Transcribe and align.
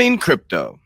Morning 0.00 0.16
Crypto. 0.16 0.80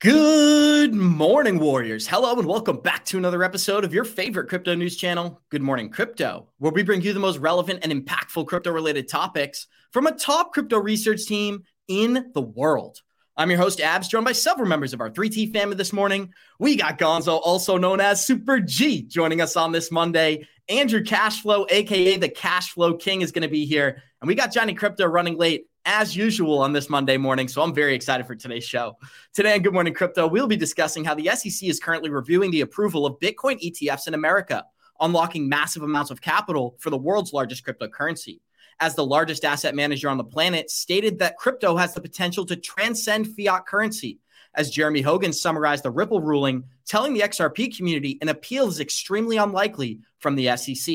Good 0.00 0.94
morning, 0.94 1.58
Warriors. 1.58 2.06
Hello, 2.06 2.38
and 2.38 2.46
welcome 2.46 2.76
back 2.76 3.04
to 3.06 3.18
another 3.18 3.42
episode 3.42 3.84
of 3.84 3.92
your 3.92 4.04
favorite 4.04 4.48
crypto 4.48 4.76
news 4.76 4.96
channel, 4.96 5.42
Good 5.50 5.60
Morning 5.60 5.90
Crypto, 5.90 6.46
where 6.58 6.70
we 6.70 6.84
bring 6.84 7.00
you 7.00 7.12
the 7.14 7.18
most 7.18 7.38
relevant 7.38 7.80
and 7.82 7.90
impactful 7.90 8.46
crypto 8.46 8.70
related 8.70 9.08
topics 9.08 9.66
from 9.90 10.06
a 10.06 10.12
top 10.12 10.52
crypto 10.52 10.78
research 10.78 11.26
team 11.26 11.64
in 11.88 12.30
the 12.32 12.40
world. 12.40 13.00
I'm 13.36 13.50
your 13.50 13.58
host, 13.58 13.80
Abs, 13.80 14.06
joined 14.06 14.26
by 14.26 14.30
several 14.30 14.68
members 14.68 14.92
of 14.92 15.00
our 15.00 15.10
3T 15.10 15.52
family 15.52 15.74
this 15.74 15.92
morning. 15.92 16.32
We 16.60 16.76
got 16.76 16.96
Gonzo, 16.96 17.40
also 17.42 17.76
known 17.76 17.98
as 17.98 18.24
Super 18.24 18.60
G, 18.60 19.02
joining 19.02 19.40
us 19.40 19.56
on 19.56 19.72
this 19.72 19.90
Monday. 19.90 20.46
Andrew 20.68 21.02
Cashflow, 21.02 21.66
aka 21.72 22.18
the 22.18 22.28
Cashflow 22.28 23.00
King, 23.00 23.22
is 23.22 23.32
going 23.32 23.42
to 23.42 23.48
be 23.48 23.66
here. 23.66 24.00
And 24.20 24.28
we 24.28 24.36
got 24.36 24.52
Johnny 24.52 24.76
Krypto 24.76 25.10
running 25.10 25.36
late 25.36 25.66
as 25.84 26.16
usual 26.16 26.60
on 26.60 26.72
this 26.72 26.88
Monday 26.88 27.16
morning. 27.16 27.48
So 27.48 27.62
I'm 27.62 27.74
very 27.74 27.94
excited 27.94 28.26
for 28.26 28.34
today's 28.34 28.64
show. 28.64 28.96
Today 29.34 29.54
on 29.54 29.62
Good 29.62 29.72
Morning 29.72 29.94
Crypto, 29.94 30.26
we'll 30.26 30.46
be 30.46 30.56
discussing 30.56 31.04
how 31.04 31.14
the 31.14 31.28
SEC 31.34 31.68
is 31.68 31.80
currently 31.80 32.10
reviewing 32.10 32.50
the 32.50 32.60
approval 32.60 33.06
of 33.06 33.18
Bitcoin 33.18 33.60
ETFs 33.62 34.06
in 34.06 34.14
America, 34.14 34.64
unlocking 35.00 35.48
massive 35.48 35.82
amounts 35.82 36.10
of 36.10 36.20
capital 36.20 36.76
for 36.78 36.90
the 36.90 36.98
world's 36.98 37.32
largest 37.32 37.64
cryptocurrency. 37.64 38.40
As 38.80 38.94
the 38.94 39.06
largest 39.06 39.44
asset 39.44 39.74
manager 39.74 40.08
on 40.08 40.18
the 40.18 40.24
planet, 40.24 40.70
stated 40.70 41.18
that 41.18 41.36
crypto 41.36 41.76
has 41.76 41.94
the 41.94 42.00
potential 42.00 42.46
to 42.46 42.56
transcend 42.56 43.28
fiat 43.36 43.66
currency. 43.66 44.18
As 44.54 44.70
Jeremy 44.70 45.00
Hogan 45.00 45.32
summarized 45.32 45.82
the 45.82 45.90
Ripple 45.90 46.20
ruling, 46.20 46.64
telling 46.86 47.14
the 47.14 47.20
XRP 47.20 47.76
community 47.76 48.18
an 48.20 48.28
appeal 48.28 48.68
is 48.68 48.80
extremely 48.80 49.36
unlikely 49.36 50.00
from 50.18 50.36
the 50.36 50.56
SEC. 50.56 50.94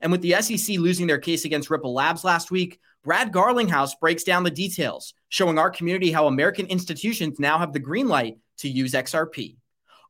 And 0.00 0.10
with 0.10 0.22
the 0.22 0.40
SEC 0.40 0.78
losing 0.78 1.06
their 1.06 1.18
case 1.18 1.44
against 1.44 1.70
Ripple 1.70 1.94
Labs 1.94 2.24
last 2.24 2.50
week, 2.50 2.80
Brad 3.04 3.32
Garlinghouse 3.32 3.92
breaks 4.00 4.24
down 4.24 4.42
the 4.42 4.50
details, 4.50 5.14
showing 5.28 5.58
our 5.58 5.70
community 5.70 6.10
how 6.10 6.26
American 6.26 6.66
institutions 6.66 7.38
now 7.38 7.58
have 7.58 7.72
the 7.72 7.78
green 7.78 8.08
light 8.08 8.38
to 8.58 8.68
use 8.68 8.92
XRP. 8.92 9.56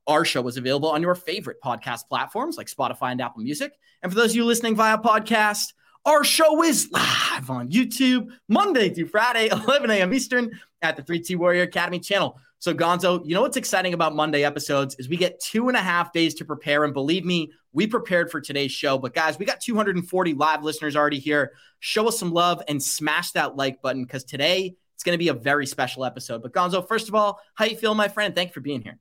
Our 0.06 0.24
show 0.24 0.46
is 0.48 0.56
available 0.56 0.90
on 0.90 1.02
your 1.02 1.14
favorite 1.14 1.58
podcast 1.62 2.08
platforms 2.08 2.56
like 2.56 2.66
Spotify 2.66 3.12
and 3.12 3.20
Apple 3.20 3.42
Music. 3.42 3.72
And 4.02 4.10
for 4.10 4.16
those 4.16 4.30
of 4.30 4.36
you 4.36 4.44
listening 4.46 4.74
via 4.74 4.98
podcast, 4.98 5.74
our 6.06 6.24
show 6.24 6.62
is 6.62 6.90
live 6.90 7.50
on 7.50 7.70
YouTube 7.70 8.28
Monday 8.48 8.88
through 8.88 9.08
Friday, 9.08 9.48
11 9.52 9.90
a.m. 9.90 10.14
Eastern 10.14 10.58
at 10.80 10.96
the 10.96 11.02
3T 11.02 11.36
Warrior 11.36 11.64
Academy 11.64 12.00
channel. 12.00 12.40
So, 12.60 12.74
Gonzo, 12.74 13.24
you 13.24 13.34
know 13.34 13.42
what's 13.42 13.56
exciting 13.56 13.94
about 13.94 14.16
Monday 14.16 14.42
episodes 14.42 14.96
is 14.98 15.08
we 15.08 15.16
get 15.16 15.40
two 15.40 15.68
and 15.68 15.76
a 15.76 15.80
half 15.80 16.12
days 16.12 16.34
to 16.34 16.44
prepare. 16.44 16.82
And 16.82 16.92
believe 16.92 17.24
me, 17.24 17.52
we 17.72 17.86
prepared 17.86 18.32
for 18.32 18.40
today's 18.40 18.72
show. 18.72 18.98
But, 18.98 19.14
guys, 19.14 19.38
we 19.38 19.46
got 19.46 19.60
240 19.60 20.34
live 20.34 20.64
listeners 20.64 20.96
already 20.96 21.20
here. 21.20 21.52
Show 21.78 22.08
us 22.08 22.18
some 22.18 22.32
love 22.32 22.60
and 22.66 22.82
smash 22.82 23.30
that 23.32 23.54
like 23.54 23.80
button 23.80 24.02
because 24.02 24.24
today 24.24 24.74
it's 24.96 25.04
going 25.04 25.14
to 25.14 25.22
be 25.22 25.28
a 25.28 25.34
very 25.34 25.66
special 25.66 26.04
episode. 26.04 26.42
But, 26.42 26.52
Gonzo, 26.52 26.86
first 26.86 27.08
of 27.08 27.14
all, 27.14 27.38
how 27.54 27.64
you 27.64 27.76
feel, 27.76 27.94
my 27.94 28.08
friend? 28.08 28.34
Thank 28.34 28.50
you 28.50 28.54
for 28.54 28.60
being 28.60 28.82
here. 28.82 28.98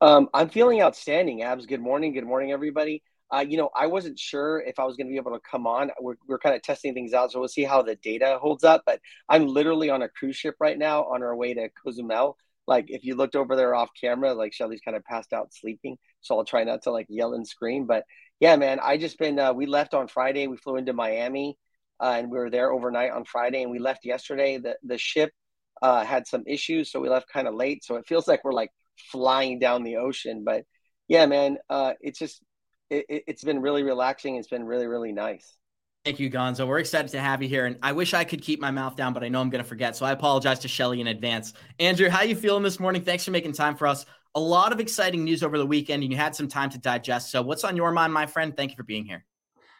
Um, 0.00 0.28
I'm 0.34 0.48
feeling 0.48 0.82
outstanding, 0.82 1.42
Abs. 1.42 1.66
Good 1.66 1.80
morning. 1.80 2.12
Good 2.12 2.26
morning, 2.26 2.50
everybody. 2.50 3.04
Uh, 3.34 3.40
you 3.40 3.56
know, 3.56 3.70
I 3.74 3.86
wasn't 3.86 4.18
sure 4.18 4.60
if 4.60 4.78
I 4.78 4.84
was 4.84 4.96
going 4.96 5.08
to 5.08 5.10
be 5.10 5.16
able 5.16 5.32
to 5.32 5.40
come 5.40 5.66
on. 5.66 5.90
We're, 6.00 6.14
we're 6.28 6.38
kind 6.38 6.54
of 6.54 6.62
testing 6.62 6.94
things 6.94 7.12
out, 7.12 7.32
so 7.32 7.40
we'll 7.40 7.48
see 7.48 7.64
how 7.64 7.82
the 7.82 7.96
data 7.96 8.38
holds 8.40 8.62
up. 8.62 8.82
But 8.86 9.00
I'm 9.28 9.46
literally 9.46 9.90
on 9.90 10.02
a 10.02 10.08
cruise 10.08 10.36
ship 10.36 10.54
right 10.60 10.78
now 10.78 11.04
on 11.04 11.22
our 11.22 11.34
way 11.34 11.54
to 11.54 11.68
Cozumel. 11.82 12.36
Like, 12.66 12.86
if 12.88 13.04
you 13.04 13.16
looked 13.16 13.34
over 13.34 13.56
there 13.56 13.74
off 13.74 13.90
camera, 14.00 14.34
like 14.34 14.52
Shelly's 14.52 14.80
kind 14.84 14.96
of 14.96 15.04
passed 15.04 15.32
out 15.32 15.52
sleeping, 15.52 15.98
so 16.20 16.38
I'll 16.38 16.44
try 16.44 16.64
not 16.64 16.82
to 16.82 16.92
like 16.92 17.06
yell 17.08 17.34
and 17.34 17.46
scream. 17.46 17.86
But 17.86 18.04
yeah, 18.40 18.56
man, 18.56 18.78
I 18.80 18.96
just 18.98 19.18
been. 19.18 19.38
Uh, 19.38 19.52
we 19.52 19.66
left 19.66 19.94
on 19.94 20.06
Friday. 20.06 20.46
We 20.46 20.56
flew 20.56 20.76
into 20.76 20.92
Miami, 20.92 21.58
uh, 22.00 22.14
and 22.18 22.30
we 22.30 22.38
were 22.38 22.50
there 22.50 22.70
overnight 22.70 23.10
on 23.10 23.24
Friday, 23.24 23.62
and 23.62 23.70
we 23.70 23.80
left 23.80 24.04
yesterday. 24.04 24.58
The 24.58 24.76
the 24.84 24.98
ship 24.98 25.32
uh, 25.82 26.04
had 26.04 26.26
some 26.26 26.44
issues, 26.46 26.92
so 26.92 27.00
we 27.00 27.08
left 27.08 27.32
kind 27.32 27.48
of 27.48 27.54
late. 27.54 27.84
So 27.84 27.96
it 27.96 28.06
feels 28.06 28.28
like 28.28 28.44
we're 28.44 28.52
like 28.52 28.70
flying 29.10 29.58
down 29.58 29.82
the 29.82 29.96
ocean, 29.96 30.44
but 30.44 30.64
yeah, 31.08 31.26
man, 31.26 31.58
uh, 31.68 31.92
it's 32.00 32.18
just 32.18 32.40
it, 32.90 33.24
has 33.26 33.42
been 33.42 33.60
really 33.60 33.82
relaxing. 33.82 34.36
It's 34.36 34.48
been 34.48 34.64
really, 34.64 34.86
really 34.86 35.12
nice. 35.12 35.56
Thank 36.04 36.20
you, 36.20 36.30
Gonzo. 36.30 36.68
We're 36.68 36.80
excited 36.80 37.10
to 37.12 37.20
have 37.20 37.42
you 37.42 37.48
here, 37.48 37.64
and 37.64 37.78
I 37.82 37.92
wish 37.92 38.12
I 38.12 38.24
could 38.24 38.42
keep 38.42 38.60
my 38.60 38.70
mouth 38.70 38.94
down, 38.94 39.14
but 39.14 39.24
I 39.24 39.28
know 39.28 39.40
I'm 39.40 39.48
going 39.48 39.62
to 39.62 39.68
forget. 39.68 39.96
So 39.96 40.04
I 40.04 40.12
apologize 40.12 40.58
to 40.60 40.68
Shelly 40.68 41.00
in 41.00 41.06
advance. 41.06 41.54
Andrew, 41.78 42.10
how 42.10 42.22
you 42.22 42.36
feeling 42.36 42.62
this 42.62 42.78
morning? 42.78 43.00
Thanks 43.00 43.24
for 43.24 43.30
making 43.30 43.52
time 43.52 43.74
for 43.74 43.86
us. 43.86 44.04
A 44.34 44.40
lot 44.40 44.72
of 44.72 44.80
exciting 44.80 45.24
news 45.24 45.42
over 45.42 45.56
the 45.56 45.64
weekend, 45.64 46.02
and 46.02 46.12
you 46.12 46.18
had 46.18 46.36
some 46.36 46.46
time 46.46 46.68
to 46.70 46.78
digest. 46.78 47.30
So, 47.30 47.40
what's 47.40 47.64
on 47.64 47.74
your 47.74 47.90
mind, 47.90 48.12
my 48.12 48.26
friend? 48.26 48.54
Thank 48.54 48.72
you 48.72 48.76
for 48.76 48.82
being 48.82 49.06
here. 49.06 49.24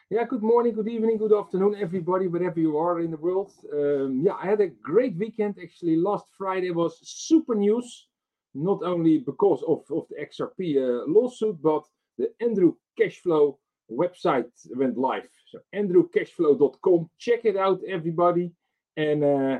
Yeah, 0.09 0.23
good 0.23 0.41
morning, 0.41 0.73
good 0.73 0.87
evening, 0.87 1.17
good 1.17 1.33
afternoon, 1.33 1.75
everybody, 1.79 2.27
wherever 2.27 2.59
you 2.59 2.77
are 2.77 3.01
in 3.01 3.11
the 3.11 3.17
world. 3.17 3.51
Um, 3.73 4.21
yeah, 4.23 4.33
I 4.33 4.45
had 4.45 4.61
a 4.61 4.67
great 4.67 5.15
weekend. 5.15 5.57
Actually, 5.61 5.95
last 5.95 6.25
Friday 6.37 6.71
was 6.71 6.99
super 7.03 7.53
news, 7.53 8.07
not 8.53 8.81
only 8.83 9.19
because 9.19 9.63
of, 9.67 9.83
of 9.91 10.07
the 10.09 10.15
XRP 10.23 10.77
uh, 10.77 11.05
lawsuit, 11.07 11.61
but 11.61 11.83
the 12.17 12.31
Andrew 12.39 12.73
Cashflow 12.99 13.57
website 13.91 14.45
went 14.75 14.97
live. 14.97 15.27
So 15.51 15.59
andrewcashflow.com. 15.73 17.09
Check 17.17 17.45
it 17.45 17.57
out, 17.57 17.81
everybody. 17.87 18.51
And, 18.97 19.23
uh, 19.23 19.59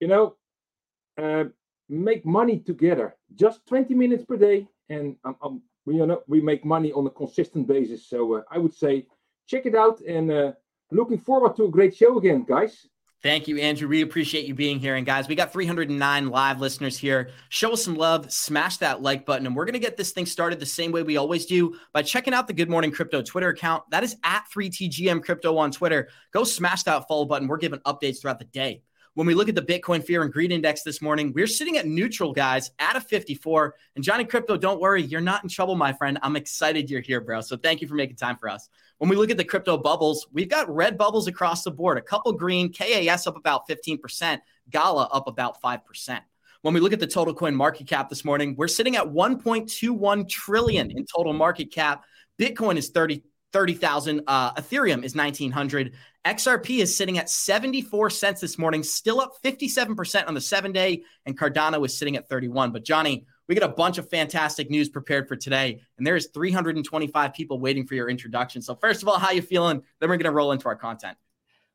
you 0.00 0.08
know, 0.08 0.36
uh, 1.20 1.44
make 1.88 2.24
money 2.24 2.58
together. 2.58 3.16
Just 3.34 3.66
20 3.66 3.94
minutes 3.94 4.24
per 4.24 4.36
day. 4.36 4.68
And 4.88 5.16
um, 5.24 5.36
um, 5.42 5.62
we, 5.86 5.96
you 5.96 6.06
know, 6.06 6.22
we 6.26 6.40
make 6.40 6.64
money 6.64 6.92
on 6.92 7.06
a 7.06 7.10
consistent 7.10 7.66
basis. 7.66 8.08
So 8.08 8.36
uh, 8.36 8.42
I 8.50 8.58
would 8.58 8.74
say 8.74 9.06
check 9.48 9.66
it 9.66 9.74
out. 9.74 10.00
And 10.00 10.30
uh, 10.30 10.52
looking 10.90 11.18
forward 11.18 11.56
to 11.56 11.64
a 11.64 11.70
great 11.70 11.96
show 11.96 12.18
again, 12.18 12.44
guys. 12.44 12.86
Thank 13.24 13.48
you, 13.48 13.56
Andrew. 13.56 13.88
We 13.88 14.02
appreciate 14.02 14.44
you 14.44 14.52
being 14.52 14.78
here. 14.78 14.96
And 14.96 15.06
guys, 15.06 15.28
we 15.28 15.34
got 15.34 15.50
309 15.50 16.28
live 16.28 16.60
listeners 16.60 16.98
here. 16.98 17.30
Show 17.48 17.72
us 17.72 17.82
some 17.82 17.94
love, 17.94 18.30
smash 18.30 18.76
that 18.76 19.00
like 19.00 19.24
button. 19.24 19.46
And 19.46 19.56
we're 19.56 19.64
going 19.64 19.72
to 19.72 19.78
get 19.78 19.96
this 19.96 20.10
thing 20.10 20.26
started 20.26 20.60
the 20.60 20.66
same 20.66 20.92
way 20.92 21.02
we 21.02 21.16
always 21.16 21.46
do 21.46 21.74
by 21.94 22.02
checking 22.02 22.34
out 22.34 22.46
the 22.46 22.52
Good 22.52 22.68
Morning 22.68 22.90
Crypto 22.90 23.22
Twitter 23.22 23.48
account. 23.48 23.82
That 23.88 24.04
is 24.04 24.14
at 24.24 24.44
3TGM 24.54 25.24
Crypto 25.24 25.56
on 25.56 25.70
Twitter. 25.70 26.10
Go 26.32 26.44
smash 26.44 26.82
that 26.82 27.08
follow 27.08 27.24
button. 27.24 27.48
We're 27.48 27.56
giving 27.56 27.78
updates 27.80 28.20
throughout 28.20 28.40
the 28.40 28.44
day. 28.44 28.82
When 29.14 29.28
we 29.28 29.34
look 29.34 29.48
at 29.48 29.54
the 29.54 29.62
Bitcoin 29.62 30.04
Fear 30.04 30.24
and 30.24 30.32
Greed 30.32 30.50
Index 30.50 30.82
this 30.82 31.00
morning, 31.00 31.32
we're 31.32 31.46
sitting 31.46 31.78
at 31.78 31.86
neutral, 31.86 32.32
guys, 32.32 32.72
at 32.80 32.96
a 32.96 33.00
54. 33.00 33.76
And 33.94 34.02
Johnny 34.02 34.24
Krypto, 34.24 34.58
don't 34.58 34.80
worry, 34.80 35.02
you're 35.02 35.20
not 35.20 35.44
in 35.44 35.48
trouble, 35.48 35.76
my 35.76 35.92
friend. 35.92 36.18
I'm 36.20 36.34
excited 36.34 36.90
you're 36.90 37.00
here, 37.00 37.20
bro. 37.20 37.40
So 37.40 37.56
thank 37.56 37.80
you 37.80 37.86
for 37.86 37.94
making 37.94 38.16
time 38.16 38.36
for 38.36 38.48
us. 38.48 38.68
When 38.98 39.08
we 39.08 39.14
look 39.14 39.30
at 39.30 39.36
the 39.36 39.44
crypto 39.44 39.78
bubbles, 39.78 40.26
we've 40.32 40.48
got 40.48 40.68
red 40.68 40.98
bubbles 40.98 41.28
across 41.28 41.62
the 41.62 41.70
board, 41.70 41.96
a 41.96 42.02
couple 42.02 42.32
green, 42.32 42.72
KAS 42.72 43.28
up 43.28 43.36
about 43.36 43.68
15%, 43.68 44.40
Gala 44.70 45.04
up 45.12 45.28
about 45.28 45.62
5%. 45.62 46.20
When 46.62 46.74
we 46.74 46.80
look 46.80 46.92
at 46.92 46.98
the 46.98 47.06
total 47.06 47.34
coin 47.34 47.54
market 47.54 47.86
cap 47.86 48.08
this 48.08 48.24
morning, 48.24 48.56
we're 48.56 48.66
sitting 48.66 48.96
at 48.96 49.04
1.21 49.04 50.28
trillion 50.28 50.90
in 50.90 51.06
total 51.06 51.32
market 51.32 51.70
cap. 51.70 52.04
Bitcoin 52.36 52.78
is 52.78 52.88
30 52.88 53.22
30,000. 53.54 54.22
Uh, 54.26 54.52
Ethereum 54.54 55.04
is 55.04 55.14
1900. 55.14 55.92
XRP 56.26 56.80
is 56.80 56.94
sitting 56.94 57.18
at 57.18 57.30
74 57.30 58.10
cents 58.10 58.40
this 58.40 58.58
morning, 58.58 58.82
still 58.82 59.20
up 59.20 59.34
57% 59.44 60.26
on 60.26 60.34
the 60.34 60.40
seven 60.40 60.72
day. 60.72 61.04
And 61.24 61.38
Cardano 61.38 61.86
is 61.86 61.96
sitting 61.96 62.16
at 62.16 62.28
31. 62.28 62.72
But 62.72 62.84
Johnny, 62.84 63.26
we 63.46 63.54
got 63.54 63.70
a 63.70 63.72
bunch 63.72 63.98
of 63.98 64.10
fantastic 64.10 64.70
news 64.70 64.88
prepared 64.88 65.28
for 65.28 65.36
today, 65.36 65.80
and 65.98 66.06
there 66.06 66.16
is 66.16 66.30
325 66.32 67.34
people 67.34 67.60
waiting 67.60 67.86
for 67.86 67.94
your 67.94 68.08
introduction. 68.08 68.60
So, 68.62 68.74
first 68.74 69.02
of 69.02 69.08
all, 69.08 69.18
how 69.18 69.30
you 69.30 69.42
feeling? 69.42 69.82
Then 70.00 70.08
we're 70.08 70.16
going 70.16 70.24
to 70.24 70.30
roll 70.30 70.52
into 70.52 70.66
our 70.66 70.76
content. 70.76 71.16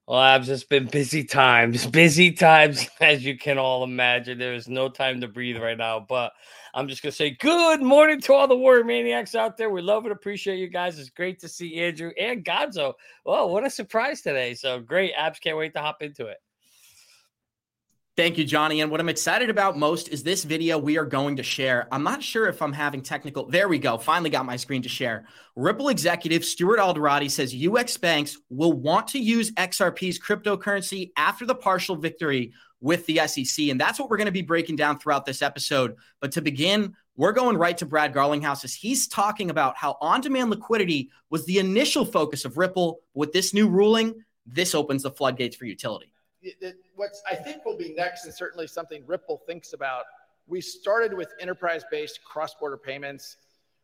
Well, 0.10 0.18
I've 0.18 0.44
just 0.44 0.70
been 0.70 0.88
busy 0.88 1.24
times, 1.24 1.86
busy 1.92 2.32
times, 2.32 2.90
as 3.00 3.24
you 3.24 3.38
can 3.38 3.60
all 3.60 3.84
imagine. 3.84 4.40
There 4.40 4.56
is 4.56 4.68
no 4.68 4.90
time 4.90 5.22
to 5.22 5.28
breathe 5.28 5.58
right 5.58 5.78
now, 5.78 6.00
but 6.00 6.34
I'm 6.74 6.88
just 6.88 7.04
gonna 7.04 7.12
say 7.12 7.38
good 7.40 7.84
morning 7.84 8.20
to 8.22 8.34
all 8.34 8.48
the 8.48 8.58
warrior 8.58 8.84
maniacs 8.84 9.36
out 9.36 9.56
there. 9.56 9.70
We 9.70 9.84
love 9.84 10.06
and 10.06 10.12
appreciate 10.12 10.58
you 10.58 10.68
guys. 10.68 10.98
It's 10.98 11.12
great 11.12 11.40
to 11.42 11.48
see 11.48 11.76
Andrew 11.76 12.10
and 12.20 12.44
Gonzo. 12.44 12.94
Oh, 13.24 13.46
what 13.46 13.64
a 13.64 13.70
surprise 13.70 14.22
today! 14.22 14.56
So 14.56 14.80
great, 14.80 15.14
Abs 15.16 15.38
can't 15.38 15.58
wait 15.58 15.76
to 15.76 15.80
hop 15.80 16.02
into 16.02 16.26
it. 16.26 16.40
Thank 18.20 18.38
you, 18.38 18.44
Johnny. 18.44 18.82
And 18.82 18.92
what 18.92 19.00
I'm 19.00 19.08
excited 19.08 19.50
about 19.50 19.78
most 19.78 20.10
is 20.10 20.24
this 20.24 20.44
video 20.44 20.78
we 20.78 20.98
are 20.98 21.06
going 21.06 21.38
to 21.38 21.42
share. 21.42 21.88
I'm 21.90 22.04
not 22.04 22.22
sure 22.22 22.50
if 22.50 22.62
I'm 22.62 22.74
having 22.74 23.02
technical. 23.02 23.46
There 23.46 23.70
we 23.70 23.80
go. 23.80 23.98
Finally 23.98 24.30
got 24.30 24.46
my 24.46 24.58
screen 24.58 24.82
to 24.82 24.90
share. 24.90 25.26
Ripple 25.56 25.88
executive 25.88 26.44
Stuart 26.44 26.80
Alderoty 26.80 27.32
says 27.32 27.56
U.S. 27.56 27.96
banks 27.96 28.38
will 28.50 28.74
want 28.74 29.08
to 29.08 29.20
use 29.20 29.52
XRP's 29.52 30.20
cryptocurrency 30.20 31.12
after 31.16 31.46
the 31.46 31.56
partial 31.56 31.96
victory 31.96 32.52
with 32.82 33.06
the 33.06 33.26
SEC. 33.26 33.70
And 33.70 33.80
that's 33.80 33.98
what 33.98 34.10
we're 34.10 34.18
going 34.18 34.26
to 34.26 34.34
be 34.34 34.42
breaking 34.42 34.76
down 34.76 35.00
throughout 35.00 35.26
this 35.26 35.42
episode. 35.42 35.96
But 36.20 36.34
to 36.34 36.42
begin, 36.42 36.96
we're 37.16 37.32
going 37.32 37.56
right 37.56 37.78
to 37.78 37.86
Brad 37.86 38.14
Garlinghouse 38.14 38.66
as 38.66 38.74
he's 38.74 39.08
talking 39.08 39.50
about 39.50 39.78
how 39.78 39.96
on 40.02 40.20
demand 40.20 40.50
liquidity 40.50 41.10
was 41.30 41.46
the 41.46 41.60
initial 41.60 42.04
focus 42.04 42.44
of 42.44 42.58
Ripple. 42.58 43.00
With 43.14 43.32
this 43.32 43.54
new 43.54 43.70
ruling, 43.70 44.26
this 44.46 44.76
opens 44.76 45.04
the 45.04 45.12
floodgates 45.12 45.56
for 45.56 45.64
utility 45.64 46.12
what 46.96 47.12
I 47.30 47.36
think 47.36 47.66
will 47.66 47.78
be 47.78 47.94
next, 47.94 48.26
and 48.26 48.34
certainly 48.34 48.68
something 48.68 49.04
Ripple 49.06 49.42
thinks 49.46 49.74
about, 49.74 50.06
we 50.48 50.62
started 50.62 51.14
with 51.14 51.34
enterprise 51.40 51.84
based 51.92 52.24
cross 52.24 52.54
border 52.56 52.78
payments. 52.78 53.38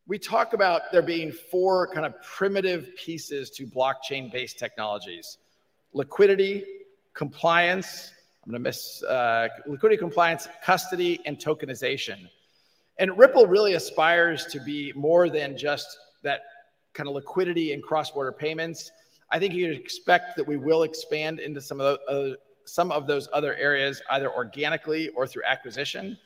We 0.08 0.20
talk 0.20 0.54
about 0.54 0.84
there 0.92 1.02
being 1.02 1.32
four 1.32 1.88
kind 1.88 2.06
of 2.06 2.22
primitive 2.22 2.96
pieces 2.96 3.50
to 3.52 3.66
blockchain 3.66 4.32
based 4.32 4.60
technologies 4.60 5.38
liquidity, 5.94 6.64
compliance, 7.14 8.12
I'm 8.46 8.52
going 8.52 8.62
to 8.62 8.70
miss 8.70 9.02
uh, 9.04 9.48
liquidity 9.66 9.98
compliance, 9.98 10.48
custody, 10.64 11.20
and 11.26 11.38
tokenization. 11.40 12.30
And 13.00 13.18
Ripple 13.18 13.48
really 13.48 13.74
aspires 13.74 14.46
to 14.48 14.60
be 14.60 14.94
more 14.96 15.30
than 15.30 15.58
just 15.58 15.98
that 16.22 16.42
kind 16.94 17.10
of 17.10 17.16
liquidity 17.16 17.74
and 17.74 17.82
cross-border 17.82 18.32
payments. 18.32 18.92
I 19.32 19.40
think 19.40 19.54
you 19.54 19.68
would 19.68 19.78
expect 19.78 20.36
that 20.38 20.48
we 20.48 20.58
will 20.58 20.84
expand 20.84 21.40
into 21.40 21.62
some 21.62 21.82
of 21.82 21.98
the, 22.08 22.12
uh, 22.12 22.36
some 22.66 22.92
of 22.92 23.08
those 23.08 23.28
other 23.34 23.56
areas, 23.56 24.02
either 24.12 24.32
organically 24.32 25.10
or 25.10 25.28
through 25.28 25.44
acquisition. 25.46 26.18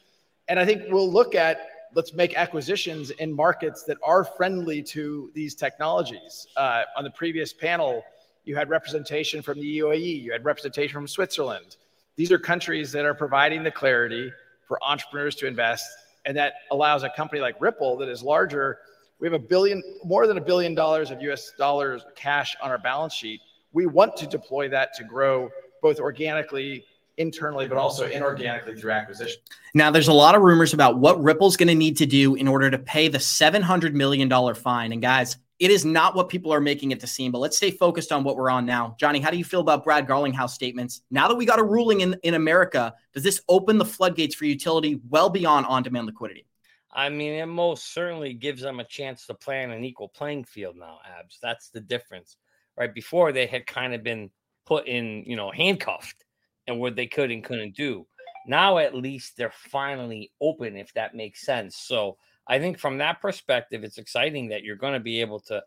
And 0.48 0.60
I 0.60 0.66
think 0.66 0.84
we'll 0.90 1.12
look 1.12 1.36
at 1.36 1.60
let's 1.96 2.14
make 2.14 2.36
acquisitions 2.36 3.10
in 3.12 3.34
markets 3.34 3.84
that 3.84 3.98
are 4.04 4.24
friendly 4.24 4.82
to 4.84 5.32
these 5.34 5.56
technologies. 5.56 6.48
Uh, 6.56 6.84
on 6.96 7.04
the 7.04 7.10
previous 7.12 7.52
panel, 7.54 8.04
you 8.46 8.56
had 8.56 8.70
representation 8.70 9.42
from 9.42 9.60
the 9.60 9.80
UAE, 9.80 10.22
you 10.22 10.32
had 10.32 10.46
representation 10.46 10.94
from 10.94 11.08
Switzerland. 11.08 11.78
These 12.16 12.32
are 12.32 12.40
countries 12.40 12.92
that 12.92 13.06
are 13.06 13.14
providing 13.14 13.64
the 13.64 13.72
clarity 13.72 14.32
for 14.68 14.78
entrepreneurs 14.84 15.36
to 15.36 15.48
invest, 15.48 15.86
and 16.26 16.36
that 16.38 16.54
allows 16.72 17.04
a 17.04 17.10
company 17.10 17.42
like 17.42 17.56
Ripple 17.60 17.98
that 17.98 18.10
is 18.10 18.22
larger. 18.22 18.80
We 19.20 19.28
have 19.28 19.34
a 19.34 19.40
billion, 19.40 19.84
more 20.04 20.28
than 20.28 20.38
a 20.38 20.42
billion 20.42 20.74
dollars 20.74 21.12
of 21.12 21.22
US 21.22 21.52
dollars 21.58 22.06
cash 22.16 22.56
on 22.62 22.72
our 22.72 22.78
balance 22.78 23.14
sheet. 23.14 23.42
We 23.74 23.86
want 23.86 24.16
to 24.18 24.28
deploy 24.28 24.70
that 24.70 24.94
to 24.96 25.04
grow 25.04 25.50
both 25.82 26.00
organically 26.00 26.86
internally, 27.18 27.68
but 27.68 27.78
also 27.78 28.08
inorganically 28.10 28.80
through 28.80 28.92
acquisition. 28.92 29.42
Now, 29.74 29.92
there's 29.92 30.08
a 30.08 30.14
lot 30.14 30.36
of 30.36 30.42
rumors 30.42 30.74
about 30.74 31.00
what 31.00 31.22
Ripple's 31.22 31.58
going 31.58 31.68
to 31.68 31.76
need 31.76 31.98
to 31.98 32.06
do 32.06 32.36
in 32.36 32.48
order 32.48 32.72
to 32.72 32.80
pay 32.80 33.10
the 33.10 33.18
$700 33.18 33.94
million 33.94 34.56
fine. 34.56 34.94
And 34.94 35.02
guys, 35.02 35.38
it 35.60 35.70
is 35.70 35.84
not 35.84 36.16
what 36.16 36.30
people 36.30 36.54
are 36.54 36.62
making 36.62 36.92
it 36.92 37.02
to 37.02 37.08
seem, 37.08 37.34
but 37.34 37.40
let's 37.40 37.58
stay 37.58 37.72
focused 37.72 38.14
on 38.14 38.24
what 38.24 38.38
we're 38.38 38.50
on 38.50 38.66
now. 38.66 38.96
Johnny, 38.98 39.20
how 39.20 39.30
do 39.30 39.38
you 39.38 39.44
feel 39.44 39.60
about 39.60 39.84
Brad 39.84 40.08
Garlinghouse 40.08 40.52
statements? 40.52 41.02
Now 41.12 41.28
that 41.28 41.36
we 41.36 41.46
got 41.46 41.60
a 41.60 41.64
ruling 41.64 42.00
in, 42.02 42.16
in 42.24 42.36
America, 42.36 42.94
does 43.14 43.24
this 43.24 43.42
open 43.50 43.78
the 43.78 43.86
floodgates 43.86 44.34
for 44.34 44.46
utility 44.46 45.02
well 45.10 45.30
beyond 45.30 45.66
on 45.66 45.84
demand 45.84 46.06
liquidity? 46.08 46.46
I 46.92 47.10
mean, 47.10 47.34
it 47.34 47.46
most 47.46 47.94
certainly 47.94 48.34
gives 48.34 48.62
them 48.62 48.80
a 48.80 48.84
chance 48.84 49.26
to 49.28 49.34
play 49.34 49.64
on 49.64 49.72
an 49.72 49.84
equal 49.84 50.08
playing 50.10 50.46
field 50.46 50.76
now, 50.76 51.00
Abs. 51.20 51.38
That's 51.42 51.70
the 51.70 51.82
difference. 51.82 52.38
Right 52.78 52.94
before 52.94 53.32
they 53.32 53.46
had 53.46 53.68
kind 53.68 53.94
of 53.94 54.04
been 54.04 54.32
put 54.66 54.88
in, 54.88 55.24
you 55.26 55.36
know, 55.36 55.52
handcuffed 55.52 56.26
and 56.68 56.80
what 56.80 56.96
they 56.96 57.08
could 57.08 57.32
and 57.32 57.44
couldn't 57.44 57.76
do. 57.76 58.08
Now 58.48 58.78
at 58.78 58.96
least 58.96 59.36
they're 59.36 59.52
finally 59.52 60.32
open, 60.42 60.78
if 60.78 60.94
that 60.94 61.16
makes 61.16 61.46
sense. 61.46 61.76
So 61.76 62.18
I 62.48 62.58
think 62.58 62.80
from 62.80 62.98
that 62.98 63.22
perspective, 63.22 63.84
it's 63.84 63.98
exciting 63.98 64.48
that 64.50 64.64
you're 64.64 64.76
going 64.76 64.94
to 64.94 65.00
be 65.00 65.22
able 65.22 65.40
to 65.42 65.62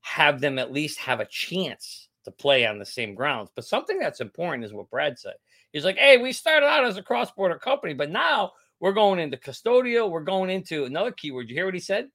have 0.00 0.40
them 0.40 0.58
at 0.58 0.72
least 0.72 0.98
have 0.98 1.20
a 1.20 1.26
chance 1.26 2.08
to 2.24 2.30
play 2.30 2.66
on 2.66 2.78
the 2.78 2.84
same 2.84 3.14
grounds. 3.14 3.50
But 3.54 3.64
something 3.64 3.98
that's 3.98 4.20
important 4.20 4.64
is 4.64 4.72
what 4.72 4.90
Brad 4.90 5.18
said. 5.18 5.34
He's 5.72 5.84
like, 5.84 5.96
hey, 5.96 6.18
we 6.18 6.32
started 6.32 6.66
out 6.66 6.84
as 6.84 6.96
a 6.96 7.02
cross 7.02 7.30
border 7.30 7.58
company, 7.58 7.94
but 7.94 8.10
now 8.10 8.52
we're 8.80 8.92
going 8.92 9.18
into 9.18 9.36
custodial. 9.36 10.10
We're 10.10 10.20
going 10.20 10.50
into 10.50 10.84
another 10.84 11.12
keyword. 11.12 11.48
You 11.48 11.54
hear 11.54 11.64
what 11.64 11.74
he 11.74 11.80
said? 11.80 12.08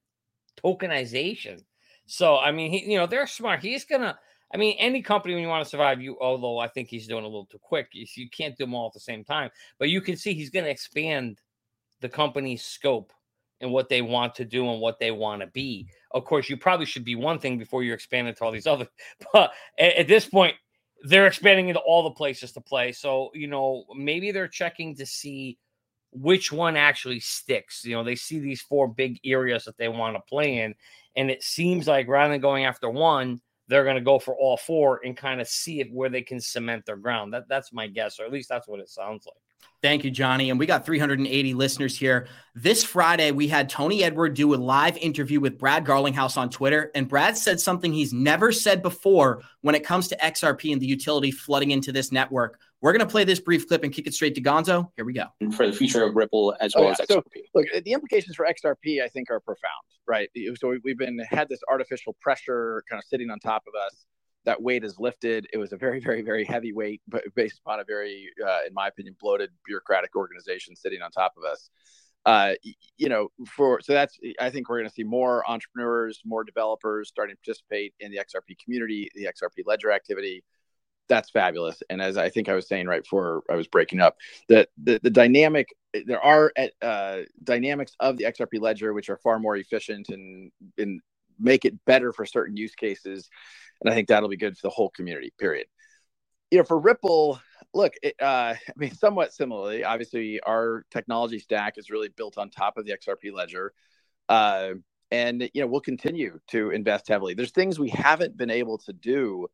Tokenization. 0.62 1.62
So, 2.06 2.38
I 2.38 2.52
mean, 2.52 2.70
he, 2.70 2.90
you 2.90 2.98
know, 2.98 3.06
they're 3.06 3.26
smart. 3.26 3.62
He's 3.62 3.84
to, 3.86 4.16
I 4.52 4.56
mean, 4.56 4.76
any 4.78 5.02
company 5.02 5.34
when 5.34 5.42
you 5.42 5.48
want 5.48 5.64
to 5.64 5.70
survive, 5.70 6.00
you, 6.00 6.18
although 6.20 6.58
I 6.58 6.68
think 6.68 6.88
he's 6.88 7.06
doing 7.06 7.24
a 7.24 7.28
little 7.28 7.46
too 7.46 7.60
quick, 7.60 7.88
you, 7.92 8.06
you 8.16 8.28
can't 8.30 8.56
do 8.56 8.64
them 8.64 8.74
all 8.74 8.88
at 8.88 8.92
the 8.92 9.00
same 9.00 9.24
time, 9.24 9.50
but 9.78 9.88
you 9.88 10.00
can 10.00 10.16
see 10.16 10.34
he's 10.34 10.50
going 10.50 10.64
to 10.64 10.70
expand 10.70 11.38
the 12.00 12.08
company's 12.08 12.64
scope 12.64 13.12
and 13.60 13.70
what 13.70 13.88
they 13.88 14.02
want 14.02 14.34
to 14.34 14.44
do 14.44 14.68
and 14.70 14.80
what 14.80 14.98
they 14.98 15.10
want 15.10 15.40
to 15.40 15.46
be. 15.48 15.88
Of 16.10 16.24
course, 16.24 16.50
you 16.50 16.56
probably 16.56 16.84
should 16.86 17.04
be 17.04 17.14
one 17.14 17.38
thing 17.38 17.58
before 17.58 17.82
you're 17.82 17.94
expanding 17.94 18.34
to 18.34 18.44
all 18.44 18.52
these 18.52 18.66
other. 18.66 18.88
But 19.32 19.52
at, 19.78 19.94
at 19.94 20.08
this 20.08 20.26
point, 20.26 20.56
they're 21.04 21.26
expanding 21.26 21.68
into 21.68 21.80
all 21.80 22.02
the 22.02 22.10
places 22.10 22.52
to 22.52 22.60
play. 22.60 22.92
So, 22.92 23.30
you 23.34 23.46
know, 23.46 23.84
maybe 23.96 24.32
they're 24.32 24.48
checking 24.48 24.94
to 24.96 25.06
see 25.06 25.58
which 26.12 26.52
one 26.52 26.76
actually 26.76 27.20
sticks. 27.20 27.84
You 27.84 27.96
know, 27.96 28.04
they 28.04 28.14
see 28.14 28.38
these 28.38 28.60
four 28.60 28.86
big 28.86 29.18
areas 29.24 29.64
that 29.64 29.76
they 29.78 29.88
want 29.88 30.16
to 30.16 30.20
play 30.28 30.58
in. 30.58 30.74
And 31.16 31.30
it 31.30 31.42
seems 31.42 31.86
like 31.86 32.08
rather 32.08 32.32
than 32.32 32.40
going 32.40 32.64
after 32.64 32.88
one, 32.88 33.40
they're 33.68 33.84
going 33.84 33.96
to 33.96 34.02
go 34.02 34.18
for 34.18 34.34
all 34.36 34.56
four 34.56 35.00
and 35.04 35.16
kind 35.16 35.40
of 35.40 35.48
see 35.48 35.80
if 35.80 35.88
where 35.90 36.10
they 36.10 36.22
can 36.22 36.40
cement 36.40 36.84
their 36.84 36.96
ground. 36.96 37.32
That 37.32 37.48
that's 37.48 37.72
my 37.72 37.86
guess, 37.86 38.20
or 38.20 38.24
at 38.24 38.32
least 38.32 38.48
that's 38.48 38.68
what 38.68 38.80
it 38.80 38.88
sounds 38.88 39.26
like. 39.26 39.36
Thank 39.80 40.04
you, 40.04 40.10
Johnny. 40.10 40.50
And 40.50 40.58
we 40.58 40.66
got 40.66 40.86
380 40.86 41.54
listeners 41.54 41.96
here. 41.96 42.28
This 42.54 42.84
Friday, 42.84 43.32
we 43.32 43.48
had 43.48 43.68
Tony 43.68 44.04
Edward 44.04 44.34
do 44.34 44.54
a 44.54 44.56
live 44.56 44.96
interview 44.96 45.40
with 45.40 45.58
Brad 45.58 45.84
Garlinghouse 45.84 46.36
on 46.36 46.50
Twitter. 46.50 46.92
And 46.94 47.08
Brad 47.08 47.36
said 47.36 47.60
something 47.60 47.92
he's 47.92 48.12
never 48.12 48.52
said 48.52 48.80
before 48.80 49.42
when 49.62 49.74
it 49.74 49.84
comes 49.84 50.06
to 50.08 50.16
XRP 50.16 50.72
and 50.72 50.80
the 50.80 50.86
utility 50.86 51.32
flooding 51.32 51.72
into 51.72 51.90
this 51.90 52.12
network. 52.12 52.60
We're 52.82 52.92
going 52.92 53.06
to 53.06 53.10
play 53.10 53.22
this 53.22 53.38
brief 53.38 53.68
clip 53.68 53.84
and 53.84 53.92
kick 53.92 54.08
it 54.08 54.14
straight 54.14 54.34
to 54.34 54.42
Gonzo. 54.42 54.90
Here 54.96 55.04
we 55.04 55.12
go. 55.12 55.26
For 55.56 55.68
the 55.68 55.72
future 55.72 56.02
of 56.04 56.16
Ripple 56.16 56.56
as 56.60 56.74
well 56.74 56.84
oh, 56.84 56.88
yeah. 56.88 56.96
as 57.00 57.06
XRP. 57.06 57.06
So, 57.08 57.22
look, 57.54 57.84
the 57.84 57.92
implications 57.92 58.34
for 58.34 58.44
XRP, 58.44 59.00
I 59.00 59.06
think, 59.06 59.30
are 59.30 59.38
profound, 59.38 59.84
right? 60.08 60.28
So 60.56 60.76
we've 60.82 60.98
been 60.98 61.20
had 61.20 61.48
this 61.48 61.60
artificial 61.70 62.16
pressure 62.20 62.82
kind 62.90 62.98
of 62.98 63.04
sitting 63.04 63.30
on 63.30 63.38
top 63.38 63.62
of 63.68 63.74
us 63.86 64.04
that 64.44 64.60
weight 64.60 64.82
is 64.82 64.98
lifted. 64.98 65.46
It 65.52 65.58
was 65.58 65.72
a 65.72 65.76
very, 65.76 66.00
very, 66.00 66.22
very 66.22 66.44
heavy 66.44 66.72
weight, 66.72 67.00
but 67.06 67.22
based 67.36 67.60
upon 67.64 67.78
a 67.78 67.84
very, 67.84 68.28
uh, 68.44 68.60
in 68.66 68.74
my 68.74 68.88
opinion, 68.88 69.14
bloated 69.20 69.50
bureaucratic 69.64 70.16
organization 70.16 70.74
sitting 70.74 71.02
on 71.02 71.12
top 71.12 71.34
of 71.36 71.44
us. 71.44 71.70
Uh, 72.26 72.54
you 72.96 73.08
know, 73.08 73.28
for 73.46 73.80
so 73.80 73.92
that's 73.92 74.18
I 74.40 74.50
think 74.50 74.68
we're 74.68 74.78
going 74.78 74.88
to 74.88 74.94
see 74.94 75.04
more 75.04 75.48
entrepreneurs, 75.48 76.20
more 76.24 76.42
developers 76.42 77.08
starting 77.08 77.36
to 77.36 77.40
participate 77.44 77.94
in 78.00 78.10
the 78.10 78.18
XRP 78.18 78.56
community, 78.62 79.08
the 79.14 79.24
XRP 79.24 79.64
ledger 79.66 79.92
activity. 79.92 80.42
That's 81.08 81.30
fabulous. 81.30 81.82
And 81.90 82.00
as 82.00 82.16
I 82.16 82.28
think 82.28 82.48
I 82.48 82.54
was 82.54 82.68
saying 82.68 82.86
right 82.86 83.02
before 83.02 83.42
I 83.50 83.56
was 83.56 83.66
breaking 83.66 84.00
up, 84.00 84.16
that 84.48 84.68
the, 84.82 85.00
the 85.02 85.10
dynamic 85.10 85.68
there 86.06 86.24
are 86.24 86.52
uh, 86.80 87.18
dynamics 87.44 87.92
of 88.00 88.16
the 88.16 88.24
XRP 88.24 88.60
ledger 88.60 88.94
which 88.94 89.10
are 89.10 89.18
far 89.18 89.38
more 89.38 89.56
efficient 89.56 90.08
and 90.08 90.50
and 90.78 91.00
make 91.38 91.64
it 91.64 91.84
better 91.84 92.12
for 92.12 92.24
certain 92.24 92.56
use 92.56 92.74
cases 92.74 93.28
and 93.82 93.92
I 93.92 93.94
think 93.94 94.08
that'll 94.08 94.28
be 94.28 94.36
good 94.36 94.56
for 94.56 94.62
the 94.62 94.70
whole 94.70 94.90
community. 94.90 95.32
Period. 95.38 95.66
You 96.50 96.58
know, 96.58 96.64
for 96.64 96.78
Ripple, 96.78 97.40
look, 97.74 97.94
it, 98.02 98.14
uh, 98.20 98.54
I 98.56 98.72
mean, 98.76 98.94
somewhat 98.94 99.32
similarly, 99.32 99.84
obviously, 99.84 100.40
our 100.40 100.84
technology 100.90 101.38
stack 101.38 101.78
is 101.78 101.90
really 101.90 102.08
built 102.08 102.38
on 102.38 102.50
top 102.50 102.76
of 102.76 102.84
the 102.84 102.92
XRP 102.92 103.32
ledger. 103.32 103.72
Uh, 104.28 104.74
and 105.10 105.50
you 105.52 105.60
know 105.60 105.66
we'll 105.66 105.80
continue 105.80 106.40
to 106.48 106.70
invest 106.70 107.06
heavily 107.06 107.34
there's 107.34 107.50
things 107.50 107.78
we 107.78 107.90
haven't 107.90 108.34
been 108.34 108.50
able 108.50 108.78
to 108.78 108.94
do 108.94 109.46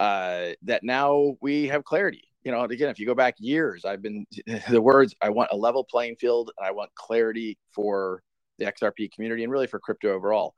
uh, 0.00 0.48
that 0.62 0.82
now 0.82 1.36
we 1.40 1.68
have 1.68 1.84
clarity 1.84 2.28
you 2.44 2.52
know 2.52 2.62
again 2.62 2.88
if 2.88 2.98
you 2.98 3.06
go 3.06 3.14
back 3.14 3.34
years 3.38 3.84
i've 3.84 4.02
been 4.02 4.26
the 4.70 4.80
words 4.80 5.14
i 5.20 5.28
want 5.28 5.48
a 5.52 5.56
level 5.56 5.84
playing 5.84 6.16
field 6.16 6.50
and 6.56 6.66
i 6.66 6.70
want 6.70 6.94
clarity 6.94 7.58
for 7.72 8.22
the 8.58 8.66
xrp 8.66 9.10
community 9.12 9.42
and 9.42 9.52
really 9.52 9.66
for 9.66 9.80
crypto 9.80 10.10
overall 10.12 10.54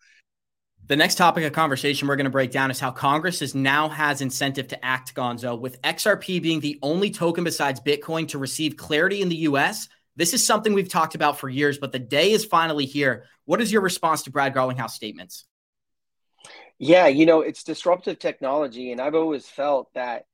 the 0.86 0.96
next 0.96 1.16
topic 1.16 1.44
of 1.44 1.52
conversation 1.52 2.08
we're 2.08 2.16
going 2.16 2.24
to 2.24 2.30
break 2.30 2.50
down 2.50 2.70
is 2.70 2.80
how 2.80 2.90
Congress 2.90 3.42
is 3.42 3.54
now 3.54 3.88
has 3.90 4.22
incentive 4.22 4.68
to 4.68 4.82
act 4.82 5.14
Gonzo, 5.14 5.58
with 5.58 5.82
XRP 5.82 6.40
being 6.40 6.60
the 6.60 6.78
only 6.82 7.10
token 7.10 7.44
besides 7.44 7.80
Bitcoin 7.80 8.28
to 8.28 8.38
receive 8.38 8.76
clarity 8.76 9.20
in 9.20 9.28
the 9.28 9.36
US. 9.36 9.88
This 10.16 10.32
is 10.32 10.46
something 10.46 10.72
we've 10.72 10.88
talked 10.88 11.14
about 11.14 11.38
for 11.38 11.48
years, 11.48 11.78
but 11.78 11.92
the 11.92 11.98
day 11.98 12.32
is 12.32 12.44
finally 12.44 12.86
here. 12.86 13.24
What 13.44 13.60
is 13.60 13.70
your 13.70 13.82
response 13.82 14.22
to 14.22 14.30
Brad 14.30 14.54
Garlinghouse 14.54 14.90
statements? 14.90 15.44
Yeah, 16.78 17.08
you 17.08 17.26
know, 17.26 17.40
it's 17.40 17.64
disruptive 17.64 18.18
technology. 18.18 18.92
And 18.92 19.00
I've 19.00 19.14
always 19.14 19.48
felt 19.48 19.88
that 19.94 20.24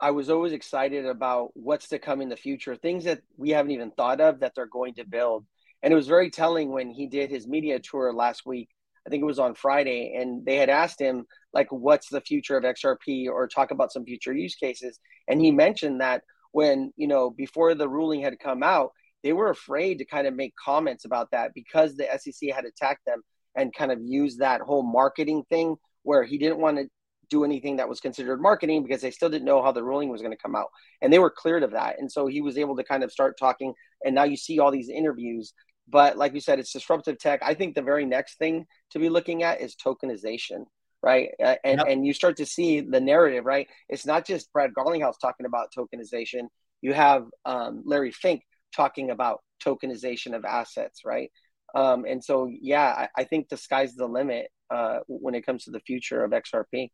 I 0.00 0.10
was 0.10 0.30
always 0.30 0.52
excited 0.52 1.06
about 1.06 1.50
what's 1.54 1.88
to 1.88 1.98
come 1.98 2.20
in 2.20 2.28
the 2.28 2.36
future, 2.36 2.76
things 2.76 3.04
that 3.04 3.22
we 3.36 3.50
haven't 3.50 3.72
even 3.72 3.92
thought 3.92 4.20
of 4.20 4.40
that 4.40 4.54
they're 4.56 4.66
going 4.66 4.94
to 4.94 5.04
build. 5.06 5.46
And 5.82 5.92
it 5.92 5.96
was 5.96 6.08
very 6.08 6.30
telling 6.30 6.70
when 6.72 6.90
he 6.90 7.06
did 7.06 7.30
his 7.30 7.46
media 7.46 7.78
tour 7.80 8.12
last 8.12 8.46
week 8.46 8.68
I 9.06 9.10
think 9.10 9.22
it 9.22 9.26
was 9.26 9.38
on 9.38 9.54
Friday, 9.54 10.14
and 10.16 10.46
they 10.46 10.56
had 10.56 10.70
asked 10.70 11.00
him 11.00 11.26
like, 11.52 11.70
"What's 11.70 12.08
the 12.08 12.22
future 12.22 12.56
of 12.56 12.64
XRP?" 12.64 13.28
or 13.28 13.46
talk 13.48 13.70
about 13.70 13.92
some 13.92 14.04
future 14.04 14.32
use 14.34 14.54
cases, 14.54 14.98
and 15.28 15.40
he 15.40 15.50
mentioned 15.50 16.00
that 16.00 16.22
when 16.52 16.92
you 16.96 17.06
know 17.06 17.30
before 17.30 17.74
the 17.74 17.88
ruling 17.88 18.22
had 18.22 18.38
come 18.38 18.62
out, 18.62 18.92
they 19.22 19.32
were 19.32 19.50
afraid 19.50 19.98
to 19.98 20.06
kind 20.06 20.26
of 20.26 20.34
make 20.34 20.54
comments 20.56 21.04
about 21.04 21.30
that 21.32 21.52
because 21.54 21.96
the 21.96 22.12
SEC 22.12 22.50
had 22.50 22.64
attacked 22.64 23.04
them 23.06 23.22
and 23.56 23.74
kind 23.74 23.92
of 23.92 23.98
use 24.02 24.36
that 24.38 24.60
whole 24.60 24.82
marketing 24.82 25.44
thing 25.48 25.76
where 26.02 26.22
he 26.24 26.38
didn't 26.38 26.58
want 26.58 26.76
to 26.76 26.88
do 27.30 27.44
anything 27.44 27.76
that 27.76 27.88
was 27.88 28.00
considered 28.00 28.40
marketing 28.40 28.82
because 28.82 29.00
they 29.00 29.10
still 29.10 29.30
didn't 29.30 29.46
know 29.46 29.62
how 29.62 29.72
the 29.72 29.82
ruling 29.82 30.10
was 30.10 30.20
going 30.20 30.30
to 30.30 30.42
come 30.42 30.54
out 30.54 30.68
and 31.00 31.10
they 31.10 31.18
were 31.18 31.30
cleared 31.30 31.62
of 31.62 31.70
that 31.70 31.98
and 31.98 32.12
so 32.12 32.26
he 32.26 32.42
was 32.42 32.58
able 32.58 32.76
to 32.76 32.84
kind 32.84 33.02
of 33.02 33.10
start 33.10 33.34
talking 33.38 33.72
and 34.04 34.14
now 34.14 34.24
you 34.24 34.36
see 34.36 34.58
all 34.58 34.70
these 34.70 34.90
interviews 34.90 35.54
but 35.88 36.16
like 36.16 36.34
you 36.34 36.40
said, 36.40 36.58
it's 36.58 36.72
disruptive 36.72 37.18
tech. 37.18 37.40
I 37.42 37.54
think 37.54 37.74
the 37.74 37.82
very 37.82 38.06
next 38.06 38.38
thing 38.38 38.66
to 38.90 38.98
be 38.98 39.08
looking 39.08 39.42
at 39.42 39.60
is 39.60 39.76
tokenization, 39.76 40.64
right? 41.02 41.30
Uh, 41.42 41.56
and 41.64 41.78
yep. 41.78 41.88
and 41.88 42.06
you 42.06 42.14
start 42.14 42.38
to 42.38 42.46
see 42.46 42.80
the 42.80 43.00
narrative, 43.00 43.44
right? 43.44 43.68
It's 43.88 44.06
not 44.06 44.26
just 44.26 44.52
Brad 44.52 44.72
Garlinghouse 44.72 45.18
talking 45.20 45.46
about 45.46 45.72
tokenization. 45.76 46.48
You 46.80 46.94
have 46.94 47.26
um, 47.44 47.82
Larry 47.84 48.12
Fink 48.12 48.42
talking 48.74 49.10
about 49.10 49.40
tokenization 49.64 50.34
of 50.34 50.44
assets, 50.44 51.02
right? 51.04 51.30
Um, 51.74 52.04
and 52.06 52.22
so, 52.22 52.48
yeah, 52.48 53.08
I, 53.16 53.22
I, 53.22 53.24
think 53.24 53.48
the 53.48 53.56
sky's 53.56 53.94
the 53.94 54.06
limit 54.06 54.46
uh, 54.70 55.00
when 55.08 55.34
it 55.34 55.44
comes 55.44 55.64
to 55.64 55.72
the 55.72 55.80
future 55.80 56.22
of 56.22 56.30
XRP. 56.30 56.90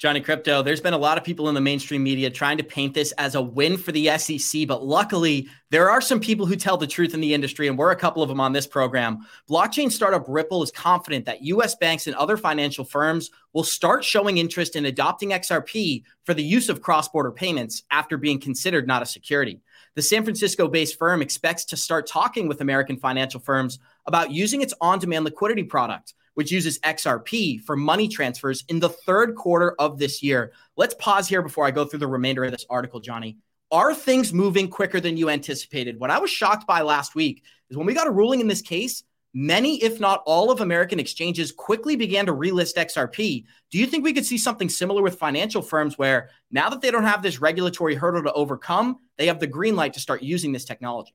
Johnny 0.00 0.22
Krypto, 0.22 0.64
there's 0.64 0.80
been 0.80 0.94
a 0.94 0.98
lot 0.98 1.18
of 1.18 1.24
people 1.24 1.50
in 1.50 1.54
the 1.54 1.60
mainstream 1.60 2.02
media 2.02 2.30
trying 2.30 2.56
to 2.56 2.64
paint 2.64 2.94
this 2.94 3.12
as 3.18 3.34
a 3.34 3.42
win 3.42 3.76
for 3.76 3.92
the 3.92 4.16
SEC, 4.16 4.66
but 4.66 4.82
luckily, 4.82 5.46
there 5.68 5.90
are 5.90 6.00
some 6.00 6.20
people 6.20 6.46
who 6.46 6.56
tell 6.56 6.78
the 6.78 6.86
truth 6.86 7.12
in 7.12 7.20
the 7.20 7.34
industry, 7.34 7.68
and 7.68 7.76
we're 7.76 7.90
a 7.90 7.96
couple 7.96 8.22
of 8.22 8.30
them 8.30 8.40
on 8.40 8.54
this 8.54 8.66
program. 8.66 9.18
Blockchain 9.50 9.92
startup 9.92 10.24
Ripple 10.26 10.62
is 10.62 10.70
confident 10.70 11.26
that 11.26 11.42
US 11.42 11.74
banks 11.74 12.06
and 12.06 12.16
other 12.16 12.38
financial 12.38 12.82
firms 12.82 13.30
will 13.52 13.62
start 13.62 14.02
showing 14.02 14.38
interest 14.38 14.74
in 14.74 14.86
adopting 14.86 15.32
XRP 15.32 16.04
for 16.24 16.32
the 16.32 16.42
use 16.42 16.70
of 16.70 16.80
cross 16.80 17.06
border 17.10 17.30
payments 17.30 17.82
after 17.90 18.16
being 18.16 18.40
considered 18.40 18.86
not 18.86 19.02
a 19.02 19.06
security. 19.06 19.60
The 19.96 20.02
San 20.02 20.22
Francisco 20.24 20.68
based 20.68 20.98
firm 20.98 21.22
expects 21.22 21.64
to 21.66 21.76
start 21.76 22.06
talking 22.06 22.48
with 22.48 22.60
American 22.60 22.96
financial 22.96 23.40
firms 23.40 23.78
about 24.06 24.30
using 24.30 24.62
its 24.62 24.74
on 24.80 24.98
demand 24.98 25.24
liquidity 25.24 25.64
product 25.64 26.14
which 26.34 26.52
uses 26.52 26.78
XRP 26.80 27.60
for 27.60 27.76
money 27.76 28.08
transfers 28.08 28.64
in 28.68 28.80
the 28.80 28.88
third 28.88 29.34
quarter 29.34 29.74
of 29.78 29.98
this 29.98 30.22
year. 30.22 30.52
Let's 30.76 30.94
pause 30.94 31.28
here 31.28 31.42
before 31.42 31.66
I 31.66 31.70
go 31.70 31.84
through 31.84 31.98
the 31.98 32.06
remainder 32.06 32.44
of 32.44 32.52
this 32.52 32.66
article, 32.70 33.00
Johnny. 33.00 33.36
Are 33.70 33.94
things 33.94 34.32
moving 34.32 34.68
quicker 34.68 35.00
than 35.00 35.16
you 35.16 35.30
anticipated? 35.30 36.00
What 36.00 36.10
I 36.10 36.18
was 36.18 36.30
shocked 36.30 36.66
by 36.66 36.82
last 36.82 37.14
week 37.14 37.44
is 37.68 37.76
when 37.76 37.86
we 37.86 37.94
got 37.94 38.06
a 38.06 38.10
ruling 38.10 38.40
in 38.40 38.48
this 38.48 38.62
case, 38.62 39.04
many, 39.32 39.82
if 39.82 40.00
not 40.00 40.22
all, 40.26 40.50
of 40.50 40.60
American 40.60 40.98
exchanges 40.98 41.52
quickly 41.52 41.96
began 41.96 42.26
to 42.26 42.32
relist 42.32 42.76
XRP. 42.76 43.44
Do 43.70 43.78
you 43.78 43.86
think 43.86 44.04
we 44.04 44.12
could 44.12 44.26
see 44.26 44.38
something 44.38 44.68
similar 44.68 45.02
with 45.02 45.18
financial 45.18 45.62
firms 45.62 45.96
where 45.98 46.30
now 46.50 46.68
that 46.70 46.80
they 46.80 46.90
don't 46.90 47.04
have 47.04 47.22
this 47.22 47.40
regulatory 47.40 47.94
hurdle 47.94 48.22
to 48.24 48.32
overcome, 48.32 48.98
they 49.16 49.26
have 49.26 49.40
the 49.40 49.46
green 49.46 49.76
light 49.76 49.94
to 49.94 50.00
start 50.00 50.22
using 50.22 50.52
this 50.52 50.64
technology? 50.64 51.14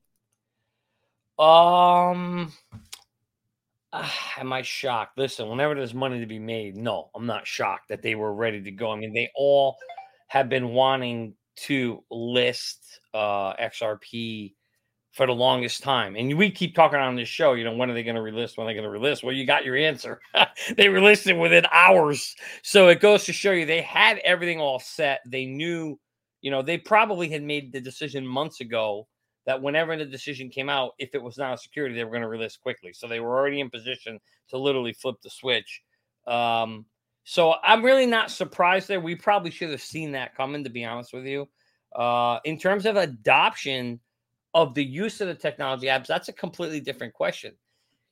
Um, 1.38 2.54
uh, 3.92 4.10
am 4.38 4.54
I 4.54 4.62
shocked? 4.62 5.18
Listen, 5.18 5.50
whenever 5.50 5.76
there's 5.76 5.94
money 5.94 6.20
to 6.20 6.26
be 6.26 6.40
made, 6.40 6.78
no, 6.78 7.10
I'm 7.14 7.26
not 7.26 7.46
shocked 7.46 7.90
that 7.90 8.02
they 8.02 8.16
were 8.16 8.34
ready 8.34 8.62
to 8.62 8.72
go. 8.72 8.92
I 8.92 8.96
mean, 8.96 9.14
they 9.14 9.30
all 9.36 9.78
have 10.28 10.50
been 10.50 10.70
wanting 10.70 11.34
to 11.56 12.04
list 12.10 13.00
uh, 13.14 13.54
XRP 13.56 14.55
for 15.16 15.26
the 15.26 15.34
longest 15.34 15.82
time. 15.82 16.18
And 16.18 16.38
we 16.38 16.52
keep 16.52 16.76
talking 16.76 17.00
on 17.00 17.16
this 17.16 17.30
show, 17.30 17.54
you 17.54 17.64
know, 17.64 17.74
when 17.74 17.90
are 17.90 17.94
they 17.94 18.04
going 18.04 18.18
to 18.18 18.22
relist? 18.22 18.58
When 18.58 18.68
are 18.68 18.70
they 18.70 18.80
going 18.80 18.92
to 18.92 19.00
relist? 19.00 19.24
Well, 19.24 19.34
you 19.34 19.46
got 19.46 19.64
your 19.64 19.78
answer. 19.78 20.20
they 20.78 20.90
released 20.90 21.26
it 21.26 21.38
within 21.38 21.66
hours. 21.72 22.36
So 22.64 22.90
it 22.90 23.00
goes 23.00 23.24
to 23.24 23.34
show 23.34 23.52
you 23.52 23.66
they 23.66 23.82
had 23.82 24.18
everything 24.26 24.60
all 24.60 24.78
set. 24.78 25.22
They 25.26 25.46
knew, 25.46 25.98
you 26.42 26.52
know, 26.52 26.62
they 26.62 26.78
probably 26.78 27.30
had 27.30 27.44
made 27.44 27.72
the 27.72 27.80
decision 27.80 28.28
months 28.28 28.60
ago 28.60 29.08
that 29.46 29.62
whenever 29.62 29.96
the 29.96 30.04
decision 30.04 30.50
came 30.50 30.68
out, 30.68 30.92
if 31.00 31.16
it 31.16 31.24
was 31.24 31.38
not 31.38 31.54
a 31.54 31.58
security, 31.58 31.96
they 31.96 32.04
were 32.04 32.12
going 32.12 32.22
to 32.22 32.28
release 32.28 32.58
quickly. 32.58 32.92
So 32.92 33.08
they 33.08 33.22
were 33.22 33.38
already 33.38 33.62
in 33.62 33.70
position 33.70 34.20
to 34.50 34.58
literally 34.58 34.92
flip 34.92 35.16
the 35.24 35.30
switch. 35.30 35.82
Um, 36.28 36.86
so 37.24 37.56
I'm 37.64 37.86
really 37.86 38.06
not 38.06 38.32
surprised 38.32 38.90
there. 38.90 39.00
We 39.00 39.16
probably 39.16 39.52
should 39.52 39.70
have 39.70 39.82
seen 39.82 40.12
that 40.12 40.36
coming, 40.36 40.66
to 40.66 40.70
be 40.70 40.84
honest 40.84 41.14
with 41.14 41.26
you. 41.26 41.48
Uh, 41.96 42.40
in 42.44 42.60
terms 42.60 42.86
of 42.86 42.98
adoption 42.98 44.02
of 44.56 44.74
the 44.74 44.84
use 44.84 45.22
of 45.22 45.28
the 45.28 45.36
technology 45.36 45.86
apps, 45.88 46.08
that's 46.08 46.30
a 46.30 46.34
completely 46.34 46.80
different 46.80 47.14
question. 47.14 47.54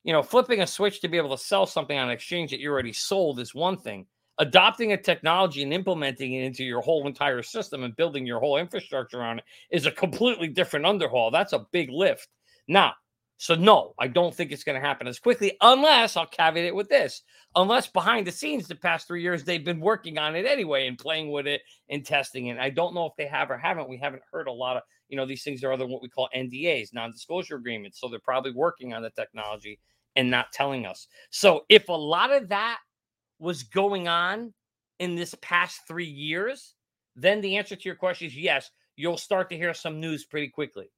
You 0.04 0.14
know, 0.14 0.22
flipping 0.22 0.62
a 0.62 0.68
switch 0.68 1.02
to 1.02 1.08
be 1.08 1.18
able 1.18 1.36
to 1.36 1.44
sell 1.44 1.66
something 1.66 1.98
on 1.98 2.10
an 2.10 2.14
exchange 2.14 2.52
that 2.52 2.60
you 2.60 2.70
already 2.70 2.94
sold 2.94 3.40
is 3.40 3.56
one 3.56 3.78
thing 3.78 4.06
adopting 4.40 4.94
a 4.94 4.98
technology 4.98 5.62
and 5.64 5.74
implementing 5.74 6.34
it 6.34 6.44
into 6.44 6.64
your 6.64 6.82
whole 6.82 7.06
entire 7.08 7.44
system 7.44 7.84
and 7.84 7.96
building 7.96 8.26
your 8.26 8.40
whole 8.40 8.58
infrastructure 8.58 9.22
on 9.22 9.40
it 9.40 9.46
is 9.72 9.86
a 9.86 9.92
completely 9.92 10.48
different 10.48 10.86
underhaul. 10.86 11.32
That's 11.32 11.54
a 11.54 11.66
big 11.72 11.90
lift. 11.90 12.28
Now, 12.68 12.94
so 13.44 13.56
no, 13.56 13.94
I 14.00 14.08
don't 14.08 14.34
think 14.34 14.54
it's 14.54 14.64
going 14.64 14.80
to 14.80 14.88
happen 14.88 15.06
as 15.06 15.20
quickly 15.20 15.58
unless 15.60 16.16
I'll 16.16 16.26
caveat 16.26 16.64
it 16.64 16.74
with 16.74 16.88
this. 16.88 17.24
Unless 17.58 17.88
behind 17.88 18.26
the 18.26 18.32
scenes 18.32 18.70
the 18.70 18.76
past 18.76 19.06
3 19.06 19.22
years 19.22 19.44
they've 19.44 19.66
been 19.66 19.82
working 19.82 20.18
on 20.18 20.38
it 20.38 20.46
anyway 20.46 20.88
and 20.88 20.98
playing 20.98 21.30
with 21.30 21.46
it 21.46 21.60
and 21.90 22.06
testing 22.06 22.48
it. 22.48 22.58
I 22.58 22.70
don't 22.70 22.94
know 22.94 23.06
if 23.06 23.12
they 23.18 23.28
have 23.28 23.52
or 23.52 23.58
haven't. 23.58 23.90
We 23.90 23.98
haven't 23.98 24.24
heard 24.32 24.48
a 24.48 24.52
lot 24.54 24.78
of, 24.78 24.84
you 25.10 25.18
know, 25.18 25.26
these 25.26 25.44
things 25.44 25.62
are 25.62 25.74
other 25.74 25.86
what 25.86 26.02
we 26.02 26.08
call 26.08 26.30
NDAs, 26.34 26.94
non-disclosure 26.94 27.58
agreements. 27.58 28.00
So 28.00 28.08
they're 28.08 28.20
probably 28.20 28.54
working 28.54 28.94
on 28.94 29.02
the 29.02 29.10
technology 29.10 29.78
and 30.16 30.32
not 30.32 30.54
telling 30.54 30.86
us. 30.86 31.10
So 31.30 31.66
if 31.68 31.90
a 31.90 31.92
lot 31.92 32.32
of 32.32 32.48
that 32.48 32.78
was 33.40 33.64
going 33.64 34.08
on 34.08 34.54
in 35.00 35.16
this 35.16 35.36
past 35.42 35.82
three 35.86 36.06
years, 36.06 36.76
then 37.18 37.42
the 37.42 37.58
answer 37.58 37.76
to 37.76 37.84
your 37.90 37.96
question 37.96 38.28
is 38.28 38.38
yes, 38.38 38.72
you'll 38.96 39.18
start 39.18 39.50
to 39.50 39.58
hear 39.58 39.74
some 39.74 40.00
news 40.00 40.24
pretty 40.24 40.48
quickly. 40.48 40.90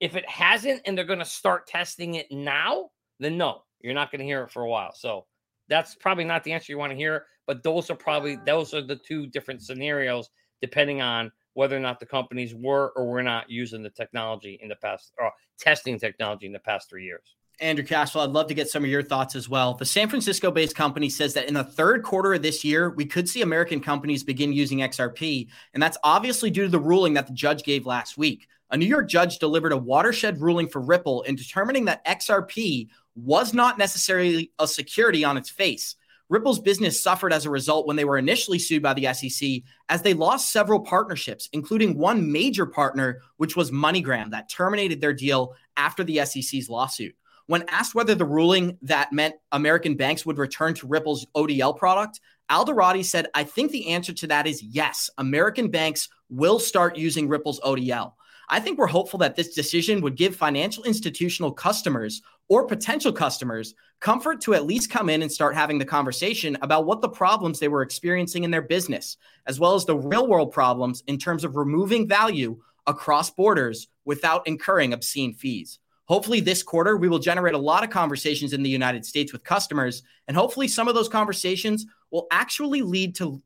If 0.00 0.16
it 0.16 0.28
hasn't 0.28 0.82
and 0.84 0.96
they're 0.96 1.04
going 1.04 1.18
to 1.18 1.24
start 1.24 1.66
testing 1.66 2.14
it 2.14 2.26
now, 2.30 2.90
then 3.18 3.36
no, 3.36 3.62
you're 3.80 3.94
not 3.94 4.10
going 4.10 4.20
to 4.20 4.24
hear 4.24 4.42
it 4.42 4.50
for 4.50 4.62
a 4.62 4.68
while. 4.68 4.92
So 4.94 5.26
that's 5.68 5.94
probably 5.94 6.24
not 6.24 6.44
the 6.44 6.52
answer 6.52 6.72
you 6.72 6.78
want 6.78 6.92
to 6.92 6.96
hear, 6.96 7.26
but 7.46 7.62
those 7.62 7.90
are 7.90 7.96
probably 7.96 8.38
those 8.46 8.74
are 8.74 8.82
the 8.82 8.96
two 8.96 9.26
different 9.26 9.62
scenarios 9.62 10.30
depending 10.60 11.00
on 11.00 11.30
whether 11.54 11.76
or 11.76 11.80
not 11.80 11.98
the 11.98 12.06
companies 12.06 12.54
were 12.54 12.92
or 12.94 13.10
were 13.10 13.22
not 13.22 13.50
using 13.50 13.82
the 13.82 13.90
technology 13.90 14.58
in 14.62 14.68
the 14.68 14.76
past 14.76 15.12
or 15.18 15.32
testing 15.58 15.98
technology 15.98 16.46
in 16.46 16.52
the 16.52 16.58
past 16.60 16.88
3 16.90 17.04
years. 17.04 17.34
Andrew 17.60 17.84
Cashflow, 17.84 18.22
I'd 18.22 18.30
love 18.30 18.46
to 18.48 18.54
get 18.54 18.70
some 18.70 18.84
of 18.84 18.90
your 18.90 19.02
thoughts 19.02 19.34
as 19.34 19.48
well. 19.48 19.74
The 19.74 19.84
San 19.84 20.08
Francisco 20.08 20.50
based 20.50 20.76
company 20.76 21.08
says 21.08 21.34
that 21.34 21.48
in 21.48 21.54
the 21.54 21.64
third 21.64 22.04
quarter 22.04 22.34
of 22.34 22.42
this 22.42 22.64
year, 22.64 22.90
we 22.90 23.04
could 23.04 23.28
see 23.28 23.42
American 23.42 23.80
companies 23.80 24.22
begin 24.22 24.52
using 24.52 24.78
XRP. 24.78 25.48
And 25.74 25.82
that's 25.82 25.98
obviously 26.04 26.50
due 26.50 26.62
to 26.62 26.68
the 26.68 26.78
ruling 26.78 27.14
that 27.14 27.26
the 27.26 27.32
judge 27.32 27.64
gave 27.64 27.84
last 27.84 28.16
week. 28.16 28.46
A 28.70 28.76
New 28.76 28.86
York 28.86 29.08
judge 29.08 29.38
delivered 29.38 29.72
a 29.72 29.76
watershed 29.76 30.40
ruling 30.40 30.68
for 30.68 30.80
Ripple 30.80 31.22
in 31.22 31.34
determining 31.34 31.86
that 31.86 32.04
XRP 32.04 32.88
was 33.16 33.52
not 33.52 33.78
necessarily 33.78 34.52
a 34.58 34.68
security 34.68 35.24
on 35.24 35.36
its 35.36 35.50
face. 35.50 35.96
Ripple's 36.28 36.60
business 36.60 37.00
suffered 37.00 37.32
as 37.32 37.46
a 37.46 37.50
result 37.50 37.86
when 37.86 37.96
they 37.96 38.04
were 38.04 38.18
initially 38.18 38.58
sued 38.58 38.82
by 38.82 38.92
the 38.92 39.12
SEC, 39.14 39.62
as 39.88 40.02
they 40.02 40.12
lost 40.12 40.52
several 40.52 40.80
partnerships, 40.80 41.48
including 41.52 41.96
one 41.96 42.30
major 42.30 42.66
partner, 42.66 43.22
which 43.38 43.56
was 43.56 43.70
MoneyGram, 43.70 44.30
that 44.30 44.50
terminated 44.50 45.00
their 45.00 45.14
deal 45.14 45.54
after 45.76 46.04
the 46.04 46.24
SEC's 46.26 46.68
lawsuit. 46.68 47.16
When 47.48 47.64
asked 47.68 47.94
whether 47.94 48.14
the 48.14 48.26
ruling 48.26 48.76
that 48.82 49.10
meant 49.10 49.34
American 49.52 49.96
banks 49.96 50.26
would 50.26 50.36
return 50.36 50.74
to 50.74 50.86
Ripple's 50.86 51.26
ODL 51.34 51.74
product, 51.78 52.20
Alderoty 52.50 53.02
said, 53.02 53.28
I 53.34 53.44
think 53.44 53.72
the 53.72 53.88
answer 53.88 54.12
to 54.12 54.26
that 54.26 54.46
is 54.46 54.62
yes. 54.62 55.08
American 55.16 55.70
banks 55.70 56.10
will 56.28 56.58
start 56.58 56.98
using 56.98 57.26
Ripple's 57.26 57.58
ODL. 57.60 58.12
I 58.50 58.60
think 58.60 58.78
we're 58.78 58.86
hopeful 58.86 59.18
that 59.20 59.34
this 59.34 59.54
decision 59.54 60.02
would 60.02 60.14
give 60.14 60.36
financial 60.36 60.84
institutional 60.84 61.50
customers 61.50 62.20
or 62.48 62.66
potential 62.66 63.12
customers 63.12 63.74
comfort 64.00 64.42
to 64.42 64.52
at 64.52 64.66
least 64.66 64.90
come 64.90 65.08
in 65.08 65.22
and 65.22 65.32
start 65.32 65.54
having 65.54 65.78
the 65.78 65.86
conversation 65.86 66.58
about 66.60 66.84
what 66.84 67.00
the 67.00 67.08
problems 67.08 67.58
they 67.58 67.68
were 67.68 67.82
experiencing 67.82 68.44
in 68.44 68.50
their 68.50 68.60
business, 68.60 69.16
as 69.46 69.58
well 69.58 69.74
as 69.74 69.86
the 69.86 69.96
real 69.96 70.26
world 70.26 70.52
problems 70.52 71.02
in 71.06 71.16
terms 71.16 71.44
of 71.44 71.56
removing 71.56 72.06
value 72.06 72.58
across 72.86 73.30
borders 73.30 73.88
without 74.04 74.46
incurring 74.46 74.92
obscene 74.92 75.32
fees. 75.32 75.78
Hopefully, 76.08 76.40
this 76.40 76.62
quarter, 76.62 76.96
we 76.96 77.08
will 77.08 77.18
generate 77.18 77.54
a 77.54 77.58
lot 77.58 77.84
of 77.84 77.90
conversations 77.90 78.54
in 78.54 78.62
the 78.62 78.70
United 78.70 79.04
States 79.04 79.32
with 79.32 79.44
customers. 79.44 80.02
And 80.26 80.36
hopefully, 80.36 80.66
some 80.66 80.88
of 80.88 80.94
those 80.94 81.08
conversations 81.08 81.86
will 82.10 82.26
actually 82.30 82.80
lead 82.80 83.14
to, 83.16 83.42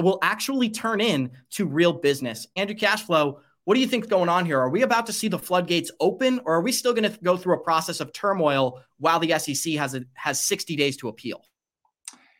will 0.00 0.18
actually 0.22 0.70
turn 0.70 1.02
in 1.02 1.30
to 1.50 1.66
real 1.66 1.92
business. 1.92 2.46
Andrew 2.56 2.74
Cashflow, 2.74 3.40
what 3.64 3.74
do 3.74 3.80
you 3.80 3.86
think 3.86 4.04
is 4.04 4.10
going 4.10 4.30
on 4.30 4.46
here? 4.46 4.58
Are 4.58 4.70
we 4.70 4.80
about 4.80 5.04
to 5.06 5.12
see 5.12 5.28
the 5.28 5.38
floodgates 5.38 5.90
open, 6.00 6.40
or 6.46 6.54
are 6.54 6.62
we 6.62 6.72
still 6.72 6.94
going 6.94 7.12
to 7.12 7.20
go 7.20 7.36
through 7.36 7.56
a 7.56 7.60
process 7.60 8.00
of 8.00 8.14
turmoil 8.14 8.80
while 8.98 9.20
the 9.20 9.38
SEC 9.38 9.74
has 9.74 9.94
a, 9.94 10.02
has 10.14 10.42
60 10.42 10.76
days 10.76 10.96
to 10.96 11.08
appeal? 11.08 11.44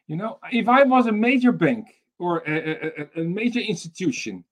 You 0.06 0.16
know, 0.16 0.38
if 0.50 0.66
I 0.66 0.84
was 0.84 1.06
a 1.06 1.12
major 1.12 1.52
bank 1.52 1.88
or 2.18 2.38
a, 2.46 3.10
a, 3.18 3.20
a 3.20 3.25
major 3.25 3.60
institution, 3.60 4.44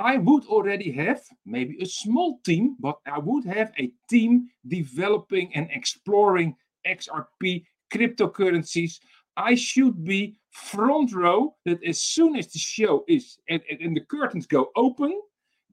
I 0.00 0.16
would 0.16 0.46
already 0.46 0.90
have 0.92 1.20
maybe 1.44 1.76
a 1.82 1.86
small 1.86 2.40
team, 2.42 2.76
but 2.80 2.96
I 3.06 3.18
would 3.18 3.44
have 3.44 3.70
a 3.78 3.92
team 4.08 4.48
developing 4.66 5.54
and 5.54 5.68
exploring 5.70 6.56
XRP 6.86 7.64
cryptocurrencies. 7.92 8.98
I 9.36 9.54
should 9.54 10.02
be 10.02 10.38
front 10.52 11.12
row 11.12 11.54
that 11.66 11.84
as 11.84 12.00
soon 12.00 12.36
as 12.36 12.46
the 12.46 12.58
show 12.58 13.04
is 13.08 13.36
and, 13.50 13.60
and 13.68 13.94
the 13.94 14.00
curtains 14.00 14.46
go 14.46 14.70
open, 14.74 15.20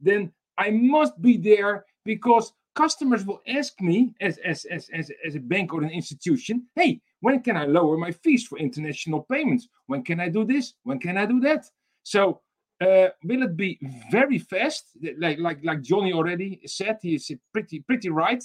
then 0.02 0.34
I 0.58 0.72
must 0.72 1.22
be 1.22 1.38
there 1.38 1.86
because 2.04 2.52
customers 2.76 3.26
will 3.26 3.42
ask 3.48 3.80
me 3.80 4.14
as, 4.20 4.40
as, 4.40 4.66
as, 4.66 4.90
as, 4.94 5.10
as 5.26 5.36
a 5.36 5.40
bank 5.40 5.74
or 5.74 5.84
an 5.84 5.90
institution, 5.90 6.68
hey, 6.76 7.00
when 7.22 7.42
can 7.42 7.56
I 7.56 7.64
lower 7.64 7.98
my 7.98 8.12
fees 8.12 8.46
for 8.46 8.58
international 8.60 9.26
payments? 9.32 9.70
When 9.86 10.04
can 10.04 10.20
I 10.20 10.28
do 10.28 10.44
this? 10.44 10.74
When 10.84 11.00
can 11.00 11.18
I 11.18 11.26
do 11.26 11.40
that? 11.42 11.66
So 12.04 12.42
uh, 12.82 13.10
will 13.24 13.44
it 13.44 13.58
be 13.58 13.80
very 14.12 14.38
fast? 14.38 14.86
Like 15.18 15.40
like 15.40 15.60
like 15.64 15.82
Johnny 15.82 16.14
already 16.14 16.60
said, 16.66 16.98
he 17.02 17.16
is 17.16 17.32
pretty 17.54 17.80
pretty 17.82 18.10
right. 18.10 18.44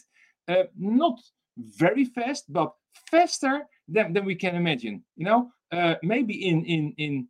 Uh, 0.49 0.65
not 0.77 1.21
very 1.57 2.05
fast, 2.05 2.53
but 2.53 2.73
faster 3.11 3.62
than, 3.89 4.12
than 4.12 4.25
we 4.25 4.35
can 4.35 4.57
imagine. 4.57 5.05
You 5.17 5.27
know, 5.27 5.51
uh, 5.71 5.97
maybe 6.03 6.49
in 6.49 6.65
in 6.65 6.95
in 6.99 7.29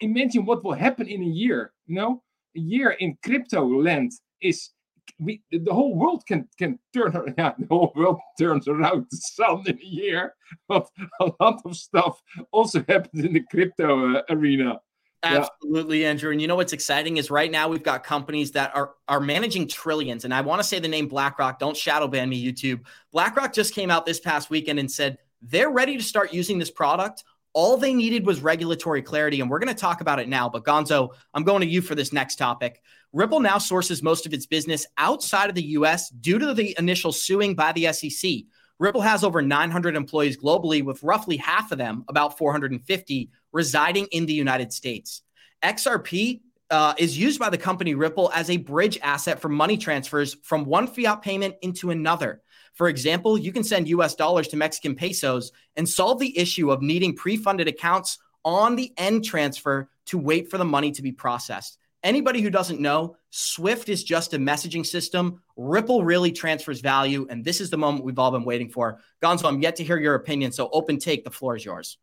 imagine 0.00 0.44
what 0.44 0.64
will 0.64 0.74
happen 0.74 1.06
in 1.06 1.22
a 1.22 1.26
year. 1.26 1.72
You 1.86 1.94
know, 1.94 2.22
a 2.56 2.60
year 2.60 2.90
in 2.90 3.16
crypto 3.24 3.64
land 3.64 4.12
is 4.40 4.70
we 5.18 5.42
the 5.50 5.72
whole 5.72 5.94
world 5.94 6.24
can 6.26 6.48
can 6.58 6.78
turn 6.94 7.34
yeah 7.38 7.52
the 7.58 7.66
whole 7.66 7.92
world 7.94 8.18
turns 8.38 8.68
around 8.68 9.06
the 9.10 9.16
sun 9.16 9.62
in 9.66 9.78
a 9.78 9.84
year 9.84 10.34
but 10.68 10.88
a 11.20 11.30
lot 11.40 11.60
of 11.64 11.76
stuff 11.76 12.22
also 12.52 12.84
happens 12.88 13.24
in 13.24 13.32
the 13.32 13.42
crypto 13.50 14.16
uh, 14.16 14.22
arena 14.30 14.80
Absolutely, 15.24 16.04
Andrew. 16.04 16.32
And 16.32 16.40
you 16.40 16.48
know 16.48 16.56
what's 16.56 16.72
exciting 16.72 17.16
is 17.16 17.30
right 17.30 17.50
now 17.50 17.68
we've 17.68 17.82
got 17.82 18.02
companies 18.02 18.50
that 18.52 18.74
are 18.74 18.94
are 19.08 19.20
managing 19.20 19.68
trillions. 19.68 20.24
And 20.24 20.34
I 20.34 20.40
want 20.40 20.60
to 20.60 20.66
say 20.66 20.78
the 20.78 20.88
name 20.88 21.06
BlackRock. 21.08 21.58
Don't 21.58 21.76
shadow 21.76 22.08
ban 22.08 22.28
me, 22.28 22.44
YouTube. 22.44 22.80
BlackRock 23.12 23.52
just 23.52 23.74
came 23.74 23.90
out 23.90 24.04
this 24.04 24.20
past 24.20 24.50
weekend 24.50 24.78
and 24.78 24.90
said 24.90 25.18
they're 25.40 25.70
ready 25.70 25.96
to 25.96 26.02
start 26.02 26.32
using 26.32 26.58
this 26.58 26.70
product. 26.70 27.24
All 27.54 27.76
they 27.76 27.92
needed 27.92 28.26
was 28.26 28.40
regulatory 28.40 29.02
clarity, 29.02 29.40
and 29.40 29.50
we're 29.50 29.58
going 29.58 29.74
to 29.74 29.80
talk 29.80 30.00
about 30.00 30.18
it 30.18 30.28
now. 30.28 30.48
But 30.48 30.64
Gonzo, 30.64 31.10
I'm 31.34 31.44
going 31.44 31.60
to 31.60 31.66
you 31.66 31.82
for 31.82 31.94
this 31.94 32.12
next 32.12 32.36
topic. 32.36 32.80
Ripple 33.12 33.40
now 33.40 33.58
sources 33.58 34.02
most 34.02 34.24
of 34.24 34.32
its 34.32 34.46
business 34.46 34.86
outside 34.96 35.50
of 35.50 35.54
the 35.54 35.62
US 35.62 36.08
due 36.08 36.38
to 36.38 36.54
the 36.54 36.74
initial 36.78 37.12
suing 37.12 37.54
by 37.54 37.72
the 37.72 37.92
SEC. 37.92 38.30
Ripple 38.78 39.02
has 39.02 39.22
over 39.22 39.42
900 39.42 39.94
employees 39.94 40.36
globally, 40.36 40.82
with 40.82 41.02
roughly 41.02 41.36
half 41.36 41.72
of 41.72 41.78
them, 41.78 42.04
about 42.08 42.38
450, 42.38 43.30
residing 43.52 44.06
in 44.12 44.26
the 44.26 44.32
United 44.32 44.72
States. 44.72 45.22
XRP 45.62 46.40
uh, 46.70 46.94
is 46.96 47.18
used 47.18 47.38
by 47.38 47.50
the 47.50 47.58
company 47.58 47.94
Ripple 47.94 48.30
as 48.34 48.48
a 48.48 48.56
bridge 48.56 48.98
asset 49.02 49.40
for 49.40 49.48
money 49.48 49.76
transfers 49.76 50.36
from 50.42 50.64
one 50.64 50.86
fiat 50.86 51.22
payment 51.22 51.54
into 51.62 51.90
another. 51.90 52.40
For 52.74 52.88
example, 52.88 53.36
you 53.36 53.52
can 53.52 53.62
send 53.62 53.88
US 53.88 54.14
dollars 54.14 54.48
to 54.48 54.56
Mexican 54.56 54.94
pesos 54.94 55.52
and 55.76 55.86
solve 55.88 56.18
the 56.18 56.36
issue 56.36 56.70
of 56.70 56.80
needing 56.80 57.14
pre 57.14 57.36
funded 57.36 57.68
accounts 57.68 58.18
on 58.44 58.76
the 58.76 58.92
end 58.96 59.24
transfer 59.24 59.90
to 60.06 60.18
wait 60.18 60.50
for 60.50 60.58
the 60.58 60.64
money 60.64 60.90
to 60.92 61.02
be 61.02 61.12
processed. 61.12 61.78
Anybody 62.02 62.40
who 62.40 62.50
doesn't 62.50 62.80
know, 62.80 63.16
Swift 63.30 63.88
is 63.88 64.02
just 64.02 64.34
a 64.34 64.38
messaging 64.38 64.84
system. 64.84 65.40
Ripple 65.56 66.02
really 66.04 66.32
transfers 66.32 66.80
value. 66.80 67.26
And 67.30 67.44
this 67.44 67.60
is 67.60 67.70
the 67.70 67.76
moment 67.76 68.04
we've 68.04 68.18
all 68.18 68.32
been 68.32 68.44
waiting 68.44 68.70
for. 68.70 68.98
Gonzo, 69.22 69.44
I'm 69.44 69.60
yet 69.60 69.76
to 69.76 69.84
hear 69.84 69.98
your 69.98 70.16
opinion. 70.16 70.50
So 70.50 70.68
open 70.72 70.98
take, 70.98 71.22
the 71.22 71.30
floor 71.30 71.54
is 71.54 71.64
yours. 71.64 71.98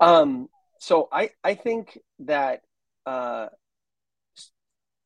Um, 0.00 0.48
so 0.78 1.08
I 1.12 1.30
I 1.44 1.54
think 1.54 1.98
that 2.20 2.62
uh, 3.06 3.48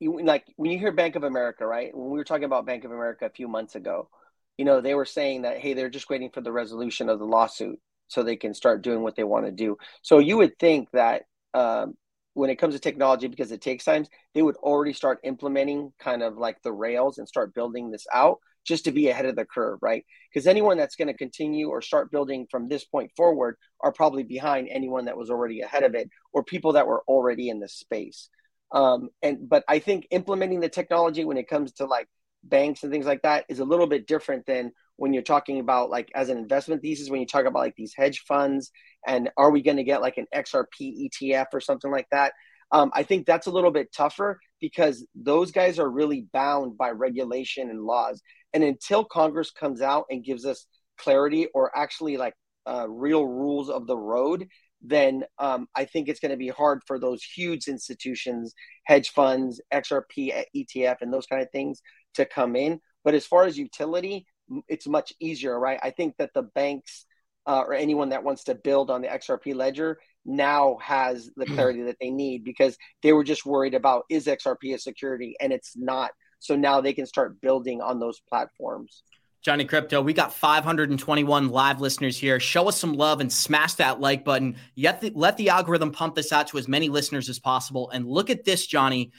you 0.01 0.23
like 0.23 0.45
when 0.57 0.71
you 0.71 0.79
hear 0.79 0.93
Bank 0.93 1.17
of 1.17 1.25
America, 1.25 1.67
right? 1.67 1.97
When 1.97 2.11
we 2.11 2.19
were 2.19 2.25
talking 2.25 2.45
about 2.45 2.67
Bank 2.67 2.85
of 2.85 2.93
America 2.93 3.27
a 3.27 3.31
few 3.31 3.49
months 3.49 3.75
ago, 3.75 4.09
you 4.57 4.65
know, 4.65 4.81
they 4.81 4.95
were 4.95 5.05
saying 5.05 5.43
that 5.43 5.59
hey, 5.59 5.75
they're 5.75 5.91
just 5.91 6.11
waiting 6.11 6.31
for 6.31 6.41
the 6.41 6.53
resolution 6.53 7.09
of 7.09 7.19
the 7.19 7.25
lawsuit 7.27 7.81
so 8.09 8.23
they 8.23 8.37
can 8.37 8.55
start 8.55 8.83
doing 8.83 9.03
what 9.03 9.17
they 9.17 9.25
want 9.25 9.47
to 9.47 9.53
do. 9.53 9.77
So 10.03 10.19
you 10.19 10.37
would 10.37 10.59
think 10.59 10.91
that 10.93 11.23
um, 11.55 11.95
when 12.35 12.51
it 12.51 12.57
comes 12.57 12.75
to 12.75 12.81
technology, 12.81 13.29
because 13.29 13.51
it 13.51 13.61
takes 13.61 13.85
time, 13.85 14.07
they 14.35 14.43
would 14.43 14.57
already 14.57 14.93
start 14.93 15.21
implementing 15.25 15.93
kind 15.99 16.23
of 16.23 16.37
like 16.37 16.61
the 16.63 16.73
rails 16.73 17.19
and 17.19 17.27
start 17.27 17.55
building 17.55 17.91
this 17.91 18.07
out 18.13 18.39
just 18.65 18.85
to 18.85 18.93
be 18.93 19.09
ahead 19.09 19.27
of 19.27 19.37
the 19.37 19.45
curve, 19.45 19.79
right? 19.83 20.05
Because 20.33 20.47
anyone 20.47 20.77
that's 20.77 20.97
going 20.97 21.09
to 21.09 21.15
continue 21.15 21.69
or 21.69 21.83
start 21.83 22.11
building 22.11 22.47
from 22.51 22.69
this 22.69 22.85
point 22.85 23.11
forward 23.17 23.57
are 23.81 23.93
probably 23.93 24.23
behind 24.23 24.69
anyone 24.71 25.05
that 25.07 25.17
was 25.17 25.31
already 25.31 25.61
ahead 25.61 25.83
of 25.83 25.95
it 25.95 26.11
or 26.33 26.43
people 26.43 26.73
that 26.73 26.87
were 26.87 27.03
already 27.07 27.49
in 27.49 27.61
the 27.61 27.69
space. 27.69 28.29
Um, 28.73 29.11
and 29.23 29.49
but 29.49 29.65
I 29.69 29.79
think 29.79 30.09
implementing 30.11 30.61
the 30.61 30.69
technology 30.69 31.25
when 31.25 31.37
it 31.37 31.49
comes 31.49 31.73
to 31.75 31.87
like 31.87 32.09
banks 32.43 32.83
and 32.83 32.93
things 32.93 33.07
like 33.07 33.23
that 33.23 33.45
is 33.49 33.61
a 33.61 33.65
little 33.65 33.87
bit 33.87 34.07
different 34.07 34.47
than 34.47 34.73
when 34.97 35.13
you're 35.13 35.23
talking 35.23 35.61
about 35.61 35.91
like 35.91 36.11
as 36.15 36.29
an 36.29 36.39
investment 36.39 36.83
thesis 36.83 37.11
when 37.11 37.21
you 37.21 37.27
talk 37.27 37.47
about 37.47 37.61
like 37.61 37.77
these 37.77 37.95
hedge 37.97 38.25
funds 38.27 38.71
and 39.07 39.31
are 39.37 39.51
we 39.51 39.63
going 39.63 39.77
to 39.77 39.85
get 39.85 40.03
like 40.03 40.19
an 40.19 40.27
XRP 40.35 41.09
ETF 41.09 41.47
or 41.53 41.61
something 41.61 41.91
like 41.91 42.07
that. 42.11 42.33
Um, 42.71 42.91
I 42.95 43.03
think 43.03 43.27
that's 43.27 43.47
a 43.47 43.53
little 43.53 43.71
bit 43.71 43.93
tougher 43.93 44.41
because 44.61 45.07
those 45.15 45.53
guys 45.53 45.79
are 45.79 45.89
really 45.89 46.27
bound 46.33 46.77
by 46.77 46.91
regulation 46.91 47.71
and 47.71 47.83
laws. 47.83 48.23
And 48.55 48.65
until 48.65 49.05
Congress 49.05 49.51
comes 49.51 49.83
out 49.83 50.07
and 50.11 50.25
gives 50.25 50.47
us 50.47 50.67
clarity 50.97 51.49
or 51.55 51.77
actually 51.77 52.17
like 52.17 52.35
uh, 52.67 52.87
real 52.89 53.27
rules 53.27 53.69
of 53.69 53.87
the 53.87 53.97
road, 53.97 54.49
then 54.81 55.25
um, 55.39 55.67
I 55.75 55.85
think 55.85 56.09
it's 56.09 56.21
going 56.21 56.31
to 56.31 56.37
be 56.37 56.49
hard 56.49 56.81
for 56.87 56.99
those 56.99 57.23
huge 57.23 57.69
institutions, 57.69 58.55
hedge 58.85 59.11
funds, 59.11 59.61
XRP, 59.73 60.45
ETF, 60.55 60.97
and 61.01 61.13
those 61.13 61.27
kind 61.27 61.43
of 61.43 61.51
things 61.51 61.83
to 62.15 62.25
come 62.25 62.55
in. 62.55 62.81
But 63.03 63.15
as 63.15 63.27
far 63.27 63.45
as 63.45 63.59
utility, 63.59 64.27
it's 64.69 64.87
much 64.87 65.13
easier, 65.21 65.59
right? 65.59 65.81
I 65.83 65.91
think 65.91 66.15
that 66.19 66.31
the 66.35 66.43
banks 66.43 67.07
uh, 67.47 67.63
or 67.67 67.75
anyone 67.75 68.11
that 68.11 68.25
wants 68.25 68.45
to 68.45 68.55
build 68.55 68.91
on 68.91 69.03
the 69.03 69.09
XRP 69.09 69.55
ledger 69.55 69.99
now 70.25 70.79
has 70.83 71.31
the 71.37 71.47
clarity 71.55 71.83
that 71.83 71.97
they 72.01 72.11
need 72.11 72.45
because 72.45 72.77
they 73.03 73.13
were 73.13 73.25
just 73.25 73.45
worried 73.45 73.75
about 73.75 74.05
is 74.09 74.27
XRP 74.27 74.75
a 74.75 74.79
security 74.79 75.37
and 75.41 75.53
it's 75.53 75.77
not. 75.77 76.11
So 76.45 76.55
now 76.55 76.79
they 76.83 76.93
can 76.93 77.07
start 77.07 77.41
building 77.41 77.81
on 77.81 77.99
those 77.99 78.21
platforms. 78.21 79.03
Johnny 79.41 79.65
Krypto, 79.65 80.05
we 80.05 80.13
got 80.13 80.35
521 80.35 81.49
live 81.49 81.81
listeners 81.81 82.19
here. 82.19 82.39
Show 82.39 82.69
us 82.69 82.79
some 82.79 82.93
love 82.93 83.23
and 83.23 83.33
smash 83.33 83.73
that 83.75 83.99
like 83.99 84.27
button. 84.27 84.57
Yet 84.75 85.01
the, 85.01 85.11
let 85.15 85.39
the 85.39 85.49
algorithm 85.49 85.91
pump 85.91 86.15
this 86.15 86.33
out 86.33 86.47
to 86.49 86.59
as 86.59 86.69
many 86.69 86.91
listeners 86.91 87.31
as 87.31 87.39
possible. 87.39 87.89
And 87.91 88.07
look 88.07 88.29
at 88.29 88.45
this, 88.45 88.67
Johnny. 88.67 89.11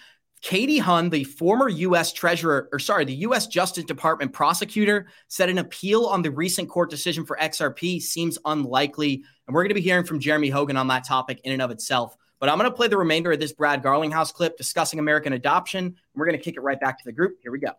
Katie 0.44 0.78
Haun, 0.78 1.10
the 1.10 1.24
former 1.24 1.68
U.S. 1.68 2.14
Treasurer, 2.14 2.70
or 2.72 2.78
sorry, 2.78 3.06
the 3.06 3.16
U.S. 3.16 3.48
Justice 3.48 3.86
Department 3.86 4.32
prosecutor, 4.32 5.08
said 5.28 5.50
an 5.50 5.58
appeal 5.58 6.06
on 6.06 6.22
the 6.22 6.30
recent 6.30 6.70
court 6.70 6.92
decision 6.92 7.26
for 7.26 7.40
XRP 7.42 8.00
seems 8.04 8.38
unlikely. 8.46 9.24
And 9.48 9.56
we're 9.56 9.64
going 9.64 9.70
to 9.70 9.76
be 9.76 9.82
hearing 9.82 10.06
from 10.06 10.20
Jeremy 10.20 10.50
Hogan 10.50 10.78
on 10.78 10.90
that 10.90 11.08
topic 11.08 11.42
in 11.44 11.54
and 11.54 11.62
of 11.64 11.72
itself. 11.72 12.16
But 12.46 12.52
I'm 12.52 12.60
going 12.60 12.70
to 12.70 12.76
play 12.76 12.88
the 12.88 12.98
remainder 12.98 13.32
of 13.32 13.40
this 13.40 13.54
Brad 13.54 13.82
Garlinghouse 13.82 14.32
clip 14.32 14.56
discussing 14.56 15.00
American 15.00 15.34
adoption. 15.34 15.84
And 15.84 15.96
we're 16.14 16.28
going 16.28 16.38
to 16.38 16.44
kick 16.44 16.58
it 16.58 16.62
right 16.62 16.80
back 16.80 17.00
to 17.00 17.04
the 17.04 17.12
group. 17.12 17.38
Here 17.42 17.52
we 17.52 17.58
go. 17.58 17.72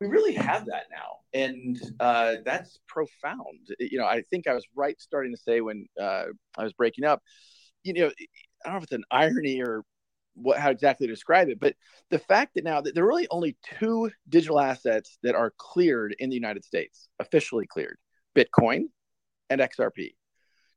We 0.00 0.06
really 0.06 0.32
have 0.32 0.64
that 0.64 0.84
now. 0.90 1.18
And 1.34 1.78
uh, 2.00 2.36
that's 2.42 2.78
profound. 2.88 3.68
You 3.78 3.98
know, 3.98 4.06
I 4.06 4.22
think 4.30 4.46
I 4.46 4.54
was 4.54 4.64
right 4.74 4.98
starting 4.98 5.30
to 5.32 5.36
say 5.36 5.60
when 5.60 5.88
uh, 6.00 6.24
I 6.56 6.64
was 6.64 6.72
breaking 6.72 7.04
up, 7.04 7.22
you 7.82 7.92
know, 7.92 8.06
I 8.06 8.10
don't 8.64 8.72
know 8.72 8.76
if 8.78 8.84
it's 8.84 8.92
an 8.92 9.04
irony 9.10 9.60
or 9.60 9.82
what 10.36 10.58
how 10.58 10.70
exactly 10.70 11.06
to 11.06 11.12
describe 11.12 11.50
it, 11.50 11.60
but 11.60 11.74
the 12.08 12.18
fact 12.18 12.54
that 12.54 12.64
now 12.64 12.80
that 12.80 12.94
there 12.94 13.04
are 13.04 13.08
really 13.08 13.28
only 13.30 13.58
two 13.78 14.10
digital 14.26 14.58
assets 14.58 15.18
that 15.22 15.34
are 15.34 15.52
cleared 15.58 16.16
in 16.18 16.30
the 16.30 16.34
United 16.34 16.64
States, 16.64 17.10
officially 17.18 17.66
cleared, 17.66 17.98
Bitcoin 18.34 18.84
and 19.50 19.60
XRP. 19.60 20.14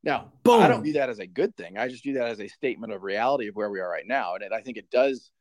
Now, 0.03 0.31
Boom. 0.43 0.61
I 0.61 0.67
don't 0.67 0.83
view 0.83 0.93
that 0.93 1.09
as 1.09 1.19
a 1.19 1.27
good 1.27 1.55
thing. 1.57 1.77
I 1.77 1.87
just 1.87 2.03
view 2.03 2.13
that 2.13 2.29
as 2.29 2.39
a 2.39 2.47
statement 2.47 2.93
of 2.93 3.03
reality 3.03 3.47
of 3.47 3.55
where 3.55 3.69
we 3.69 3.79
are 3.79 3.89
right 3.89 4.07
now, 4.07 4.35
and 4.35 4.53
I 4.53 4.61
think 4.61 4.77
it 4.77 4.89
does 4.89 5.31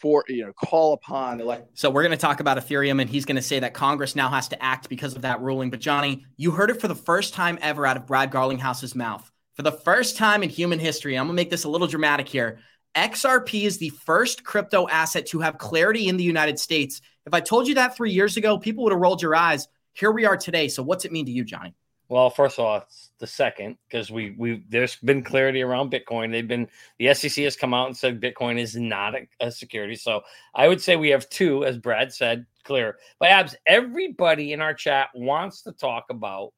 for 0.00 0.24
you 0.28 0.44
know 0.44 0.52
call 0.52 0.92
upon 0.94 1.40
elect- 1.40 1.68
so 1.78 1.90
we're 1.90 2.02
going 2.02 2.10
to 2.10 2.16
talk 2.16 2.40
about 2.40 2.56
ethereum 2.56 3.00
and 3.00 3.08
he's 3.08 3.24
going 3.24 3.36
to 3.36 3.42
say 3.42 3.60
that 3.60 3.74
congress 3.74 4.16
now 4.16 4.28
has 4.28 4.48
to 4.48 4.60
act 4.60 4.88
because 4.88 5.14
of 5.14 5.22
that 5.22 5.40
ruling 5.40 5.70
but 5.70 5.78
johnny 5.78 6.24
you 6.36 6.50
heard 6.50 6.70
it 6.70 6.80
for 6.80 6.88
the 6.88 6.94
first 6.94 7.34
time 7.34 7.58
ever 7.60 7.86
out 7.86 7.96
of 7.96 8.06
brad 8.06 8.30
garlinghouse's 8.30 8.94
mouth 8.94 9.30
for 9.52 9.62
the 9.62 9.70
first 9.70 10.16
time 10.16 10.42
in 10.42 10.48
human 10.48 10.78
history 10.78 11.16
i'm 11.16 11.26
going 11.26 11.36
to 11.36 11.40
make 11.40 11.50
this 11.50 11.64
a 11.64 11.68
little 11.68 11.86
dramatic 11.86 12.26
here 12.26 12.58
XRP 12.94 13.64
is 13.64 13.78
the 13.78 13.88
first 13.88 14.44
crypto 14.44 14.86
asset 14.88 15.26
to 15.26 15.40
have 15.40 15.58
clarity 15.58 16.08
in 16.08 16.16
the 16.16 16.24
United 16.24 16.58
States. 16.58 17.00
If 17.26 17.34
I 17.34 17.40
told 17.40 17.66
you 17.66 17.74
that 17.74 17.96
three 17.96 18.12
years 18.12 18.36
ago, 18.36 18.56
people 18.56 18.84
would 18.84 18.92
have 18.92 19.00
rolled 19.00 19.20
your 19.20 19.34
eyes. 19.34 19.66
Here 19.94 20.12
we 20.12 20.24
are 20.26 20.36
today. 20.36 20.68
So, 20.68 20.82
what's 20.82 21.04
it 21.04 21.10
mean 21.12 21.26
to 21.26 21.32
you, 21.32 21.44
Johnny? 21.44 21.74
Well, 22.14 22.30
first 22.30 22.60
of 22.60 22.64
all, 22.64 22.76
it's 22.76 23.10
the 23.18 23.26
second 23.26 23.76
because 23.88 24.08
we 24.08 24.36
we 24.38 24.62
there's 24.68 24.94
been 24.94 25.24
clarity 25.24 25.62
around 25.62 25.90
Bitcoin. 25.90 26.30
They've 26.30 26.46
been 26.46 26.68
the 27.00 27.12
SEC 27.12 27.42
has 27.42 27.56
come 27.56 27.74
out 27.74 27.88
and 27.88 27.96
said 27.96 28.20
Bitcoin 28.20 28.56
is 28.56 28.76
not 28.76 29.16
a, 29.16 29.26
a 29.40 29.50
security. 29.50 29.96
So 29.96 30.22
I 30.54 30.68
would 30.68 30.80
say 30.80 30.94
we 30.94 31.08
have 31.08 31.28
two, 31.28 31.64
as 31.64 31.76
Brad 31.76 32.12
said, 32.12 32.46
clear. 32.62 32.98
But 33.18 33.30
abs, 33.30 33.56
everybody 33.66 34.52
in 34.52 34.60
our 34.60 34.74
chat 34.74 35.08
wants 35.12 35.62
to 35.62 35.72
talk 35.72 36.04
about 36.08 36.52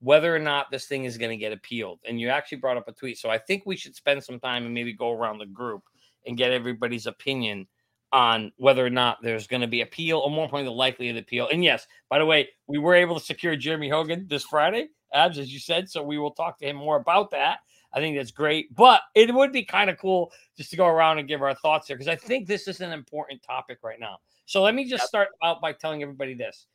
whether 0.00 0.34
or 0.34 0.38
not 0.38 0.70
this 0.70 0.86
thing 0.86 1.04
is 1.04 1.18
going 1.18 1.32
to 1.32 1.36
get 1.36 1.52
appealed. 1.52 1.98
And 2.08 2.18
you 2.18 2.30
actually 2.30 2.58
brought 2.58 2.78
up 2.78 2.88
a 2.88 2.92
tweet. 2.92 3.18
So 3.18 3.28
I 3.28 3.36
think 3.36 3.64
we 3.66 3.76
should 3.76 3.94
spend 3.94 4.24
some 4.24 4.40
time 4.40 4.64
and 4.64 4.72
maybe 4.72 4.94
go 4.94 5.12
around 5.12 5.36
the 5.36 5.44
group 5.44 5.82
and 6.26 6.34
get 6.34 6.50
everybody's 6.50 7.06
opinion 7.06 7.66
on 8.14 8.52
whether 8.56 8.86
or 8.86 8.90
not 8.90 9.18
there's 9.22 9.48
going 9.48 9.60
to 9.60 9.66
be 9.66 9.80
appeal 9.80 10.20
or 10.20 10.30
more 10.30 10.44
importantly, 10.44 10.72
the 10.72 10.78
likelihood 10.78 11.16
of 11.16 11.16
the 11.16 11.26
appeal. 11.26 11.48
And 11.52 11.64
yes, 11.64 11.86
by 12.08 12.18
the 12.18 12.24
way, 12.24 12.48
we 12.68 12.78
were 12.78 12.94
able 12.94 13.18
to 13.18 13.24
secure 13.24 13.56
Jeremy 13.56 13.88
Hogan 13.88 14.26
this 14.28 14.44
Friday, 14.44 14.88
Abs, 15.12 15.36
as 15.36 15.52
you 15.52 15.58
said. 15.58 15.90
So 15.90 16.02
we 16.02 16.16
will 16.16 16.30
talk 16.30 16.58
to 16.60 16.66
him 16.66 16.76
more 16.76 16.96
about 16.96 17.32
that. 17.32 17.58
I 17.92 17.98
think 17.98 18.16
that's 18.16 18.30
great. 18.30 18.74
But 18.74 19.02
it 19.16 19.34
would 19.34 19.52
be 19.52 19.64
kind 19.64 19.90
of 19.90 19.98
cool 19.98 20.32
just 20.56 20.70
to 20.70 20.76
go 20.76 20.86
around 20.86 21.18
and 21.18 21.28
give 21.28 21.42
our 21.42 21.54
thoughts 21.56 21.88
here 21.88 21.96
because 21.96 22.08
I 22.08 22.16
think 22.16 22.46
this 22.46 22.68
is 22.68 22.80
an 22.80 22.92
important 22.92 23.42
topic 23.42 23.78
right 23.82 23.98
now. 23.98 24.18
So 24.46 24.62
let 24.62 24.74
me 24.76 24.88
just 24.88 25.04
start 25.04 25.28
out 25.42 25.60
by 25.60 25.72
telling 25.72 26.02
everybody 26.02 26.34
this 26.34 26.66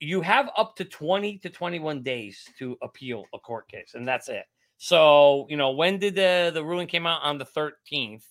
you 0.00 0.20
have 0.20 0.50
up 0.56 0.74
to 0.74 0.84
20 0.84 1.38
to 1.38 1.48
21 1.48 2.02
days 2.02 2.44
to 2.58 2.76
appeal 2.82 3.24
a 3.32 3.38
court 3.38 3.68
case, 3.68 3.92
and 3.94 4.06
that's 4.06 4.28
it. 4.28 4.44
So, 4.76 5.46
you 5.48 5.56
know, 5.56 5.70
when 5.70 6.00
did 6.00 6.16
the, 6.16 6.50
the 6.52 6.64
ruling 6.64 6.88
came 6.88 7.06
out 7.06 7.22
on 7.22 7.38
the 7.38 7.44
13th? 7.44 8.24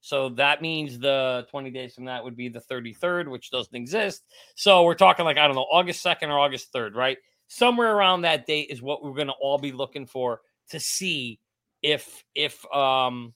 So 0.00 0.28
that 0.30 0.62
means 0.62 0.98
the 0.98 1.46
20 1.50 1.70
days 1.70 1.94
from 1.94 2.04
that 2.06 2.22
would 2.22 2.36
be 2.36 2.48
the 2.48 2.60
33rd, 2.60 3.28
which 3.28 3.50
doesn't 3.50 3.74
exist. 3.74 4.24
So 4.54 4.84
we're 4.84 4.94
talking 4.94 5.24
like, 5.24 5.38
I 5.38 5.46
don't 5.46 5.56
know, 5.56 5.66
August 5.70 6.04
2nd 6.04 6.28
or 6.28 6.38
August 6.38 6.72
3rd, 6.72 6.94
right? 6.94 7.18
Somewhere 7.48 7.94
around 7.94 8.22
that 8.22 8.46
date 8.46 8.68
is 8.70 8.80
what 8.80 9.02
we're 9.02 9.14
going 9.14 9.26
to 9.26 9.34
all 9.40 9.58
be 9.58 9.72
looking 9.72 10.06
for 10.06 10.40
to 10.70 10.78
see 10.78 11.40
if, 11.82 12.22
if, 12.34 12.64
um, 12.74 13.34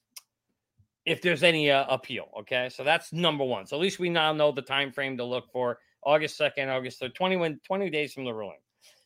if 1.05 1.20
there's 1.20 1.42
any 1.42 1.68
uh, 1.68 1.85
appeal 1.88 2.29
okay 2.38 2.68
so 2.68 2.85
that's 2.85 3.12
number 3.12 3.42
one 3.42 3.66
so 3.66 3.75
at 3.75 3.83
least 3.83 3.98
we 3.98 4.09
now 4.09 4.33
know 4.33 4.53
the 4.53 4.62
time 4.62 4.92
frame 4.92 5.16
to 5.16 5.25
look 5.25 5.51
for 5.51 5.81
August 6.05 6.38
2nd, 6.38 6.68
August 6.68 7.01
3rd, 7.01 7.14
21, 7.14 7.61
20 7.64 7.90
days 7.90 8.12
from 8.12 8.25
the 8.25 8.33
ruling. 8.33 8.59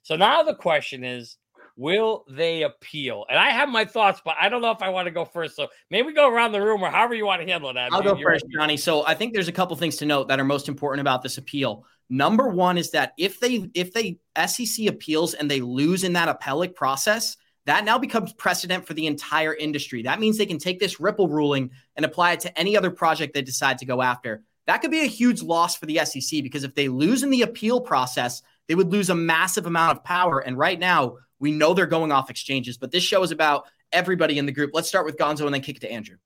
So 0.02 0.16
now 0.16 0.42
the 0.42 0.54
question 0.54 1.04
is 1.04 1.36
Will 1.76 2.24
they 2.28 2.62
appeal? 2.62 3.26
And 3.28 3.38
I 3.38 3.50
have 3.50 3.68
my 3.68 3.84
thoughts, 3.84 4.22
but 4.24 4.34
I 4.40 4.48
don't 4.48 4.62
know 4.62 4.70
if 4.70 4.80
I 4.80 4.88
want 4.88 5.06
to 5.06 5.10
go 5.10 5.26
first. 5.26 5.56
So 5.56 5.68
maybe 5.90 6.12
go 6.12 6.30
around 6.30 6.52
the 6.52 6.62
room 6.62 6.82
or 6.82 6.90
however 6.90 7.14
you 7.14 7.26
want 7.26 7.42
to 7.42 7.46
handle 7.46 7.72
that. 7.74 7.92
I'll 7.92 8.02
go 8.02 8.18
first, 8.20 8.46
Johnny. 8.52 8.78
So 8.78 9.04
I 9.06 9.14
think 9.14 9.34
there's 9.34 9.48
a 9.48 9.52
couple 9.52 9.76
things 9.76 9.96
to 9.96 10.06
note 10.06 10.28
that 10.28 10.40
are 10.40 10.44
most 10.44 10.68
important 10.68 11.02
about 11.02 11.22
this 11.22 11.36
appeal. 11.36 11.84
Number 12.08 12.48
one 12.48 12.78
is 12.78 12.92
that 12.92 13.12
if 13.18 13.40
they 13.40 13.68
if 13.74 13.92
they 13.92 14.18
SEC 14.46 14.86
appeals 14.86 15.34
and 15.34 15.50
they 15.50 15.60
lose 15.60 16.02
in 16.04 16.14
that 16.14 16.28
appellate 16.28 16.74
process, 16.74 17.36
that 17.66 17.84
now 17.84 17.98
becomes 17.98 18.32
precedent 18.32 18.86
for 18.86 18.94
the 18.94 19.06
entire 19.06 19.54
industry. 19.54 20.02
That 20.02 20.20
means 20.20 20.38
they 20.38 20.46
can 20.46 20.58
take 20.58 20.78
this 20.78 21.00
Ripple 21.00 21.28
ruling 21.28 21.70
and 21.96 22.06
apply 22.06 22.32
it 22.32 22.40
to 22.40 22.58
any 22.58 22.76
other 22.76 22.90
project 22.90 23.34
they 23.34 23.42
decide 23.42 23.78
to 23.78 23.86
go 23.86 24.00
after. 24.00 24.44
That 24.66 24.78
could 24.78 24.90
be 24.90 25.02
a 25.02 25.06
huge 25.06 25.42
loss 25.42 25.76
for 25.76 25.86
the 25.86 26.00
SEC 26.04 26.42
because 26.42 26.64
if 26.64 26.74
they 26.74 26.88
lose 26.88 27.22
in 27.22 27.30
the 27.30 27.42
appeal 27.42 27.80
process, 27.80 28.42
they 28.68 28.74
would 28.74 28.90
lose 28.90 29.10
a 29.10 29.14
massive 29.14 29.66
amount 29.66 29.96
of 29.96 30.04
power. 30.04 30.40
And 30.40 30.56
right 30.56 30.78
now, 30.78 31.18
we 31.38 31.52
know 31.52 31.74
they're 31.74 31.86
going 31.86 32.12
off 32.12 32.30
exchanges, 32.30 32.78
but 32.78 32.90
this 32.90 33.02
show 33.02 33.22
is 33.22 33.30
about 33.30 33.64
everybody 33.92 34.38
in 34.38 34.46
the 34.46 34.52
group. 34.52 34.70
Let's 34.72 34.88
start 34.88 35.06
with 35.06 35.16
Gonzo 35.16 35.44
and 35.44 35.54
then 35.54 35.60
kick 35.60 35.76
it 35.76 35.80
to 35.80 35.90
Andrew. 35.90 36.16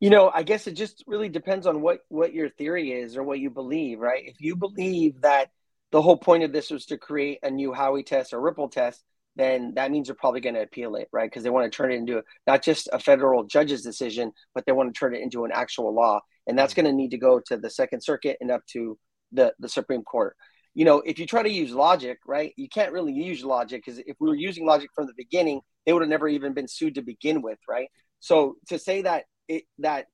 You 0.00 0.10
know, 0.10 0.30
I 0.32 0.42
guess 0.42 0.66
it 0.66 0.72
just 0.72 1.04
really 1.06 1.28
depends 1.28 1.66
on 1.66 1.82
what 1.82 2.00
what 2.08 2.32
your 2.32 2.48
theory 2.48 2.92
is 2.92 3.16
or 3.16 3.22
what 3.22 3.38
you 3.38 3.50
believe, 3.50 4.00
right? 4.00 4.22
If 4.26 4.40
you 4.40 4.56
believe 4.56 5.20
that 5.20 5.50
the 5.92 6.00
whole 6.00 6.16
point 6.16 6.42
of 6.42 6.52
this 6.52 6.70
was 6.70 6.86
to 6.86 6.96
create 6.96 7.40
a 7.42 7.50
new 7.50 7.72
Howey 7.72 8.04
test 8.04 8.32
or 8.32 8.40
Ripple 8.40 8.68
test, 8.68 9.04
then 9.36 9.74
that 9.74 9.90
means 9.90 10.08
they're 10.08 10.14
probably 10.14 10.40
going 10.40 10.54
to 10.54 10.62
appeal 10.62 10.96
it, 10.96 11.08
right? 11.12 11.28
Because 11.30 11.42
they 11.42 11.50
want 11.50 11.70
to 11.70 11.76
turn 11.76 11.92
it 11.92 11.96
into 11.96 12.22
not 12.46 12.62
just 12.62 12.88
a 12.92 12.98
federal 12.98 13.44
judge's 13.44 13.82
decision, 13.82 14.32
but 14.54 14.64
they 14.64 14.72
want 14.72 14.92
to 14.92 14.98
turn 14.98 15.14
it 15.14 15.22
into 15.22 15.44
an 15.44 15.50
actual 15.52 15.94
law, 15.94 16.20
and 16.46 16.58
that's 16.58 16.72
mm. 16.72 16.76
going 16.76 16.86
to 16.86 16.92
need 16.92 17.10
to 17.10 17.18
go 17.18 17.40
to 17.46 17.56
the 17.56 17.70
Second 17.70 18.02
Circuit 18.02 18.38
and 18.40 18.50
up 18.50 18.64
to 18.72 18.98
the 19.32 19.52
the 19.58 19.68
Supreme 19.68 20.02
Court. 20.02 20.36
You 20.74 20.84
know, 20.84 20.98
if 21.00 21.18
you 21.18 21.26
try 21.26 21.42
to 21.42 21.50
use 21.50 21.72
logic, 21.72 22.18
right, 22.26 22.52
you 22.56 22.68
can't 22.68 22.92
really 22.92 23.12
use 23.12 23.44
logic 23.44 23.82
because 23.84 23.98
if 23.98 24.16
we 24.20 24.28
were 24.28 24.34
using 24.34 24.66
logic 24.66 24.90
from 24.94 25.06
the 25.06 25.14
beginning, 25.16 25.60
they 25.84 25.92
would 25.92 26.02
have 26.02 26.08
never 26.08 26.28
even 26.28 26.52
been 26.52 26.68
sued 26.68 26.94
to 26.94 27.02
begin 27.02 27.42
with, 27.42 27.58
right? 27.68 27.88
So 28.20 28.56
to 28.68 28.78
say 28.78 29.02
that 29.02 29.24
it 29.48 29.64
that 29.78 30.06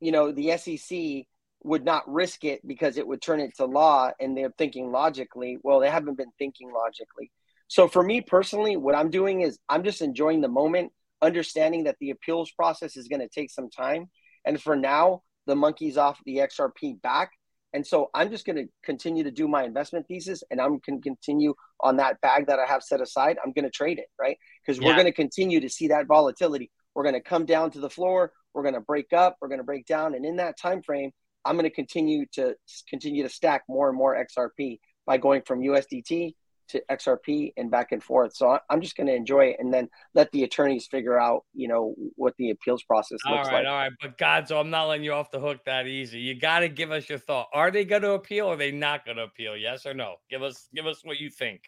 you 0.00 0.12
know 0.12 0.32
the 0.32 0.56
SEC 0.56 1.26
would 1.62 1.84
not 1.84 2.10
risk 2.10 2.44
it 2.44 2.66
because 2.66 2.96
it 2.96 3.06
would 3.06 3.20
turn 3.20 3.40
it 3.40 3.54
to 3.56 3.66
law 3.66 4.10
and 4.18 4.34
they're 4.34 4.54
thinking 4.56 4.90
logically, 4.90 5.58
well, 5.62 5.80
they 5.80 5.90
haven't 5.90 6.16
been 6.16 6.32
thinking 6.38 6.72
logically 6.72 7.30
so 7.70 7.86
for 7.86 8.02
me 8.02 8.20
personally, 8.20 8.76
what 8.76 8.96
I'm 8.96 9.10
doing 9.10 9.42
is 9.42 9.60
I'm 9.68 9.84
just 9.84 10.02
enjoying 10.02 10.40
the 10.40 10.48
moment, 10.48 10.92
understanding 11.22 11.84
that 11.84 11.94
the 12.00 12.10
appeals 12.10 12.50
process 12.50 12.96
is 12.96 13.06
going 13.06 13.20
to 13.20 13.28
take 13.28 13.48
some 13.48 13.70
time. 13.70 14.10
And 14.44 14.60
for 14.60 14.74
now, 14.74 15.22
the 15.46 15.54
monkey's 15.54 15.96
off 15.96 16.18
the 16.26 16.38
XRP 16.38 17.00
back. 17.00 17.30
And 17.72 17.86
so 17.86 18.10
I'm 18.14 18.30
just 18.30 18.46
going 18.46 18.56
to 18.56 18.66
continue 18.82 19.24
to 19.24 19.30
do 19.30 19.46
my 19.46 19.64
investment 19.64 20.06
thesis 20.08 20.42
and 20.50 20.60
I'm 20.60 20.80
going 20.84 21.00
to 21.00 21.08
continue 21.08 21.54
on 21.80 21.96
that 21.98 22.20
bag 22.20 22.48
that 22.48 22.58
I 22.58 22.66
have 22.66 22.82
set 22.82 23.00
aside. 23.00 23.38
I'm 23.44 23.52
going 23.52 23.64
to 23.64 23.70
trade 23.70 23.98
it, 23.98 24.06
right? 24.18 24.36
Because 24.64 24.80
yeah. 24.80 24.88
we're 24.88 24.94
going 24.94 25.06
to 25.06 25.12
continue 25.12 25.60
to 25.60 25.68
see 25.68 25.88
that 25.88 26.06
volatility. 26.06 26.70
We're 26.94 27.04
going 27.04 27.14
to 27.14 27.20
come 27.20 27.46
down 27.46 27.70
to 27.72 27.80
the 27.80 27.90
floor, 27.90 28.32
we're 28.52 28.62
going 28.62 28.74
to 28.74 28.80
break 28.80 29.12
up, 29.12 29.36
we're 29.40 29.48
going 29.48 29.60
to 29.60 29.64
break 29.64 29.86
down 29.86 30.14
and 30.14 30.24
in 30.24 30.36
that 30.36 30.58
time 30.58 30.82
frame, 30.82 31.12
I'm 31.44 31.56
going 31.56 31.64
to 31.68 31.74
continue 31.74 32.26
to 32.32 32.54
continue 32.88 33.22
to 33.22 33.28
stack 33.28 33.62
more 33.68 33.88
and 33.88 33.96
more 33.96 34.16
XRP 34.16 34.78
by 35.06 35.16
going 35.16 35.42
from 35.42 35.60
USDT 35.60 36.34
to 36.70 36.82
XRP 36.90 37.52
and 37.56 37.70
back 37.70 37.92
and 37.92 38.02
forth. 38.02 38.34
So 38.34 38.58
I'm 38.68 38.80
just 38.80 38.96
going 38.96 39.06
to 39.06 39.14
enjoy 39.14 39.46
it 39.46 39.56
and 39.58 39.72
then 39.72 39.88
let 40.14 40.30
the 40.32 40.44
attorneys 40.44 40.86
figure 40.86 41.18
out, 41.18 41.44
you 41.54 41.68
know, 41.68 41.94
what 42.16 42.34
the 42.36 42.50
appeals 42.50 42.82
process 42.82 43.18
looks 43.28 43.48
all 43.48 43.52
right, 43.52 43.64
like. 43.64 43.66
All 43.66 43.78
right, 43.78 43.92
but 44.00 44.18
God, 44.18 44.48
so 44.48 44.58
I'm 44.58 44.70
not 44.70 44.86
letting 44.86 45.04
you 45.04 45.12
off 45.12 45.30
the 45.30 45.40
hook 45.40 45.64
that 45.66 45.86
easy. 45.86 46.20
You 46.20 46.38
got 46.38 46.60
to 46.60 46.68
give 46.68 46.90
us 46.90 47.08
your 47.08 47.18
thought. 47.18 47.48
Are 47.52 47.70
they 47.70 47.84
going 47.84 48.02
to 48.02 48.12
appeal? 48.12 48.46
or 48.46 48.54
Are 48.54 48.56
they 48.56 48.72
not 48.72 49.04
going 49.04 49.16
to 49.16 49.24
appeal? 49.24 49.56
Yes 49.56 49.86
or 49.86 49.94
no? 49.94 50.16
Give 50.30 50.42
us, 50.42 50.68
give 50.74 50.86
us 50.86 51.00
what 51.04 51.18
you 51.20 51.30
think. 51.30 51.62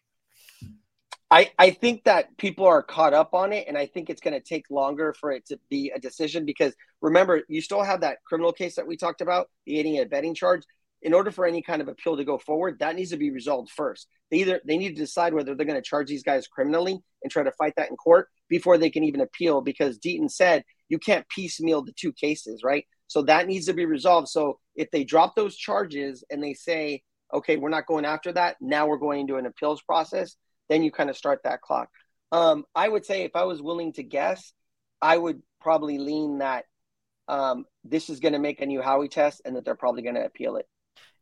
I, 1.31 1.51
I 1.59 1.71
think 1.71 2.05
that 2.05 2.37
people 2.37 2.67
are 2.67 2.83
caught 2.83 3.15
up 3.15 3.33
on 3.33 3.55
it, 3.55 3.67
and 3.67 3.79
I 3.79 3.87
think 3.87 4.11
it's 4.11 4.21
going 4.21 4.35
to 4.35 4.41
take 4.41 4.67
longer 4.71 5.15
for 5.19 5.33
it 5.33 5.47
to 5.47 5.59
be 5.71 5.91
a 5.95 5.99
decision 5.99 6.45
because 6.45 6.75
remember, 7.01 7.43
you 7.49 7.63
still 7.63 7.83
have 7.83 8.03
that 8.03 8.19
criminal 8.25 8.53
case 8.53 8.77
that 8.77 8.87
we 8.87 8.99
talked 8.99 9.23
about, 9.23 9.49
the 9.65 9.79
aiding 9.79 9.97
and 9.97 10.07
abetting 10.07 10.35
charge 10.35 10.63
in 11.03 11.15
order 11.15 11.31
for 11.31 11.45
any 11.45 11.63
kind 11.63 11.83
of 11.83 11.89
appeal 11.89 12.17
to 12.17 12.25
go 12.25 12.39
forward, 12.39 12.79
that 12.79 12.95
needs 12.95 13.11
to 13.11 13.17
be 13.17 13.31
resolved 13.31 13.71
first. 13.71 14.07
They 14.31 14.39
either 14.39 14.61
they 14.67 14.79
need 14.79 14.95
to 14.95 15.01
decide 15.01 15.35
whether 15.35 15.55
they're 15.55 15.67
going 15.67 15.81
to 15.81 15.89
charge 15.89 16.09
these 16.09 16.23
guys 16.23 16.47
criminally 16.47 16.99
and 17.23 17.31
try 17.31 17.43
to 17.43 17.53
fight 17.53 17.75
that 17.77 17.91
in 17.91 17.97
court 17.97 18.29
before 18.49 18.79
they 18.79 18.91
can 18.91 19.05
even 19.05 19.21
appeal. 19.21 19.61
Because 19.61 19.99
Deaton 19.99 20.31
said 20.31 20.65
you 20.89 20.99
can't 20.99 21.29
piecemeal 21.29 21.83
the 21.83 21.93
two 21.93 22.13
cases, 22.13 22.63
right? 22.65 22.87
So 23.09 23.23
that 23.23 23.47
needs 23.47 23.67
to 23.67 23.75
be 23.75 23.85
resolved. 23.85 24.29
So 24.29 24.59
if 24.75 24.91
they 24.91 25.05
drop 25.05 25.35
those 25.35 25.57
charges 25.57 26.25
and 26.31 26.43
they 26.43 26.55
say, 26.55 27.03
okay, 27.35 27.57
we're 27.57 27.69
not 27.69 27.87
going 27.87 28.05
after 28.05 28.33
that, 28.33 28.57
now 28.61 28.87
we're 28.87 28.97
going 28.97 29.21
into 29.21 29.37
an 29.37 29.47
appeals 29.47 29.83
process, 29.83 30.37
then 30.69 30.83
you 30.83 30.91
kind 30.91 31.11
of 31.11 31.17
start 31.17 31.41
that 31.45 31.61
clock. 31.61 31.89
Um, 32.31 32.65
I 32.75 32.89
would 32.89 33.05
say 33.05 33.25
if 33.25 33.37
I 33.37 33.45
was 33.45 33.61
willing 33.61 33.93
to 33.95 34.03
guess, 34.03 34.55
I 35.03 35.17
would 35.17 35.43
probably 35.61 35.99
lean 35.99 36.39
that 36.39 36.65
um, 37.29 37.67
this 37.85 38.09
is 38.09 38.21
going 38.21 38.33
to 38.33 38.39
make 38.39 38.61
a 38.61 38.67
new 38.67 38.81
Howey 38.81 39.11
test 39.11 39.43
and 39.45 39.57
that 39.57 39.65
they're 39.65 39.75
probably 39.75 40.03
going 40.03 40.15
to 40.15 40.25
appeal 40.25 40.57
it. 40.57 40.67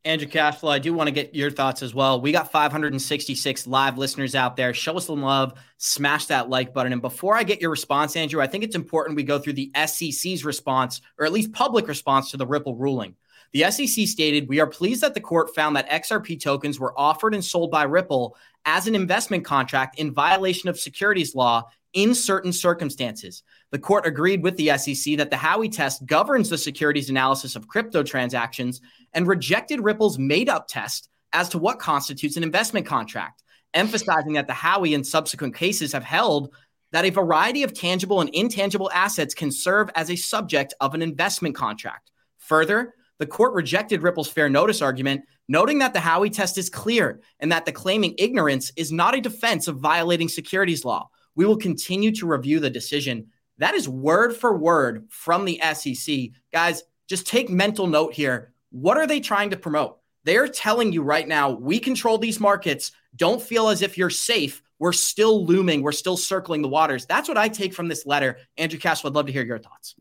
Andrew 0.04 0.28
Cashflow, 0.28 0.70
I 0.70 0.78
do 0.78 0.94
want 0.94 1.08
to 1.08 1.12
get 1.12 1.34
your 1.34 1.50
thoughts 1.50 1.82
as 1.82 1.94
well. 1.94 2.22
We 2.22 2.32
got 2.32 2.50
566 2.50 3.66
live 3.66 3.98
listeners 3.98 4.34
out 4.34 4.56
there. 4.56 4.72
Show 4.72 4.96
us 4.96 5.06
some 5.06 5.20
love, 5.20 5.52
smash 5.76 6.26
that 6.26 6.48
like 6.48 6.72
button. 6.72 6.94
And 6.94 7.02
before 7.02 7.36
I 7.36 7.42
get 7.42 7.60
your 7.60 7.70
response, 7.70 8.16
Andrew, 8.16 8.40
I 8.40 8.46
think 8.46 8.64
it's 8.64 8.74
important 8.76 9.16
we 9.16 9.24
go 9.24 9.38
through 9.38 9.52
the 9.54 9.70
SEC's 9.86 10.42
response, 10.42 11.02
or 11.18 11.26
at 11.26 11.32
least 11.32 11.52
public 11.52 11.86
response 11.86 12.30
to 12.30 12.38
the 12.38 12.46
Ripple 12.46 12.76
ruling. 12.76 13.14
The 13.52 13.70
SEC 13.70 14.06
stated, 14.06 14.48
We 14.48 14.60
are 14.60 14.66
pleased 14.66 15.02
that 15.02 15.12
the 15.12 15.20
court 15.20 15.54
found 15.54 15.76
that 15.76 15.90
XRP 15.90 16.40
tokens 16.40 16.80
were 16.80 16.98
offered 16.98 17.34
and 17.34 17.44
sold 17.44 17.70
by 17.70 17.82
Ripple 17.82 18.36
as 18.64 18.86
an 18.86 18.94
investment 18.94 19.44
contract 19.44 19.98
in 19.98 20.14
violation 20.14 20.70
of 20.70 20.78
securities 20.78 21.34
law 21.34 21.68
in 21.92 22.14
certain 22.14 22.52
circumstances. 22.52 23.42
The 23.70 23.78
court 23.78 24.06
agreed 24.06 24.42
with 24.42 24.56
the 24.56 24.76
SEC 24.78 25.16
that 25.16 25.30
the 25.30 25.36
Howey 25.36 25.70
test 25.70 26.06
governs 26.06 26.48
the 26.48 26.58
securities 26.58 27.10
analysis 27.10 27.56
of 27.56 27.68
crypto 27.68 28.02
transactions 28.02 28.80
and 29.12 29.26
rejected 29.26 29.82
Ripple's 29.82 30.18
made 30.18 30.48
up 30.48 30.66
test 30.68 31.08
as 31.32 31.48
to 31.50 31.58
what 31.58 31.78
constitutes 31.78 32.36
an 32.36 32.42
investment 32.42 32.86
contract, 32.86 33.42
emphasizing 33.74 34.34
that 34.34 34.46
the 34.46 34.52
Howey 34.52 34.94
and 34.94 35.06
subsequent 35.06 35.54
cases 35.54 35.92
have 35.92 36.04
held 36.04 36.54
that 36.92 37.04
a 37.04 37.10
variety 37.10 37.62
of 37.62 37.72
tangible 37.72 38.20
and 38.20 38.30
intangible 38.30 38.90
assets 38.92 39.34
can 39.34 39.50
serve 39.50 39.90
as 39.94 40.10
a 40.10 40.16
subject 40.16 40.74
of 40.80 40.94
an 40.94 41.02
investment 41.02 41.54
contract. 41.54 42.10
Further, 42.38 42.94
the 43.18 43.26
court 43.26 43.52
rejected 43.52 44.02
Ripple's 44.02 44.30
fair 44.30 44.48
notice 44.48 44.82
argument, 44.82 45.22
noting 45.46 45.78
that 45.78 45.92
the 45.92 46.00
Howey 46.00 46.32
test 46.32 46.58
is 46.58 46.70
clear 46.70 47.20
and 47.38 47.52
that 47.52 47.66
the 47.66 47.72
claiming 47.72 48.14
ignorance 48.18 48.72
is 48.76 48.90
not 48.90 49.14
a 49.14 49.20
defense 49.20 49.68
of 49.68 49.78
violating 49.78 50.28
securities 50.28 50.84
law. 50.84 51.10
We 51.34 51.46
will 51.46 51.56
continue 51.56 52.12
to 52.16 52.26
review 52.26 52.60
the 52.60 52.70
decision. 52.70 53.28
That 53.58 53.74
is 53.74 53.88
word 53.88 54.36
for 54.36 54.56
word 54.56 55.06
from 55.10 55.44
the 55.44 55.60
SEC. 55.74 56.30
Guys, 56.52 56.82
just 57.08 57.26
take 57.26 57.50
mental 57.50 57.86
note 57.86 58.14
here. 58.14 58.52
What 58.70 58.96
are 58.96 59.06
they 59.06 59.20
trying 59.20 59.50
to 59.50 59.56
promote? 59.56 59.98
They're 60.24 60.48
telling 60.48 60.92
you 60.92 61.02
right 61.02 61.26
now, 61.26 61.50
we 61.50 61.78
control 61.78 62.18
these 62.18 62.40
markets. 62.40 62.92
Don't 63.16 63.42
feel 63.42 63.68
as 63.68 63.82
if 63.82 63.98
you're 63.98 64.10
safe. 64.10 64.62
We're 64.78 64.92
still 64.92 65.44
looming. 65.44 65.82
We're 65.82 65.92
still 65.92 66.16
circling 66.16 66.62
the 66.62 66.68
waters. 66.68 67.06
That's 67.06 67.28
what 67.28 67.38
I 67.38 67.48
take 67.48 67.74
from 67.74 67.88
this 67.88 68.06
letter. 68.06 68.38
Andrew 68.56 68.78
Cash, 68.78 69.04
I'd 69.04 69.12
love 69.12 69.26
to 69.26 69.32
hear 69.32 69.44
your 69.44 69.58
thoughts. 69.58 69.94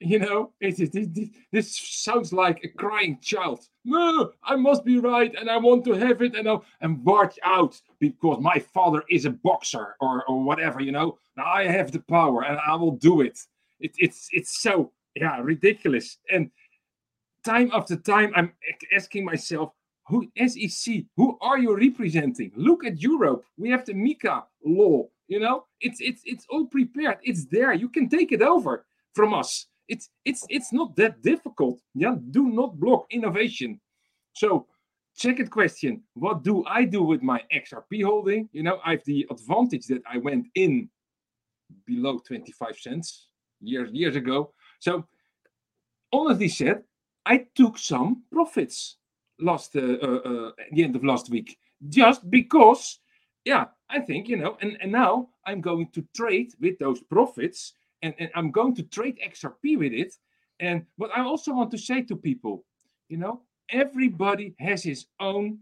You 0.00 0.18
know, 0.18 0.52
it, 0.60 0.78
it, 0.78 1.30
this 1.52 1.76
sounds 1.76 2.32
like 2.32 2.62
a 2.64 2.68
crying 2.68 3.18
child. 3.20 3.60
No, 3.84 4.32
I 4.44 4.56
must 4.56 4.84
be 4.84 4.98
right, 4.98 5.34
and 5.38 5.50
I 5.50 5.56
want 5.56 5.84
to 5.86 5.92
have 5.92 6.22
it, 6.22 6.34
and 6.34 6.48
I'll, 6.48 6.64
and 6.80 7.04
watch 7.04 7.38
out 7.42 7.80
because 7.98 8.38
my 8.40 8.58
father 8.58 9.02
is 9.08 9.24
a 9.24 9.30
boxer 9.30 9.96
or, 10.00 10.24
or 10.28 10.42
whatever. 10.44 10.80
You 10.80 10.92
know, 10.92 11.18
now 11.36 11.46
I 11.46 11.66
have 11.66 11.92
the 11.92 12.00
power, 12.00 12.44
and 12.44 12.58
I 12.66 12.74
will 12.76 12.96
do 12.96 13.20
it. 13.22 13.38
it 13.80 13.92
it's 13.98 14.28
it's 14.32 14.60
so 14.60 14.92
yeah 15.14 15.38
ridiculous, 15.40 16.18
and 16.30 16.50
time 17.44 17.70
after 17.72 17.96
time, 17.96 18.32
I'm 18.34 18.52
asking 18.94 19.24
myself, 19.24 19.72
who 20.06 20.28
SEC, 20.46 21.04
who 21.16 21.38
are 21.40 21.58
you 21.58 21.76
representing? 21.76 22.52
Look 22.56 22.84
at 22.84 23.00
Europe. 23.00 23.44
We 23.56 23.70
have 23.70 23.84
the 23.84 23.94
MiCA 23.94 24.44
law. 24.64 25.08
You 25.28 25.40
know, 25.40 25.66
it's 25.80 26.00
it's 26.00 26.22
it's 26.24 26.44
all 26.50 26.66
prepared. 26.66 27.18
It's 27.22 27.46
there. 27.46 27.72
You 27.72 27.88
can 27.88 28.08
take 28.08 28.32
it 28.32 28.42
over 28.42 28.84
from 29.14 29.32
us. 29.32 29.66
It's 29.88 30.10
it's 30.24 30.46
it's 30.48 30.72
not 30.72 30.96
that 30.96 31.22
difficult. 31.22 31.80
Yeah, 31.94 32.16
do 32.30 32.48
not 32.48 32.78
block 32.78 33.06
innovation. 33.10 33.80
So, 34.32 34.66
second 35.14 35.50
question: 35.50 36.02
What 36.14 36.42
do 36.42 36.64
I 36.66 36.84
do 36.84 37.02
with 37.02 37.22
my 37.22 37.42
XRP 37.52 38.04
holding? 38.04 38.48
You 38.52 38.62
know, 38.62 38.80
I 38.84 38.92
have 38.92 39.04
the 39.04 39.26
advantage 39.30 39.86
that 39.86 40.02
I 40.06 40.18
went 40.18 40.46
in 40.54 40.88
below 41.86 42.18
25 42.18 42.76
cents 42.78 43.28
years 43.60 43.90
years 43.92 44.16
ago. 44.16 44.52
So, 44.80 45.06
honestly 46.12 46.48
said, 46.48 46.82
I 47.26 47.46
took 47.54 47.78
some 47.78 48.22
profits 48.32 48.98
last 49.38 49.76
uh, 49.76 49.80
uh, 49.80 50.20
uh, 50.24 50.48
at 50.58 50.72
the 50.72 50.84
end 50.84 50.96
of 50.96 51.04
last 51.04 51.30
week 51.30 51.58
just 51.88 52.28
because, 52.30 53.00
yeah, 53.44 53.66
I 53.90 54.00
think 54.00 54.28
you 54.28 54.36
know, 54.36 54.56
and 54.60 54.76
and 54.80 54.92
now 54.92 55.28
I'm 55.46 55.60
going 55.60 55.88
to 55.92 56.04
trade 56.14 56.52
with 56.60 56.78
those 56.78 57.00
profits, 57.02 57.74
and 58.02 58.14
and 58.18 58.30
I'm 58.34 58.50
going 58.50 58.74
to 58.76 58.82
trade 58.82 59.18
XRP 59.24 59.78
with 59.78 59.92
it. 59.92 60.14
And 60.60 60.86
but 60.98 61.10
I 61.16 61.22
also 61.22 61.52
want 61.54 61.70
to 61.72 61.78
say 61.78 62.02
to 62.02 62.16
people, 62.16 62.64
you 63.08 63.16
know, 63.16 63.42
everybody 63.70 64.54
has 64.58 64.82
his 64.82 65.06
own 65.20 65.58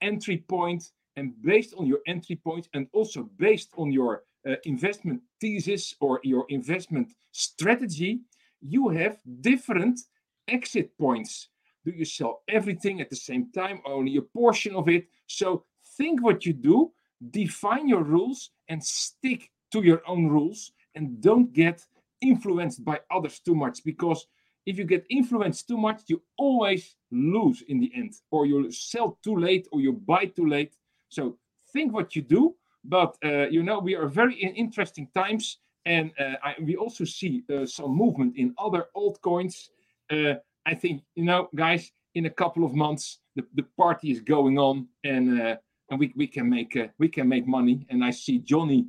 entry 0.00 0.38
point 0.38 0.84
and 1.16 1.40
based 1.42 1.74
on 1.76 1.86
your 1.86 2.00
entry 2.06 2.40
and 2.74 2.86
also 2.92 3.28
based 3.36 3.70
on 3.76 3.92
your 3.92 4.24
uh, 4.48 4.56
investment 4.64 5.20
thesis 5.40 5.94
or 6.00 6.20
your 6.24 6.46
investment 6.48 7.12
strategy, 7.30 8.20
you 8.60 8.88
have 8.88 9.18
different 9.40 10.00
exit 10.48 10.96
points. 10.98 11.48
Do 11.84 11.92
you 11.92 12.04
sell 12.04 12.42
everything 12.48 13.00
at 13.00 13.10
the 13.10 13.16
same 13.16 13.50
time, 13.52 13.80
only 13.84 14.16
a 14.16 14.22
portion 14.22 14.74
of 14.74 14.88
it? 14.88 15.06
So 15.26 15.64
think 15.96 16.22
what 16.22 16.46
you 16.46 16.52
do, 16.52 16.92
define 17.30 17.88
your 17.88 18.02
rules, 18.02 18.50
and 18.68 18.82
stick 18.82 19.50
to 19.72 19.82
your 19.82 20.02
own 20.06 20.28
rules, 20.28 20.72
and 20.94 21.20
don't 21.20 21.52
get 21.52 21.84
influenced 22.20 22.84
by 22.84 23.00
others 23.10 23.40
too 23.40 23.54
much 23.54 23.84
because 23.84 24.26
if 24.66 24.78
you 24.78 24.84
get 24.84 25.04
influenced 25.10 25.66
too 25.68 25.76
much, 25.76 26.02
you 26.06 26.22
always 26.38 26.94
lose 27.10 27.62
in 27.68 27.80
the 27.80 27.90
end, 27.94 28.14
or 28.30 28.46
you 28.46 28.70
sell 28.70 29.18
too 29.22 29.36
late, 29.36 29.66
or 29.72 29.80
you 29.80 29.92
buy 29.92 30.26
too 30.26 30.46
late. 30.46 30.74
So 31.08 31.38
think 31.72 31.92
what 31.92 32.14
you 32.14 32.22
do, 32.22 32.54
but 32.84 33.16
uh, 33.24 33.48
you 33.48 33.62
know 33.62 33.78
we 33.78 33.94
are 33.94 34.06
very 34.06 34.34
in 34.42 34.54
interesting 34.54 35.08
times, 35.14 35.58
and 35.84 36.12
uh, 36.18 36.34
I, 36.42 36.54
we 36.62 36.76
also 36.76 37.04
see 37.04 37.42
uh, 37.52 37.66
some 37.66 37.96
movement 37.96 38.36
in 38.36 38.54
other 38.56 38.86
altcoins. 38.96 39.68
Uh, 40.10 40.34
I 40.64 40.74
think 40.74 41.02
you 41.16 41.24
know, 41.24 41.48
guys, 41.54 41.90
in 42.14 42.26
a 42.26 42.30
couple 42.30 42.64
of 42.64 42.74
months, 42.74 43.18
the, 43.34 43.44
the 43.54 43.64
party 43.76 44.12
is 44.12 44.20
going 44.20 44.58
on, 44.58 44.86
and 45.02 45.40
uh, 45.40 45.56
and 45.90 45.98
we, 45.98 46.12
we 46.14 46.26
can 46.28 46.48
make 46.48 46.76
uh, 46.76 46.86
we 46.98 47.08
can 47.08 47.28
make 47.28 47.46
money. 47.46 47.86
And 47.90 48.04
I 48.04 48.10
see 48.10 48.38
Johnny 48.38 48.86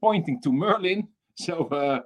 pointing 0.00 0.40
to 0.42 0.52
Merlin. 0.52 1.08
So 1.46 1.66
uh, 1.66 2.00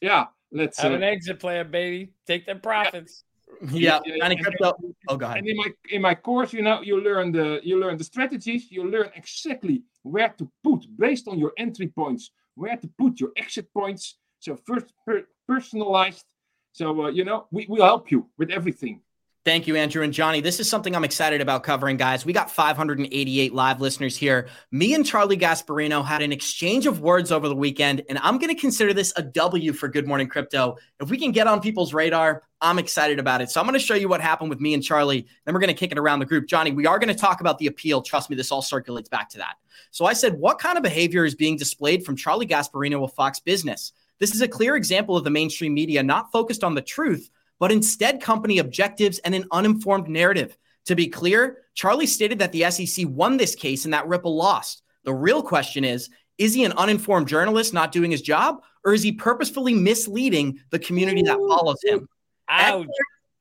yeah, 0.00 0.26
let's 0.52 0.78
have 0.78 0.92
an 0.92 1.02
exit 1.02 1.40
plan, 1.40 1.70
baby. 1.70 2.12
Take 2.26 2.46
the 2.46 2.54
profits. 2.54 3.24
Yeah, 3.72 4.00
yeah, 4.04 4.26
and, 4.26 4.38
crypto. 4.40 4.74
Oh, 5.08 5.16
go 5.16 5.26
ahead. 5.26 5.38
And 5.38 5.48
in 5.48 5.56
my 5.56 5.70
in 5.90 6.02
my 6.02 6.14
course, 6.14 6.52
you 6.52 6.62
know, 6.62 6.82
you 6.82 7.00
learn 7.00 7.32
the 7.32 7.60
you 7.62 7.80
learn 7.80 7.96
the 7.96 8.04
strategies. 8.04 8.70
You 8.70 8.84
learn 8.84 9.10
exactly 9.16 9.82
where 10.02 10.28
to 10.38 10.50
put 10.62 10.86
based 10.98 11.28
on 11.28 11.38
your 11.38 11.52
entry 11.56 11.88
points, 11.88 12.30
where 12.54 12.76
to 12.76 12.88
put 12.98 13.20
your 13.20 13.32
exit 13.36 13.72
points. 13.72 14.18
So 14.38 14.56
first 14.66 14.92
per, 15.06 15.26
personalized. 15.46 16.26
So 16.72 17.06
uh, 17.06 17.08
you 17.08 17.24
know, 17.24 17.46
we 17.50 17.66
will 17.68 17.84
help 17.84 18.10
you 18.10 18.28
with 18.36 18.50
everything. 18.50 19.00
Thank 19.48 19.66
you, 19.66 19.76
Andrew 19.76 20.02
and 20.02 20.12
Johnny. 20.12 20.42
This 20.42 20.60
is 20.60 20.68
something 20.68 20.94
I'm 20.94 21.04
excited 21.04 21.40
about 21.40 21.62
covering, 21.62 21.96
guys. 21.96 22.26
We 22.26 22.34
got 22.34 22.50
588 22.50 23.54
live 23.54 23.80
listeners 23.80 24.14
here. 24.14 24.46
Me 24.72 24.92
and 24.92 25.06
Charlie 25.06 25.38
Gasparino 25.38 26.04
had 26.04 26.20
an 26.20 26.32
exchange 26.32 26.84
of 26.84 27.00
words 27.00 27.32
over 27.32 27.48
the 27.48 27.56
weekend, 27.56 28.02
and 28.10 28.18
I'm 28.18 28.36
going 28.36 28.54
to 28.54 28.60
consider 28.60 28.92
this 28.92 29.10
a 29.16 29.22
W 29.22 29.72
for 29.72 29.88
Good 29.88 30.06
Morning 30.06 30.28
Crypto. 30.28 30.76
If 31.00 31.08
we 31.08 31.16
can 31.16 31.32
get 31.32 31.46
on 31.46 31.62
people's 31.62 31.94
radar, 31.94 32.42
I'm 32.60 32.78
excited 32.78 33.18
about 33.18 33.40
it. 33.40 33.48
So 33.48 33.58
I'm 33.58 33.66
going 33.66 33.72
to 33.72 33.82
show 33.82 33.94
you 33.94 34.06
what 34.06 34.20
happened 34.20 34.50
with 34.50 34.60
me 34.60 34.74
and 34.74 34.84
Charlie. 34.84 35.26
Then 35.46 35.54
we're 35.54 35.60
going 35.60 35.68
to 35.68 35.74
kick 35.74 35.92
it 35.92 35.98
around 35.98 36.18
the 36.18 36.26
group. 36.26 36.46
Johnny, 36.46 36.72
we 36.72 36.84
are 36.84 36.98
going 36.98 37.08
to 37.08 37.18
talk 37.18 37.40
about 37.40 37.56
the 37.56 37.68
appeal. 37.68 38.02
Trust 38.02 38.28
me, 38.28 38.36
this 38.36 38.52
all 38.52 38.60
circulates 38.60 39.08
back 39.08 39.30
to 39.30 39.38
that. 39.38 39.54
So 39.92 40.04
I 40.04 40.12
said, 40.12 40.38
what 40.38 40.58
kind 40.58 40.76
of 40.76 40.82
behavior 40.82 41.24
is 41.24 41.34
being 41.34 41.56
displayed 41.56 42.04
from 42.04 42.16
Charlie 42.16 42.46
Gasparino 42.46 43.00
with 43.00 43.14
Fox 43.14 43.40
Business? 43.40 43.92
This 44.18 44.34
is 44.34 44.42
a 44.42 44.48
clear 44.48 44.76
example 44.76 45.16
of 45.16 45.24
the 45.24 45.30
mainstream 45.30 45.72
media 45.72 46.02
not 46.02 46.30
focused 46.32 46.64
on 46.64 46.74
the 46.74 46.82
truth, 46.82 47.30
but 47.58 47.72
instead 47.72 48.20
company 48.20 48.58
objectives 48.58 49.18
and 49.20 49.34
an 49.34 49.46
uninformed 49.52 50.08
narrative. 50.08 50.56
To 50.86 50.94
be 50.94 51.08
clear, 51.08 51.58
Charlie 51.74 52.06
stated 52.06 52.38
that 52.38 52.52
the 52.52 52.70
SEC 52.70 53.06
won 53.08 53.36
this 53.36 53.54
case 53.54 53.84
and 53.84 53.92
that 53.94 54.08
Ripple 54.08 54.36
lost. 54.36 54.82
The 55.04 55.14
real 55.14 55.42
question 55.42 55.84
is 55.84 56.08
is 56.38 56.54
he 56.54 56.64
an 56.64 56.72
uninformed 56.72 57.26
journalist 57.26 57.74
not 57.74 57.90
doing 57.90 58.12
his 58.12 58.22
job, 58.22 58.62
or 58.84 58.94
is 58.94 59.02
he 59.02 59.12
purposefully 59.12 59.74
misleading 59.74 60.60
the 60.70 60.78
community 60.78 61.22
that 61.22 61.36
follows 61.36 61.78
him? 61.82 62.08
Ouch. 62.48 62.86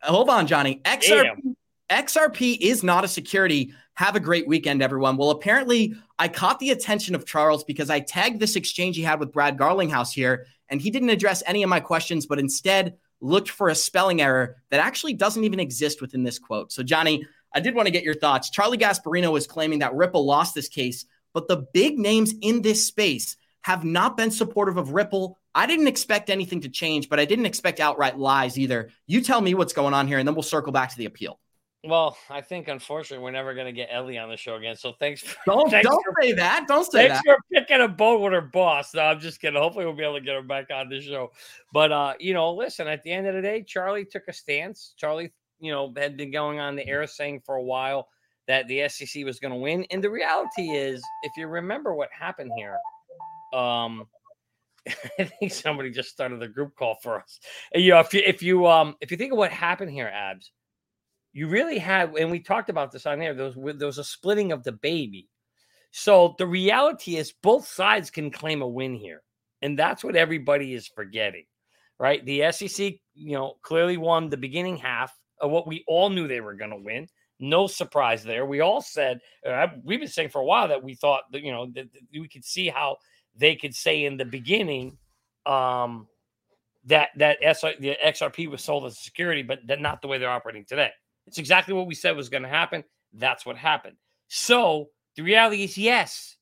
hold 0.01 0.30
on, 0.30 0.47
Johnny. 0.47 0.82
XRP, 0.84 1.56
XRP 1.89 2.58
is 2.60 2.84
not 2.84 3.06
a 3.06 3.08
security. 3.08 3.71
Have 3.93 4.15
a 4.15 4.19
great 4.19 4.47
weekend, 4.47 4.82
everyone. 4.82 5.15
Well, 5.15 5.30
apparently, 5.30 5.95
I 6.19 6.27
caught 6.27 6.60
the 6.60 6.71
attention 6.71 7.13
of 7.13 7.25
Charles 7.25 7.63
because 7.63 7.89
I 7.89 7.99
tagged 7.99 8.39
this 8.39 8.56
exchange 8.56 8.95
he 8.95 9.03
had 9.03 9.19
with 9.19 9.32
Brad 9.32 9.58
Garlinghouse 9.58 10.12
here, 10.12 10.47
and 10.69 10.82
he 10.82 10.89
didn't 10.89 11.10
address 11.10 11.43
any 11.45 11.63
of 11.63 11.69
my 11.69 11.80
questions, 11.80 12.25
but 12.25 12.39
instead 12.39 12.97
looked 13.21 13.49
for 13.49 13.69
a 13.69 13.75
spelling 13.75 14.21
error 14.21 14.58
that 14.69 14.80
actually 14.80 15.13
doesn't 15.13 15.43
even 15.43 15.60
exist 15.60 16.01
within 16.01 16.23
this 16.23 16.39
quote. 16.39 16.71
So, 16.71 16.84
Johnny, 16.84 17.25
I 17.53 17.60
did 17.60 17.75
want 17.75 17.88
to 17.88 17.91
get 17.91 18.03
your 18.03 18.13
thoughts. 18.13 18.49
Charlie 18.49 18.77
Gasparino 18.77 19.38
is 19.38 19.47
claiming 19.47 19.80
that 19.80 19.95
Ripple 19.95 20.25
lost 20.25 20.53
this 20.53 20.69
case, 20.69 21.06
but 21.34 21.47
the 21.47 21.65
big 21.73 21.97
names 21.97 22.34
in 22.41 22.62
this 22.62 22.86
space 22.86 23.38
have 23.62 23.84
not 23.84 24.15
been 24.17 24.32
supportive 24.32 24.77
of 24.77 24.91
Ripple. 24.91 25.38
I 25.56 25.65
didn't 25.65 25.88
expect 25.88 26.30
anything 26.30 26.62
to 26.62 26.69
change, 26.69 27.10
but 27.10 27.19
I 27.19 27.25
didn't 27.25 27.47
expect 27.47 27.80
outright 27.80 28.17
lies 28.17 28.58
either. 28.58 28.89
You 29.08 29.21
tell 29.21 29.41
me 29.41 29.53
what's 29.53 29.73
going 29.73 29.93
on 29.93 30.08
here, 30.08 30.19
and 30.19 30.27
then 30.27 30.36
we'll 30.36 30.43
circle 30.43 30.71
back 30.71 30.91
to 30.91 30.97
the 30.97 31.06
appeal. 31.06 31.39
Well, 31.84 32.18
I 32.30 32.42
think 32.42 32.68
unfortunately 32.68 33.24
we're 33.24 33.32
never 33.32 33.54
going 33.54 33.68
to 33.68 33.72
get 33.72 33.90
Ellie 33.92 34.18
on 34.18 34.30
the 34.30 34.38
show 34.38 34.56
again. 34.56 34.76
So 34.76 34.94
thanks. 34.94 35.22
For, 35.22 35.36
don't 35.46 35.70
thanks 35.70 35.88
don't 35.88 36.04
for, 36.04 36.22
say 36.22 36.34
that. 36.34 36.66
Don't 36.68 36.92
say 36.92 37.08
that. 37.08 37.24
thanks 37.24 37.28
that. 37.28 37.38
for 37.38 37.60
picking 37.60 37.82
a 37.82 37.88
boat 37.88 38.20
with 38.20 38.34
her 38.34 38.42
boss. 38.42 38.94
No, 38.94 39.04
I'm 39.04 39.20
just 39.20 39.40
kidding. 39.40 39.60
Hopefully 39.60 39.86
we'll 39.86 39.94
be 39.94 40.04
able 40.04 40.16
to 40.16 40.22
get 40.22 40.36
her 40.36 40.42
back 40.42 40.68
on 40.74 40.90
the 40.90 41.00
show. 41.02 41.32
But 41.74 41.92
uh, 41.92 42.13
you 42.20 42.34
know, 42.34 42.54
listen. 42.54 42.88
At 42.88 43.04
the 43.04 43.12
end 43.12 43.28
of 43.28 43.36
the 43.36 43.42
day, 43.42 43.63
Charlie 43.63 44.06
took 44.06 44.24
a 44.28 44.34
stance. 44.34 44.94
Charlie, 44.98 45.32
you 45.60 45.72
know, 45.72 45.94
had 45.96 46.18
been 46.18 46.32
going 46.32 46.60
on 46.60 46.76
the 46.76 46.88
air 46.88 47.06
saying 47.06 47.42
for 47.46 47.56
a 47.56 47.63
while 47.63 48.10
that 48.48 48.68
the 48.68 48.88
SEC 48.90 49.24
was 49.24 49.40
going 49.40 49.54
to 49.54 49.60
win, 49.60 49.86
and 49.92 50.04
the 50.04 50.10
reality 50.10 50.72
is, 50.72 51.04
if 51.24 51.32
you 51.38 51.48
remember 51.48 51.94
what 51.94 52.10
happened 52.18 52.52
here, 52.58 52.78
um, 53.54 54.08
I 55.20 55.26
think 55.26 55.52
somebody 55.52 55.92
just 55.92 56.10
started 56.10 56.40
the 56.40 56.48
group 56.48 56.76
call 56.76 56.96
for 57.04 57.20
us. 57.20 57.40
You 57.76 57.92
know, 57.92 58.00
if 58.00 58.13
you 58.13 58.24
if 58.26 58.42
you 58.42 58.66
um 58.66 58.96
if 59.00 59.12
you 59.12 59.18
think 59.18 59.32
of 59.32 59.38
what 59.38 59.52
happened 59.52 59.92
here, 59.92 60.08
abs 60.08 60.52
you 61.38 61.47
really 61.47 61.78
had, 61.78 62.15
and 62.15 62.32
we 62.32 62.39
talked 62.39 62.71
about 62.71 62.91
this 62.91 63.06
on 63.06 63.19
there. 63.19 63.36
There 63.36 63.52
was, 63.56 63.78
there 63.78 63.86
was 63.86 64.00
a 64.00 64.04
splitting 64.04 64.52
of 64.52 64.63
the 64.63 64.71
baby. 64.71 65.30
So 65.91 66.34
the 66.39 66.47
reality 66.47 67.17
is, 67.17 67.32
both 67.43 67.67
sides 67.67 68.10
can 68.10 68.32
claim 68.32 68.63
a 68.63 68.67
win 68.67 68.95
here, 68.95 69.21
and 69.62 69.78
that's 69.78 70.04
what 70.04 70.15
everybody 70.15 70.73
is 70.73 70.88
forgetting, 70.88 71.45
right? 72.00 72.26
The 72.26 72.52
SEC, 72.52 72.95
you 73.13 73.34
know, 73.34 73.54
clearly 73.62 73.97
won 73.97 74.32
the 74.32 74.36
beginning 74.36 74.78
half 74.78 75.15
of 75.39 75.52
what 75.52 75.67
we 75.67 75.84
all 75.88 76.10
knew 76.10 76.28
they 76.28 76.41
were 76.41 76.56
going 76.56 76.71
to 76.71 76.78
win. 76.78 77.08
No 77.39 77.67
surprise 77.67 78.23
there. 78.23 78.47
We 78.47 78.62
all 78.62 78.82
said 78.82 79.19
we've 79.84 80.00
been 80.00 80.10
saying 80.10 80.30
for 80.30 80.41
a 80.41 80.45
while 80.45 80.67
that 80.69 80.82
we 80.82 80.95
thought 80.95 81.21
that 81.34 81.43
you 81.43 81.52
know 81.52 81.67
that, 81.76 81.88
we 82.12 82.28
could 82.28 82.45
see 82.45 82.67
how 82.67 82.97
they 83.36 83.56
could 83.56 83.76
say 83.76 84.06
in 84.06 84.17
the 84.17 84.26
beginning 84.26 84.97
um, 85.45 86.08
that 86.86 87.10
that 87.17 87.38
SR, 87.43 87.73
the 87.80 87.95
XRP 88.04 88.50
was 88.50 88.63
sold 88.63 88.86
as 88.86 88.93
a 88.93 88.95
security, 88.95 89.43
but 89.43 89.60
not 89.80 90.02
the 90.02 90.08
way 90.08 90.17
they're 90.17 90.32
operating 90.32 90.65
today. 90.65 90.89
It's 91.28 91.38
exactly 91.38 91.74
what 91.74 91.88
we 91.88 91.96
said 91.96 92.16
was 92.16 92.30
going 92.30 92.44
to 92.44 92.50
happen. 92.50 92.84
That's 93.13 93.46
what 93.46 93.58
happened. 93.58 93.98
So 94.28 94.90
the 95.16 95.24
reality 95.24 95.63
is, 95.63 95.78
yes, 95.78 96.38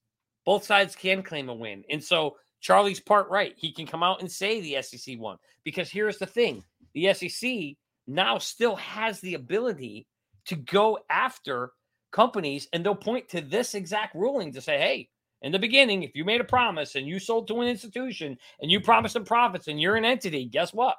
both 0.46 0.64
sides 0.64 0.96
can 0.96 1.24
claim 1.24 1.50
a 1.50 1.54
win. 1.54 1.84
And 1.90 2.04
so 2.04 2.38
Charlie's 2.62 3.00
part 3.00 3.30
right. 3.30 3.54
He 3.58 3.72
can 3.72 3.88
come 3.88 4.04
out 4.04 4.22
and 4.22 4.32
say 4.32 4.62
the 4.62 4.82
SEC 4.82 5.20
won. 5.20 5.38
Because 5.64 5.90
here's 5.90 6.18
the 6.18 6.26
thing 6.26 6.64
the 6.94 7.14
SEC 7.14 7.76
now 8.08 8.38
still 8.38 8.76
has 8.76 9.20
the 9.20 9.34
ability 9.34 10.08
to 10.46 10.56
go 10.56 11.00
after 11.10 11.72
companies 12.12 12.68
and 12.72 12.86
they'll 12.86 12.96
point 12.96 13.28
to 13.30 13.42
this 13.42 13.76
exact 13.76 14.16
ruling 14.16 14.54
to 14.54 14.62
say, 14.62 14.78
hey, 14.78 15.10
in 15.42 15.52
the 15.52 15.60
beginning, 15.60 16.04
if 16.04 16.16
you 16.16 16.24
made 16.24 16.42
a 16.42 16.46
promise 16.46 16.96
and 16.96 17.08
you 17.08 17.20
sold 17.20 17.48
to 17.48 17.62
an 17.62 17.68
institution 17.68 18.38
and 18.62 18.72
you 18.72 18.80
promised 18.80 19.16
them 19.16 19.26
profits 19.26 19.68
and 19.68 19.82
you're 19.82 19.96
an 19.96 20.06
entity, 20.06 20.46
guess 20.46 20.74
what? 20.74 20.96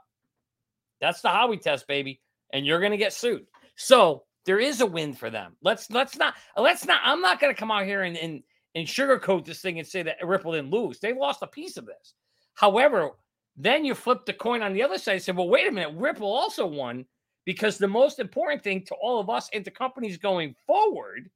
That's 1.00 1.20
the 1.20 1.28
Howey 1.28 1.60
test, 1.60 1.88
baby. 1.88 2.20
And 2.52 2.64
you're 2.64 2.80
going 2.80 2.92
to 2.92 2.98
get 2.98 3.12
sued. 3.12 3.46
So 3.76 4.24
there 4.44 4.58
is 4.58 4.80
a 4.80 4.86
win 4.86 5.14
for 5.14 5.30
them. 5.30 5.56
Let's 5.62 5.90
let's 5.90 6.16
not 6.16 6.34
let's 6.56 6.86
not. 6.86 7.00
I'm 7.04 7.20
not 7.20 7.40
going 7.40 7.54
to 7.54 7.58
come 7.58 7.70
out 7.70 7.84
here 7.84 8.02
and, 8.02 8.16
and 8.16 8.42
and 8.74 8.86
sugarcoat 8.86 9.44
this 9.44 9.60
thing 9.60 9.78
and 9.78 9.86
say 9.86 10.02
that 10.02 10.16
Ripple 10.22 10.52
didn't 10.52 10.70
lose. 10.70 10.98
They 10.98 11.12
lost 11.12 11.42
a 11.42 11.46
piece 11.46 11.76
of 11.76 11.86
this. 11.86 12.14
However, 12.54 13.12
then 13.56 13.84
you 13.84 13.94
flip 13.94 14.26
the 14.26 14.32
coin 14.32 14.62
on 14.62 14.74
the 14.74 14.82
other 14.82 14.98
side 14.98 15.14
and 15.14 15.22
say, 15.22 15.32
well, 15.32 15.48
wait 15.48 15.66
a 15.66 15.72
minute, 15.72 15.94
Ripple 15.96 16.30
also 16.30 16.66
won 16.66 17.06
because 17.46 17.78
the 17.78 17.88
most 17.88 18.18
important 18.18 18.62
thing 18.62 18.84
to 18.84 18.94
all 18.96 19.18
of 19.18 19.30
us 19.30 19.48
and 19.54 19.64
to 19.64 19.70
companies 19.70 20.18
going 20.18 20.54
forward, 20.66 21.30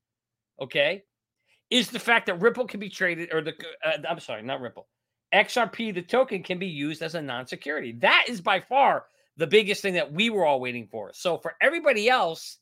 okay, 0.60 1.02
is 1.70 1.88
the 1.88 1.98
fact 1.98 2.26
that 2.26 2.40
Ripple 2.40 2.66
can 2.66 2.80
be 2.80 2.90
traded, 2.90 3.32
or 3.32 3.40
the 3.40 3.54
uh, 3.84 3.98
I'm 4.08 4.20
sorry, 4.20 4.42
not 4.42 4.60
Ripple, 4.60 4.88
XRP, 5.32 5.94
the 5.94 6.02
token 6.02 6.42
can 6.42 6.58
be 6.58 6.66
used 6.66 7.00
as 7.02 7.14
a 7.14 7.22
non-security. 7.22 7.92
That 7.92 8.26
is 8.28 8.40
by 8.40 8.60
far 8.60 9.06
the 9.40 9.46
biggest 9.46 9.80
thing 9.80 9.94
that 9.94 10.12
we 10.12 10.28
were 10.28 10.44
all 10.44 10.60
waiting 10.60 10.86
for. 10.86 11.10
So 11.14 11.38
for 11.38 11.54
everybody 11.62 12.10
else, 12.10 12.58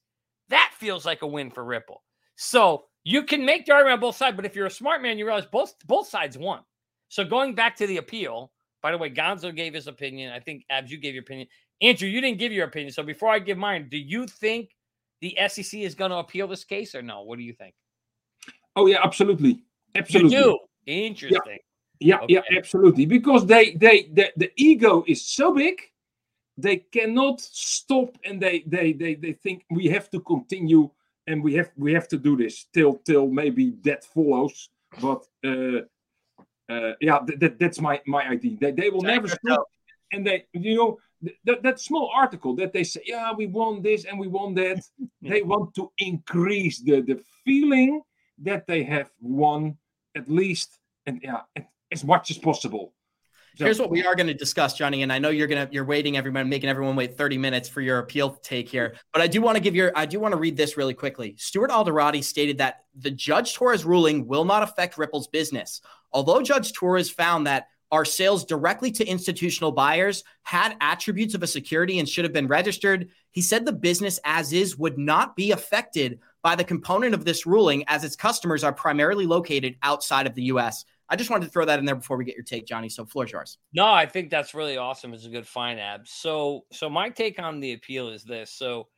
that 0.48 0.72
feels 0.78 1.04
like 1.04 1.22
a 1.22 1.26
win 1.26 1.50
for 1.50 1.64
Ripple. 1.64 2.04
So 2.36 2.84
you 3.02 3.24
can 3.24 3.44
make 3.44 3.66
the 3.66 3.72
argument 3.72 3.94
on 3.94 4.00
both 4.00 4.16
sides, 4.16 4.36
but 4.36 4.44
if 4.44 4.54
you're 4.54 4.66
a 4.66 4.70
smart 4.70 5.02
man, 5.02 5.18
you 5.18 5.26
realize 5.26 5.44
both 5.44 5.74
both 5.86 6.08
sides 6.08 6.38
won. 6.38 6.60
So 7.08 7.24
going 7.24 7.56
back 7.56 7.74
to 7.76 7.86
the 7.88 7.96
appeal, 7.96 8.52
by 8.80 8.92
the 8.92 8.98
way, 8.98 9.10
Gonzo 9.10 9.54
gave 9.54 9.74
his 9.74 9.88
opinion. 9.88 10.32
I 10.32 10.38
think 10.38 10.64
Abs, 10.70 10.92
you 10.92 10.98
gave 10.98 11.14
your 11.14 11.22
opinion. 11.22 11.48
Andrew, 11.82 12.08
you 12.08 12.20
didn't 12.20 12.38
give 12.38 12.52
your 12.52 12.66
opinion. 12.66 12.92
So 12.92 13.02
before 13.02 13.30
I 13.30 13.40
give 13.40 13.58
mine, 13.58 13.88
do 13.90 13.98
you 13.98 14.28
think 14.28 14.70
the 15.20 15.36
SEC 15.48 15.80
is 15.80 15.96
going 15.96 16.12
to 16.12 16.18
appeal 16.18 16.46
this 16.46 16.62
case 16.62 16.94
or 16.94 17.02
no? 17.02 17.22
What 17.22 17.38
do 17.38 17.44
you 17.44 17.54
think? 17.54 17.74
Oh 18.76 18.86
yeah, 18.86 19.00
absolutely, 19.02 19.64
absolutely. 19.96 20.36
You 20.36 20.42
do. 20.44 20.58
Interesting. 20.86 21.58
Yeah, 21.98 22.18
yeah, 22.18 22.22
okay. 22.22 22.34
yeah, 22.34 22.56
absolutely. 22.56 23.04
Because 23.04 23.46
they, 23.46 23.74
they, 23.74 24.10
the, 24.12 24.30
the 24.36 24.52
ego 24.54 25.02
is 25.08 25.26
so 25.26 25.52
big 25.52 25.80
they 26.58 26.76
cannot 26.76 27.40
stop 27.40 28.18
and 28.24 28.42
they 28.42 28.64
they 28.66 28.92
they, 28.92 29.14
they 29.14 29.32
think 29.32 29.64
we 29.70 29.86
have 29.86 30.10
to 30.10 30.20
continue 30.20 30.90
and 31.28 31.42
we 31.42 31.54
have 31.54 31.70
we 31.76 31.92
have 31.94 32.08
to 32.08 32.18
do 32.18 32.36
this 32.36 32.66
till 32.74 32.94
till 33.06 33.28
maybe 33.28 33.76
that 33.84 34.04
follows. 34.04 34.70
But 35.00 35.24
uh, 35.44 35.82
uh, 36.68 36.92
yeah, 37.00 37.18
th- 37.26 37.38
that, 37.38 37.58
that's 37.58 37.80
my 37.80 38.00
my 38.06 38.28
idea. 38.28 38.56
They, 38.60 38.72
they 38.72 38.90
will 38.90 39.02
never 39.02 39.28
stop. 39.28 39.66
And 40.10 40.26
they, 40.26 40.46
you 40.52 40.74
know, 40.74 40.98
th- 41.46 41.62
that 41.62 41.78
small 41.78 42.10
article 42.14 42.54
that 42.56 42.72
they 42.72 42.84
say, 42.84 43.02
yeah, 43.06 43.32
we 43.36 43.46
want 43.46 43.82
this 43.82 44.04
and 44.06 44.18
we 44.18 44.26
want 44.26 44.56
that. 44.56 44.80
they 45.22 45.42
want 45.42 45.74
to 45.76 45.92
increase 45.98 46.80
the 46.80 47.02
the 47.02 47.20
feeling 47.44 48.02
that 48.42 48.66
they 48.66 48.82
have 48.82 49.10
won 49.20 49.76
at 50.16 50.28
least 50.28 50.78
and 51.06 51.20
yeah 51.22 51.42
as 51.92 52.04
much 52.04 52.30
as 52.30 52.38
possible. 52.38 52.92
So, 53.58 53.64
Here's 53.64 53.80
what 53.80 53.90
we 53.90 54.06
are 54.06 54.14
going 54.14 54.28
to 54.28 54.34
discuss, 54.34 54.74
Johnny, 54.74 55.02
and 55.02 55.12
I 55.12 55.18
know 55.18 55.30
you're 55.30 55.48
gonna 55.48 55.68
you're 55.72 55.84
waiting 55.84 56.16
everyone 56.16 56.48
making 56.48 56.70
everyone 56.70 56.94
wait 56.94 57.16
30 57.16 57.38
minutes 57.38 57.68
for 57.68 57.80
your 57.80 57.98
appeal 57.98 58.30
to 58.30 58.40
take 58.40 58.68
here, 58.68 58.94
but 59.12 59.20
I 59.20 59.26
do 59.26 59.42
want 59.42 59.56
to 59.56 59.60
give 59.60 59.74
your 59.74 59.90
I 59.96 60.06
do 60.06 60.20
want 60.20 60.30
to 60.30 60.38
read 60.38 60.56
this 60.56 60.76
really 60.76 60.94
quickly. 60.94 61.34
Stuart 61.38 61.72
Alderoty 61.72 62.22
stated 62.22 62.58
that 62.58 62.84
the 62.94 63.10
Judge 63.10 63.54
Torres 63.56 63.84
ruling 63.84 64.28
will 64.28 64.44
not 64.44 64.62
affect 64.62 64.96
Ripple's 64.96 65.26
business. 65.26 65.80
Although 66.12 66.40
Judge 66.40 66.72
Torres 66.72 67.10
found 67.10 67.48
that 67.48 67.66
our 67.90 68.04
sales 68.04 68.44
directly 68.44 68.92
to 68.92 69.04
institutional 69.04 69.72
buyers 69.72 70.22
had 70.44 70.76
attributes 70.80 71.34
of 71.34 71.42
a 71.42 71.46
security 71.48 71.98
and 71.98 72.08
should 72.08 72.24
have 72.24 72.32
been 72.32 72.46
registered, 72.46 73.08
he 73.32 73.42
said 73.42 73.66
the 73.66 73.72
business 73.72 74.20
as 74.22 74.52
is 74.52 74.78
would 74.78 74.98
not 74.98 75.34
be 75.34 75.50
affected 75.50 76.20
by 76.44 76.54
the 76.54 76.62
component 76.62 77.12
of 77.12 77.24
this 77.24 77.44
ruling 77.44 77.82
as 77.88 78.04
its 78.04 78.14
customers 78.14 78.62
are 78.62 78.72
primarily 78.72 79.26
located 79.26 79.74
outside 79.82 80.28
of 80.28 80.36
the 80.36 80.44
US. 80.44 80.84
I 81.10 81.16
just 81.16 81.30
wanted 81.30 81.46
to 81.46 81.50
throw 81.50 81.64
that 81.64 81.78
in 81.78 81.84
there 81.84 81.94
before 81.94 82.16
we 82.16 82.24
get 82.24 82.34
your 82.34 82.44
take, 82.44 82.66
Johnny. 82.66 82.88
So 82.88 83.04
floor's 83.06 83.32
yours. 83.32 83.58
No, 83.72 83.86
I 83.86 84.04
think 84.04 84.30
that's 84.30 84.54
really 84.54 84.76
awesome. 84.76 85.14
It's 85.14 85.24
a 85.24 85.30
good 85.30 85.46
fine, 85.46 85.78
Ab. 85.78 86.06
So, 86.06 86.64
so 86.70 86.90
my 86.90 87.08
take 87.08 87.38
on 87.38 87.60
the 87.60 87.72
appeal 87.72 88.08
is 88.08 88.24
this. 88.24 88.52
So, 88.52 88.88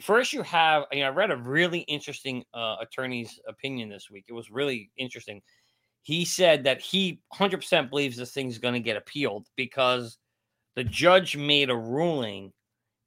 first 0.00 0.32
you 0.32 0.42
have, 0.42 0.84
you 0.92 1.00
know, 1.00 1.06
I 1.06 1.10
read 1.10 1.30
a 1.30 1.36
really 1.36 1.80
interesting 1.80 2.44
uh, 2.54 2.76
attorney's 2.80 3.38
opinion 3.46 3.88
this 3.88 4.10
week. 4.10 4.24
It 4.28 4.32
was 4.32 4.50
really 4.50 4.90
interesting. 4.96 5.42
He 6.02 6.24
said 6.24 6.64
that 6.64 6.80
he 6.80 7.20
100% 7.34 7.90
believes 7.90 8.16
this 8.16 8.32
thing's 8.32 8.58
going 8.58 8.74
to 8.74 8.80
get 8.80 8.96
appealed 8.96 9.46
because 9.56 10.16
the 10.76 10.84
judge 10.84 11.36
made 11.36 11.68
a 11.68 11.76
ruling 11.76 12.52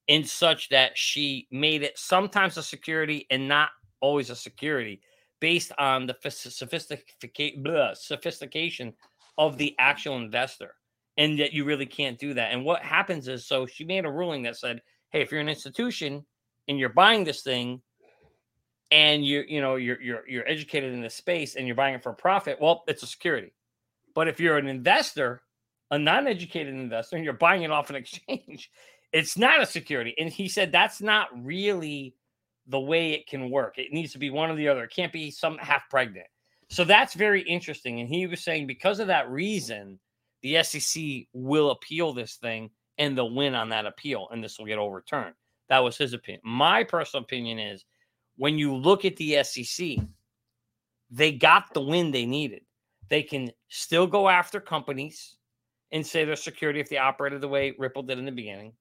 in 0.08 0.24
such 0.24 0.70
that 0.70 0.92
she 0.96 1.48
made 1.50 1.82
it 1.82 1.98
sometimes 1.98 2.58
a 2.58 2.64
security 2.64 3.26
and 3.32 3.48
not 3.48 3.70
always 4.02 4.30
a 4.30 4.36
security 4.36 5.02
based 5.44 5.74
on 5.78 6.06
the 6.08 6.16
sophistication 6.30 7.92
sophistication 7.96 8.94
of 9.38 9.58
the 9.58 9.76
actual 9.78 10.16
investor 10.16 10.74
and 11.18 11.38
that 11.38 11.52
you 11.52 11.66
really 11.66 11.86
can't 11.86 12.18
do 12.18 12.34
that. 12.34 12.54
And 12.54 12.64
what 12.64 12.82
happens 12.82 13.28
is 13.28 13.46
so 13.46 13.66
she 13.66 13.84
made 13.84 14.06
a 14.06 14.10
ruling 14.10 14.44
that 14.44 14.56
said, 14.56 14.82
hey, 15.12 15.22
if 15.22 15.34
you're 15.34 15.42
an 15.42 15.50
institution 15.50 16.26
and 16.70 16.80
you're 16.80 16.88
buying 16.88 17.26
this 17.26 17.42
thing 17.42 17.82
and 18.90 19.26
you 19.26 19.44
you 19.46 19.60
know 19.60 19.76
you're 19.76 20.02
you're 20.02 20.26
you're 20.30 20.48
educated 20.48 20.94
in 20.94 21.02
this 21.02 21.16
space 21.16 21.58
and 21.58 21.68
you're 21.68 21.76
buying 21.76 21.96
it 21.96 22.04
for 22.04 22.14
profit, 22.14 22.62
well, 22.62 22.86
it's 22.88 23.04
a 23.04 23.08
security. 23.08 23.52
But 24.16 24.30
if 24.30 24.40
you're 24.40 24.58
an 24.58 24.68
investor, 24.68 25.42
a 25.92 26.00
non-educated 26.00 26.74
investor, 26.74 27.18
and 27.18 27.26
you're 27.26 27.34
buying 27.34 27.64
it 27.64 27.72
off 27.72 27.90
an 27.90 27.96
exchange, 28.04 28.72
it's 29.12 29.38
not 29.38 29.62
a 29.62 29.66
security. 29.66 30.16
And 30.18 30.30
he 30.30 30.48
said 30.48 30.72
that's 30.72 31.02
not 31.02 31.28
really 31.36 32.16
the 32.68 32.80
way 32.80 33.12
it 33.12 33.28
can 33.28 33.50
work. 33.50 33.78
It 33.78 33.92
needs 33.92 34.14
to 34.14 34.20
be 34.20 34.30
one 34.30 34.50
or 34.50 34.56
the 34.56 34.68
other. 34.68 34.84
It 34.84 34.94
can't 34.96 35.14
be 35.14 35.32
some 35.32 35.58
half 35.58 35.90
pregnant. 35.90 36.28
So 36.70 36.84
that's 36.84 37.14
very 37.14 37.42
interesting. 37.42 38.00
And 38.00 38.10
he 38.10 38.26
was 38.26 38.44
saying 38.44 38.68
because 38.68 39.00
of 39.00 39.08
that 39.08 39.30
reason, 39.30 40.00
the 40.42 40.64
SEC 40.64 41.04
will 41.34 41.72
appeal 41.72 42.14
this 42.14 42.36
thing 42.36 42.70
and 42.98 43.18
they'll 43.18 43.34
win 43.34 43.56
on 43.56 43.70
that 43.70 43.86
appeal 43.86 44.28
and 44.32 44.44
this 44.44 44.58
will 44.58 44.66
get 44.66 44.80
overturned. 44.80 45.36
That 45.70 45.80
was 45.80 45.98
his 45.98 46.14
opinion. 46.14 46.42
My 46.44 46.84
personal 46.84 47.24
opinion 47.24 47.60
is 47.60 47.86
when 48.38 48.58
you 48.58 48.76
look 48.76 49.06
at 49.06 49.16
the 49.18 49.44
SEC, 49.44 49.98
they 51.10 51.32
got 51.32 51.74
the 51.74 51.82
win 51.82 52.12
they 52.12 52.26
needed. 52.26 52.62
They 53.10 53.24
can 53.24 53.52
still 53.70 54.08
go 54.08 54.28
after 54.28 54.60
companies 54.60 55.36
and 55.92 56.06
say 56.06 56.26
they're 56.26 56.36
security 56.36 56.80
if 56.80 56.90
they 56.90 56.98
operated 56.98 57.42
the 57.42 57.48
way 57.48 57.76
Ripple 57.78 58.04
did 58.04 58.18
in 58.18 58.26
the 58.26 58.32
beginning. 58.32 58.74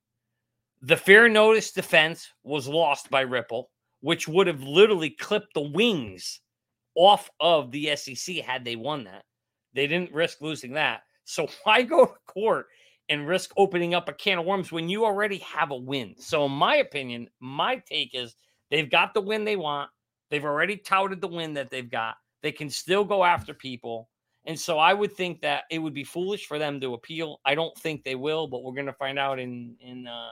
The 0.81 0.97
fair 0.97 1.29
notice 1.29 1.73
defense 1.73 2.29
was 2.43 2.67
lost 2.67 3.11
by 3.11 3.21
Ripple, 3.21 3.71
which 4.03 4.29
would 4.29 4.47
have 4.47 4.63
literally 4.63 5.11
clipped 5.11 5.55
the 5.55 5.61
wings 5.61 6.41
off 6.95 7.31
of 7.41 7.71
the 7.71 7.97
SEC 7.97 8.37
had 8.37 8.65
they 8.65 8.77
won 8.77 9.05
that. 9.05 9.25
They 9.75 9.87
didn't 9.87 10.13
risk 10.13 10.41
losing 10.43 10.75
that. 10.75 11.03
So 11.25 11.49
why 11.65 11.83
go 11.83 12.05
to 12.05 12.13
court 12.27 12.67
and 13.09 13.27
risk 13.27 13.53
opening 13.57 13.95
up 13.95 14.09
a 14.09 14.13
can 14.13 14.39
of 14.39 14.45
worms 14.45 14.71
when 14.71 14.89
you 14.89 15.05
already 15.05 15.39
have 15.39 15.71
a 15.71 15.77
win? 15.77 16.15
So, 16.19 16.45
in 16.45 16.53
my 16.53 16.77
opinion, 16.77 17.29
my 17.41 17.77
take 17.77 18.15
is 18.15 18.35
they've 18.71 18.91
got 18.91 19.15
the 19.15 19.21
win 19.21 19.45
they 19.45 19.57
want. 19.57 19.91
They've 20.31 20.45
already 20.45 20.77
touted 20.77 21.21
the 21.21 21.29
win 21.29 21.55
that 21.55 21.71
they've 21.71 21.91
got. 21.91 22.17
They 22.43 22.53
can 22.53 22.71
still 22.71 23.05
go 23.05 23.25
after 23.25 23.55
people. 23.55 24.09
And 24.45 24.59
so 24.59 24.79
I 24.79 24.93
would 24.93 25.13
think 25.13 25.41
that 25.43 25.65
it 25.71 25.79
would 25.79 25.95
be 25.95 26.03
foolish 26.03 26.47
for 26.47 26.59
them 26.59 26.81
to 26.81 26.95
appeal. 26.95 27.41
I 27.45 27.55
don't 27.55 27.77
think 27.79 28.03
they 28.03 28.17
will, 28.17 28.49
but 28.49 28.65
we're 28.65 28.73
going 28.73 28.87
to 28.87 28.93
find 28.95 29.19
out 29.19 29.39
in 29.39 29.77
in 29.81 30.09
uh, 30.09 30.31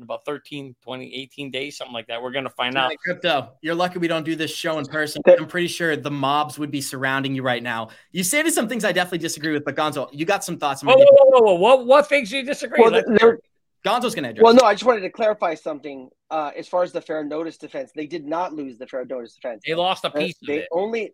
in 0.00 0.04
about 0.04 0.24
13, 0.24 0.74
20, 0.82 1.14
18 1.14 1.50
days, 1.50 1.76
something 1.76 1.92
like 1.92 2.06
that. 2.06 2.22
We're 2.22 2.30
going 2.30 2.44
to 2.44 2.50
find 2.50 2.76
out. 2.76 2.92
Crypto, 3.04 3.52
you're 3.60 3.74
lucky 3.74 3.98
we 3.98 4.08
don't 4.08 4.24
do 4.24 4.34
this 4.34 4.50
show 4.50 4.78
in 4.78 4.86
person. 4.86 5.22
I'm 5.26 5.46
pretty 5.46 5.68
sure 5.68 5.94
the 5.94 6.10
mobs 6.10 6.58
would 6.58 6.70
be 6.70 6.80
surrounding 6.80 7.34
you 7.34 7.42
right 7.42 7.62
now. 7.62 7.90
You 8.12 8.24
stated 8.24 8.52
some 8.52 8.68
things 8.68 8.84
I 8.84 8.92
definitely 8.92 9.18
disagree 9.18 9.52
with, 9.52 9.64
but 9.64 9.76
Gonzo, 9.76 10.08
you 10.12 10.24
got 10.24 10.42
some 10.42 10.58
thoughts. 10.58 10.82
Whoa, 10.82 10.94
whoa, 10.96 11.04
whoa, 11.06 11.40
whoa, 11.40 11.54
What, 11.54 11.86
what 11.86 12.08
things 12.08 12.30
do 12.30 12.38
you 12.38 12.44
disagree 12.44 12.82
well, 12.82 12.92
with? 12.92 13.40
Gonzo's 13.84 14.14
going 14.14 14.24
to 14.24 14.30
address. 14.30 14.42
Well, 14.42 14.54
no, 14.54 14.62
I 14.62 14.74
just 14.74 14.84
wanted 14.84 15.00
to 15.02 15.10
clarify 15.10 15.54
something. 15.54 16.08
Uh, 16.30 16.50
as 16.56 16.68
far 16.68 16.82
as 16.82 16.92
the 16.92 17.00
fair 17.00 17.24
notice 17.24 17.56
defense, 17.56 17.90
they 17.94 18.06
did 18.06 18.26
not 18.26 18.54
lose 18.54 18.78
the 18.78 18.86
fair 18.86 19.04
notice 19.04 19.34
defense. 19.34 19.62
They 19.66 19.74
lost 19.74 20.04
a 20.04 20.08
uh, 20.08 20.12
piece 20.12 20.36
uh, 20.42 20.46
they 20.46 20.66
only 20.70 21.12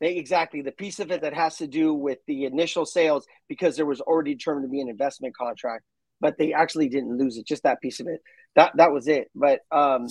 they 0.00 0.16
exactly 0.16 0.60
the 0.60 0.72
piece 0.72 1.00
of 1.00 1.10
it 1.10 1.22
that 1.22 1.34
has 1.34 1.56
to 1.58 1.66
do 1.66 1.94
with 1.94 2.18
the 2.26 2.44
initial 2.44 2.86
sales 2.86 3.26
because 3.48 3.76
there 3.76 3.86
was 3.86 4.00
already 4.00 4.34
determined 4.34 4.64
to 4.64 4.70
be 4.70 4.80
an 4.80 4.88
investment 4.88 5.36
contract 5.36 5.84
but 6.24 6.38
they 6.38 6.54
actually 6.54 6.88
didn't 6.88 7.18
lose 7.18 7.36
it. 7.36 7.46
Just 7.46 7.64
that 7.64 7.82
piece 7.82 8.00
of 8.00 8.06
it. 8.06 8.22
That 8.56 8.74
that 8.78 8.90
was 8.90 9.08
it. 9.08 9.30
But 9.34 9.60
um, 9.70 10.08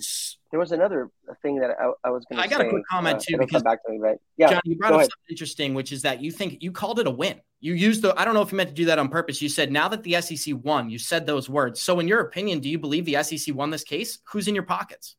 there 0.52 0.60
was 0.60 0.72
another 0.72 1.10
thing 1.42 1.60
that 1.62 1.72
I, 1.72 1.92
I 2.04 2.12
was 2.12 2.24
going 2.26 2.38
to. 2.38 2.44
I 2.44 2.48
got 2.48 2.62
say, 2.62 2.68
a 2.68 2.70
quick 2.70 2.84
comment 2.88 3.18
uh, 3.18 3.22
too 3.28 3.38
because 3.40 3.64
back 3.64 3.84
to 3.84 3.92
me, 3.92 3.98
right? 3.98 4.20
Yeah, 4.38 4.52
John, 4.52 4.62
you 4.64 4.78
brought 4.78 4.92
up 4.92 5.00
ahead. 5.00 5.10
something 5.10 5.32
interesting, 5.32 5.74
which 5.74 5.92
is 5.92 6.04
that 6.04 6.22
you 6.22 6.32
think 6.32 6.62
you 6.62 6.72
called 6.72 7.00
it 7.00 7.08
a 7.08 7.10
win. 7.10 7.42
You 7.62 7.74
used 7.74 8.04
the. 8.04 8.14
I 8.16 8.26
don't 8.26 8.36
know 8.36 8.44
if 8.44 8.52
you 8.52 8.58
meant 8.58 8.70
to 8.70 8.76
do 8.76 8.86
that 8.86 9.00
on 9.00 9.10
purpose. 9.10 9.42
You 9.42 9.50
said 9.50 9.72
now 9.72 9.88
that 9.88 10.04
the 10.04 10.22
SEC 10.22 10.54
won, 10.62 10.92
you 10.92 11.00
said 11.00 11.26
those 11.26 11.50
words. 11.50 11.82
So, 11.82 12.00
in 12.00 12.08
your 12.08 12.20
opinion, 12.20 12.60
do 12.60 12.70
you 12.70 12.78
believe 12.78 13.06
the 13.06 13.24
SEC 13.24 13.56
won 13.56 13.72
this 13.72 13.84
case? 13.84 14.20
Who's 14.26 14.48
in 14.48 14.54
your 14.54 14.66
pockets? 14.66 15.16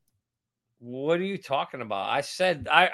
What 0.86 1.18
are 1.18 1.24
you 1.24 1.38
talking 1.38 1.80
about? 1.80 2.10
I 2.10 2.20
said 2.20 2.68
I 2.70 2.90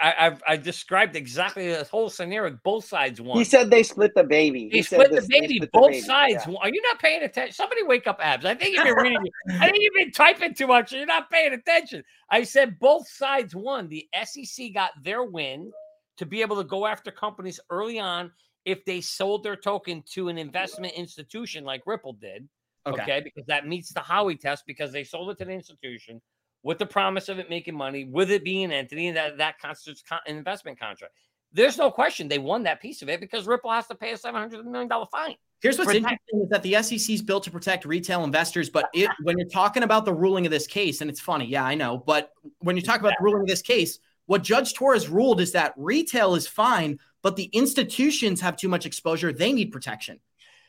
I 0.47 0.53
I 0.53 0.57
described 0.57 1.17
exactly 1.17 1.67
this 1.67 1.89
whole 1.89 2.09
scenario. 2.09 2.57
Both 2.63 2.85
sides 2.85 3.21
won. 3.21 3.37
He 3.37 3.43
said 3.43 3.69
they 3.69 3.83
split 3.83 4.13
the 4.15 4.23
baby. 4.23 4.69
They 4.71 4.77
he 4.77 4.83
split 4.85 5.11
the 5.11 5.27
baby. 5.29 5.57
Split 5.57 5.73
both 5.73 5.87
the 5.87 5.95
baby. 5.95 6.01
sides. 6.03 6.45
Yeah. 6.47 6.55
Are 6.61 6.69
you 6.69 6.81
not 6.83 7.01
paying 7.01 7.25
attention? 7.25 7.53
Somebody 7.53 7.83
wake 7.83 8.07
up, 8.07 8.21
abs. 8.23 8.45
I 8.45 8.55
think 8.55 8.77
you've 8.77 8.85
been 8.85 8.95
reading. 8.95 9.19
I 9.61 9.69
think 9.73 9.79
you've 9.81 9.95
been 9.95 10.13
typing 10.13 10.55
too 10.55 10.69
much. 10.69 10.93
You're 10.93 11.05
not 11.05 11.33
paying 11.33 11.53
attention. 11.53 12.05
I 12.31 12.45
said 12.45 12.79
both 12.79 13.09
sides 13.09 13.57
won. 13.57 13.89
The 13.89 14.07
SEC 14.23 14.73
got 14.73 14.93
their 15.03 15.25
win 15.25 15.73
to 16.19 16.27
be 16.27 16.43
able 16.43 16.59
to 16.59 16.65
go 16.65 16.87
after 16.87 17.11
companies 17.11 17.59
early 17.71 17.99
on 17.99 18.31
if 18.67 18.85
they 18.85 19.01
sold 19.01 19.43
their 19.43 19.57
token 19.57 20.05
to 20.13 20.29
an 20.29 20.39
investment 20.39 20.95
institution 20.95 21.65
like 21.65 21.83
Ripple 21.87 22.13
did. 22.13 22.49
Okay, 22.87 23.03
okay 23.03 23.21
because 23.25 23.47
that 23.47 23.67
meets 23.67 23.93
the 23.93 24.01
Howey 24.01 24.39
test 24.39 24.63
because 24.69 24.93
they 24.93 25.03
sold 25.03 25.31
it 25.31 25.39
to 25.39 25.45
the 25.45 25.51
institution 25.51 26.23
with 26.63 26.79
the 26.79 26.87
promise 26.87 27.29
of 27.29 27.39
it 27.39 27.49
making 27.49 27.75
money, 27.75 28.05
with 28.05 28.31
it 28.31 28.45
being 28.45 28.65
an 28.65 28.73
entity, 28.73 29.07
and 29.09 29.17
that 29.17 29.39
that 29.39 29.59
constitutes 29.59 30.03
an 30.11 30.37
investment 30.37 30.79
contract. 30.79 31.15
There's 31.53 31.79
no 31.79 31.91
question 31.91 32.29
they 32.29 32.39
won 32.39 32.63
that 32.65 32.81
piece 32.81 33.03
of 33.03 33.09
it 33.09 33.21
because 33.21 33.47
Ripple 33.47 33.73
has 33.73 33.87
to 33.89 33.95
pay 33.95 34.13
a 34.13 34.17
seven 34.17 34.41
hundred 34.41 34.65
million 34.67 34.89
dollar 34.89 35.07
fine. 35.11 35.37
Here's 35.61 35.79
what's 35.79 35.93
interesting 35.93 36.43
is 36.43 36.49
that 36.49 36.63
the 36.63 36.83
SEC 36.83 37.11
is 37.11 37.21
built 37.21 37.45
to 37.45 37.51
protect 37.51 37.85
retail 37.85 38.25
investors, 38.25 38.71
but 38.71 38.89
it, 38.95 39.11
when 39.23 39.39
you're 39.39 39.49
talking 39.49 39.83
about 39.83 40.07
the 40.07 40.13
ruling 40.13 40.47
of 40.47 40.53
this 40.53 40.67
case, 40.67 41.03
and 41.03 41.11
it's 41.11 41.21
funny, 41.21 41.45
yeah, 41.45 41.65
I 41.65 41.75
know, 41.75 41.99
but 41.99 42.31
when 42.61 42.77
you 42.77 42.83
talk 42.83 43.01
about 43.01 43.13
the 43.19 43.25
ruling 43.25 43.43
of 43.43 43.49
this 43.49 43.61
case, 43.61 43.99
what 44.25 44.43
Judge 44.43 44.73
Torres 44.73 45.09
ruled 45.09 45.41
is 45.41 45.53
that 45.53 45.75
retail 45.77 46.35
is 46.35 46.47
fine, 46.47 46.99
but 47.21 47.37
the 47.37 47.51
institutions 47.53 48.41
have 48.41 48.57
too 48.57 48.69
much 48.69 48.87
exposure; 48.87 49.33
they 49.33 49.53
need 49.53 49.71
protection. 49.73 50.21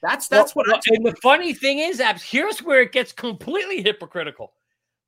That's 0.01 0.27
that's 0.27 0.55
well, 0.55 0.65
what. 0.67 0.81
and 0.87 1.05
the 1.05 1.15
funny 1.21 1.53
thing 1.53 1.79
is, 1.79 2.01
Abs, 2.01 2.23
here's 2.23 2.61
where 2.61 2.81
it 2.81 2.91
gets 2.91 3.13
completely 3.13 3.81
hypocritical. 3.81 4.53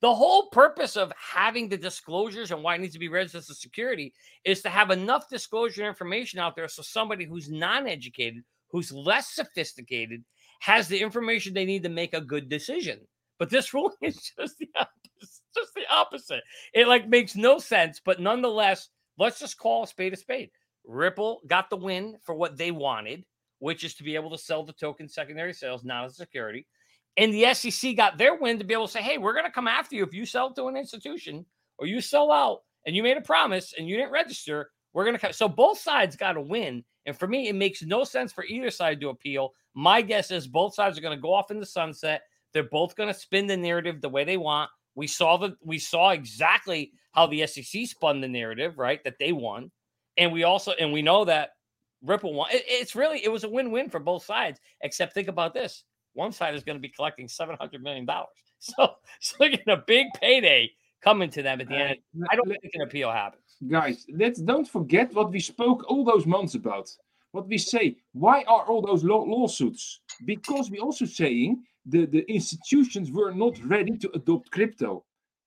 The 0.04 0.14
whole 0.14 0.48
purpose 0.48 0.98
of 0.98 1.14
having 1.18 1.70
the 1.70 1.78
disclosures 1.78 2.52
and 2.52 2.62
why 2.62 2.76
it 2.76 2.82
needs 2.82 2.92
to 2.92 3.00
be 3.00 3.08
registered 3.08 3.40
as 3.40 3.50
a 3.50 3.56
security 3.56 4.14
is 4.44 4.62
to 4.64 4.70
have 4.70 4.92
enough 4.92 5.30
disclosure 5.30 5.88
information 5.88 6.42
out 6.42 6.58
there 6.58 6.68
so 6.68 6.82
somebody 6.82 7.24
who's 7.24 7.50
non-educated, 7.50 8.44
who's 8.70 8.92
less 8.92 9.30
sophisticated, 9.30 10.22
has 10.60 10.90
the 10.90 11.00
information 11.00 11.54
they 11.54 11.64
need 11.64 11.84
to 11.84 11.90
make 11.90 12.14
a 12.14 12.20
good 12.20 12.50
decision. 12.50 13.00
But 13.40 13.50
this 13.50 13.74
ruling 13.74 13.96
is 14.02 14.30
just 14.38 14.58
the 14.58 14.68
opposite. 14.78 15.42
Just 15.56 15.74
the 15.74 15.86
opposite. 15.90 16.44
It 16.74 16.90
like 16.90 17.08
makes 17.08 17.38
no 17.38 17.58
sense, 17.58 18.02
but 18.04 18.20
nonetheless, 18.20 18.90
let's 19.18 19.40
just 19.40 19.58
call 19.58 19.84
a 19.84 19.88
spade 19.88 20.12
a 20.12 20.18
spade. 20.18 20.50
Ripple 20.84 21.40
got 21.48 21.70
the 21.70 21.78
win 21.78 22.18
for 22.24 22.36
what 22.36 22.58
they 22.58 22.72
wanted, 22.72 23.24
which 23.60 23.86
is 23.86 23.94
to 23.94 24.04
be 24.04 24.16
able 24.16 24.32
to 24.32 24.38
sell 24.38 24.66
the 24.66 24.74
token 24.74 25.08
secondary 25.08 25.54
sales, 25.54 25.86
not 25.86 26.04
as 26.04 26.12
a 26.12 26.16
security. 26.16 26.68
And 27.18 27.34
the 27.34 27.54
SEC 27.54 27.96
got 27.96 28.18
their 28.18 28.36
win 28.36 28.58
to 28.58 28.66
be 28.66 28.74
able 28.74 28.88
to 28.88 28.92
say, 28.92 29.02
hey, 29.02 29.18
we're 29.18 29.34
going 29.34 29.46
to 29.46 29.52
come 29.52 29.68
after 29.68 29.96
you 29.96 30.04
if 30.04 30.14
you 30.14 30.26
sell 30.26 30.52
to 30.54 30.68
an 30.68 30.78
institution 30.78 31.46
or 31.78 31.86
you 31.86 32.02
sell 32.02 32.32
out 32.32 32.62
and 32.86 32.96
you 32.96 33.04
made 33.04 33.18
a 33.18 33.22
promise 33.22 33.74
and 33.78 33.88
you 33.88 33.96
didn't 33.98 34.12
register, 34.12 34.72
we're 34.94 35.04
going 35.04 35.16
to. 35.16 35.20
Come. 35.20 35.34
So 35.34 35.48
both 35.48 35.80
sides 35.80 36.16
got 36.16 36.34
to 36.34 36.42
win. 36.42 36.84
And 37.06 37.18
for 37.18 37.28
me, 37.28 37.50
it 37.50 37.56
makes 37.56 37.84
no 37.84 38.04
sense 38.04 38.32
for 38.32 38.46
either 38.46 38.72
side 38.72 39.02
to 39.02 39.10
appeal. 39.10 39.54
My 39.74 40.02
guess 40.02 40.32
is 40.32 40.48
both 40.48 40.74
sides 40.74 40.98
are 40.98 41.02
going 41.02 41.18
to 41.18 41.22
go 41.22 41.34
off 41.34 41.52
in 41.52 41.60
the 41.60 41.66
sunset. 41.66 42.22
They're 42.54 42.64
both 42.64 42.96
going 42.96 43.12
to 43.12 43.20
spin 43.20 43.48
the 43.48 43.58
narrative 43.58 44.00
the 44.00 44.10
way 44.10 44.24
they 44.24 44.38
want. 44.38 44.70
We 44.96 45.08
saw 45.08 45.38
that 45.38 45.54
we 45.62 45.80
saw 45.80 46.12
exactly 46.12 46.94
how 47.14 47.28
the 47.28 47.46
SEC 47.48 47.88
spun 47.88 48.22
the 48.22 48.28
narrative, 48.28 48.78
right? 48.78 49.04
That 49.04 49.18
they 49.20 49.32
won, 49.32 49.72
and 50.18 50.32
we 50.32 50.44
also 50.44 50.74
and 50.80 50.94
we 50.94 51.02
know 51.02 51.26
that 51.26 51.52
Ripple 52.04 52.34
won. 52.34 52.52
It, 52.52 52.64
it's 52.68 52.96
really 52.96 53.24
it 53.24 53.32
was 53.32 53.44
a 53.44 53.50
win-win 53.50 53.90
for 53.90 54.00
both 54.00 54.24
sides. 54.24 54.60
Except 54.82 55.14
think 55.14 55.28
about 55.28 55.56
this: 55.56 55.84
one 56.14 56.32
side 56.32 56.56
is 56.56 56.64
going 56.64 56.78
to 56.78 56.82
be 56.82 56.90
collecting 56.90 57.28
seven 57.28 57.56
hundred 57.60 57.84
million 57.84 58.06
dollars, 58.06 58.30
so 58.60 58.96
so 59.20 59.38
getting 59.40 59.70
a 59.70 59.78
big 59.78 60.08
payday 60.20 60.72
coming 61.04 61.30
to 61.30 61.44
them 61.44 61.62
at 61.62 61.68
the 61.68 61.76
end. 61.76 61.98
I 62.30 62.36
don't 62.36 62.48
think 62.48 62.74
an 62.74 62.82
appeal 62.82 63.12
happens. 63.12 63.44
Guys, 63.68 64.06
let's 64.14 64.42
don't 64.42 64.68
forget 64.68 65.14
what 65.14 65.32
we 65.32 65.40
spoke 65.40 65.84
all 65.88 66.04
those 66.04 66.26
months 66.26 66.56
about. 66.56 66.90
What 67.32 67.48
we 67.48 67.58
say, 67.58 67.98
why 68.14 68.44
are 68.44 68.66
all 68.66 68.82
those 68.82 69.04
law- 69.04 69.24
lawsuits? 69.24 70.02
Because 70.26 70.70
we 70.70 70.80
also 70.80 71.06
saying 71.06 71.64
the, 71.86 72.06
the 72.06 72.24
institutions 72.32 73.12
were 73.12 73.32
not 73.32 73.58
ready 73.66 73.98
to 73.98 74.12
adopt 74.14 74.52
crypto. 74.52 75.04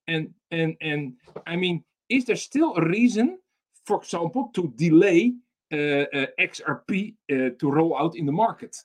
And 0.08 0.32
and 0.50 0.76
and 0.80 1.14
I 1.46 1.56
mean, 1.56 1.84
is 2.08 2.24
there 2.24 2.36
still 2.36 2.76
a 2.76 2.88
reason, 2.88 3.38
for 3.84 3.98
example, 3.98 4.50
to 4.54 4.72
delay 4.76 5.34
uh, 5.72 5.76
uh, 5.76 6.26
XRP 6.38 7.14
uh, 7.30 7.50
to 7.58 7.70
roll 7.70 7.96
out 7.96 8.16
in 8.16 8.26
the 8.26 8.32
market? 8.32 8.76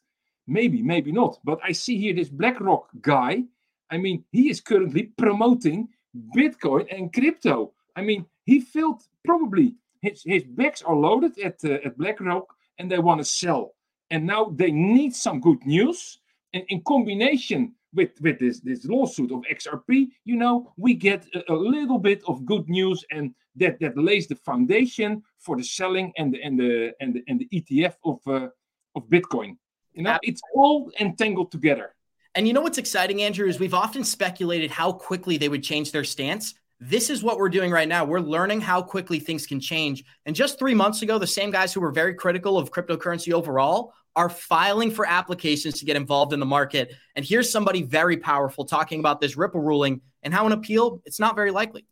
Maybe, 0.48 0.82
maybe 0.82 1.12
not. 1.12 1.40
But 1.44 1.60
I 1.64 1.72
see 1.72 1.98
here 1.98 2.14
this 2.14 2.30
BlackRock 2.30 2.90
guy. 3.02 3.44
I 3.90 3.98
mean, 3.98 4.24
he 4.32 4.50
is 4.50 4.62
currently 4.62 5.04
promoting 5.18 5.90
Bitcoin 6.36 6.88
and 6.96 7.14
crypto. 7.14 7.74
I 7.96 8.02
mean, 8.02 8.26
he 8.46 8.62
felt 8.62 9.08
probably 9.26 9.76
his, 10.02 10.24
his 10.26 10.44
bags 10.44 10.82
are 10.82 10.96
loaded 10.96 11.38
at, 11.40 11.64
uh, 11.64 11.86
at 11.86 11.98
BlackRock 11.98 12.48
and 12.80 12.92
they 12.92 13.00
want 13.00 13.20
to 13.20 13.26
sell. 13.26 13.76
And 14.10 14.26
now 14.26 14.52
they 14.56 14.72
need 14.72 15.16
some 15.16 15.40
good 15.40 15.66
news. 15.66 16.20
And 16.54 16.64
in 16.70 16.82
combination 16.82 17.74
with, 17.94 18.12
with 18.22 18.40
this, 18.40 18.60
this 18.60 18.86
lawsuit 18.86 19.32
of 19.32 19.44
XRP, 19.52 20.08
you 20.26 20.36
know, 20.36 20.74
we 20.78 20.94
get 20.94 21.26
a, 21.36 21.54
a 21.54 21.56
little 21.56 22.00
bit 22.00 22.24
of 22.28 22.46
good 22.46 22.68
news 22.68 23.06
and 23.12 23.34
that, 23.56 23.80
that 23.80 23.98
lays 23.98 24.28
the 24.28 24.36
foundation 24.36 25.22
for 25.38 25.56
the 25.56 25.64
selling 25.64 26.12
and 26.18 26.34
the, 26.34 26.42
and 26.42 26.60
the, 26.60 26.92
and 27.00 27.14
the, 27.14 27.24
and 27.28 27.40
the 27.40 27.48
ETF 27.54 27.96
of, 28.06 28.20
uh, 28.28 28.48
of 28.96 29.04
Bitcoin. 29.10 29.58
You 29.94 30.04
know, 30.04 30.18
it's 30.22 30.42
all 30.56 30.92
entangled 31.00 31.52
together. 31.52 31.94
And 32.34 32.48
you 32.48 32.54
know 32.54 32.62
what's 32.62 32.78
exciting, 32.78 33.22
Andrew, 33.22 33.48
is 33.48 33.60
we've 33.60 33.74
often 33.74 34.04
speculated 34.04 34.72
how 34.72 34.94
quickly 34.94 35.38
they 35.38 35.50
would 35.50 35.64
change 35.64 35.92
their 35.92 36.06
stance. 36.06 36.54
This 36.80 37.10
is 37.10 37.24
what 37.24 37.38
we're 37.38 37.50
doing 37.50 37.72
right 37.72 37.88
now. 37.88 38.06
We're 38.06 38.22
learning 38.22 38.62
how 38.62 38.82
quickly 38.82 39.20
things 39.20 39.46
can 39.46 39.60
change. 39.60 40.04
And 40.26 40.36
just 40.36 40.58
three 40.58 40.74
months 40.74 41.02
ago, 41.02 41.20
the 41.20 41.28
same 41.28 41.52
guys 41.52 41.74
who 41.74 41.82
were 41.82 41.92
very 41.92 42.16
critical 42.16 42.58
of 42.58 42.72
cryptocurrency 42.72 43.34
overall 43.34 43.94
are 44.16 44.30
filing 44.30 44.92
for 44.92 45.06
applications 45.06 45.80
to 45.80 45.86
get 45.86 45.96
involved 45.96 46.34
in 46.34 46.40
the 46.40 46.46
market. 46.46 46.94
And 47.16 47.24
here's 47.24 47.52
somebody 47.52 47.84
very 47.84 48.18
powerful 48.18 48.66
talking 48.66 49.00
about 49.00 49.22
this 49.22 49.38
Ripple 49.38 49.62
ruling 49.62 50.02
and 50.24 50.34
how 50.34 50.46
an 50.46 50.54
appeal, 50.54 51.02
it's 51.06 51.20
not 51.20 51.36
very 51.36 51.52
likely. 51.52 51.86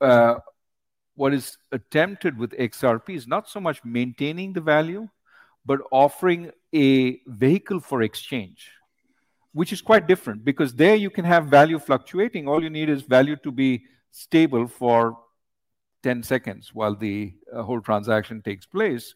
Uh, 0.00 0.36
what 1.14 1.34
is 1.34 1.58
attempted 1.72 2.38
with 2.38 2.52
XRP 2.52 3.16
is 3.16 3.26
not 3.26 3.48
so 3.48 3.60
much 3.60 3.84
maintaining 3.84 4.52
the 4.52 4.60
value, 4.60 5.08
but 5.68 5.80
offering 5.92 6.50
a 6.74 7.20
vehicle 7.44 7.80
for 7.80 8.02
exchange 8.02 8.70
which 9.58 9.72
is 9.72 9.80
quite 9.80 10.06
different 10.06 10.44
because 10.44 10.72
there 10.74 10.94
you 10.94 11.10
can 11.10 11.24
have 11.24 11.46
value 11.46 11.78
fluctuating. 11.80 12.46
All 12.46 12.62
you 12.62 12.70
need 12.70 12.88
is 12.88 13.02
value 13.02 13.36
to 13.42 13.50
be 13.50 13.84
stable 14.12 14.68
for 14.68 15.18
10 16.04 16.22
seconds 16.22 16.70
while 16.72 16.94
the 16.94 17.34
uh, 17.52 17.62
whole 17.62 17.80
transaction 17.80 18.42
takes 18.42 18.66
place. 18.66 19.14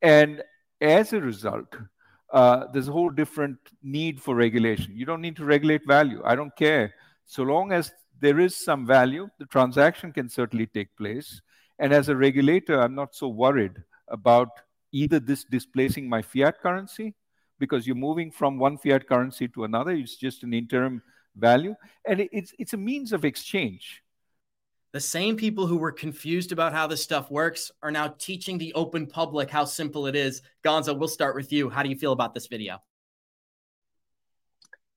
And 0.00 0.42
as 0.80 1.12
a 1.12 1.20
result, 1.20 1.76
uh, 2.32 2.64
there's 2.72 2.88
a 2.88 2.92
whole 2.92 3.10
different 3.10 3.58
need 3.82 4.22
for 4.22 4.34
regulation. 4.34 4.96
You 4.96 5.04
don't 5.04 5.20
need 5.20 5.36
to 5.36 5.44
regulate 5.44 5.86
value. 5.86 6.22
I 6.24 6.34
don't 6.34 6.56
care. 6.56 6.94
So 7.26 7.42
long 7.42 7.72
as 7.72 7.92
there 8.20 8.40
is 8.40 8.56
some 8.56 8.86
value, 8.86 9.28
the 9.38 9.46
transaction 9.46 10.12
can 10.12 10.28
certainly 10.28 10.66
take 10.66 10.96
place. 10.96 11.42
And 11.78 11.92
as 11.92 12.08
a 12.08 12.16
regulator, 12.16 12.80
I'm 12.80 12.94
not 12.94 13.14
so 13.14 13.28
worried 13.28 13.82
about 14.08 14.48
either 14.94 15.18
this 15.18 15.44
displacing 15.44 16.08
my 16.08 16.22
fiat 16.22 16.60
currency 16.60 17.14
because 17.58 17.86
you're 17.86 17.96
moving 17.96 18.30
from 18.30 18.58
one 18.58 18.78
fiat 18.78 19.06
currency 19.08 19.48
to 19.48 19.64
another. 19.64 19.90
It's 19.90 20.16
just 20.16 20.44
an 20.44 20.54
interim 20.54 21.02
value, 21.36 21.74
and 22.06 22.20
it's 22.32 22.54
it's 22.58 22.72
a 22.72 22.76
means 22.76 23.12
of 23.12 23.24
exchange. 23.24 24.02
The 24.92 25.00
same 25.00 25.36
people 25.36 25.66
who 25.66 25.76
were 25.76 25.90
confused 25.90 26.52
about 26.52 26.72
how 26.72 26.86
this 26.86 27.02
stuff 27.02 27.28
works 27.28 27.72
are 27.82 27.90
now 27.90 28.14
teaching 28.16 28.58
the 28.58 28.72
open 28.74 29.08
public 29.08 29.50
how 29.50 29.64
simple 29.64 30.06
it 30.06 30.14
is. 30.14 30.40
Gonzo, 30.64 30.96
we'll 30.96 31.08
start 31.08 31.34
with 31.34 31.52
you. 31.52 31.68
How 31.68 31.82
do 31.82 31.88
you 31.88 31.96
feel 31.96 32.12
about 32.12 32.32
this 32.32 32.46
video? 32.46 32.78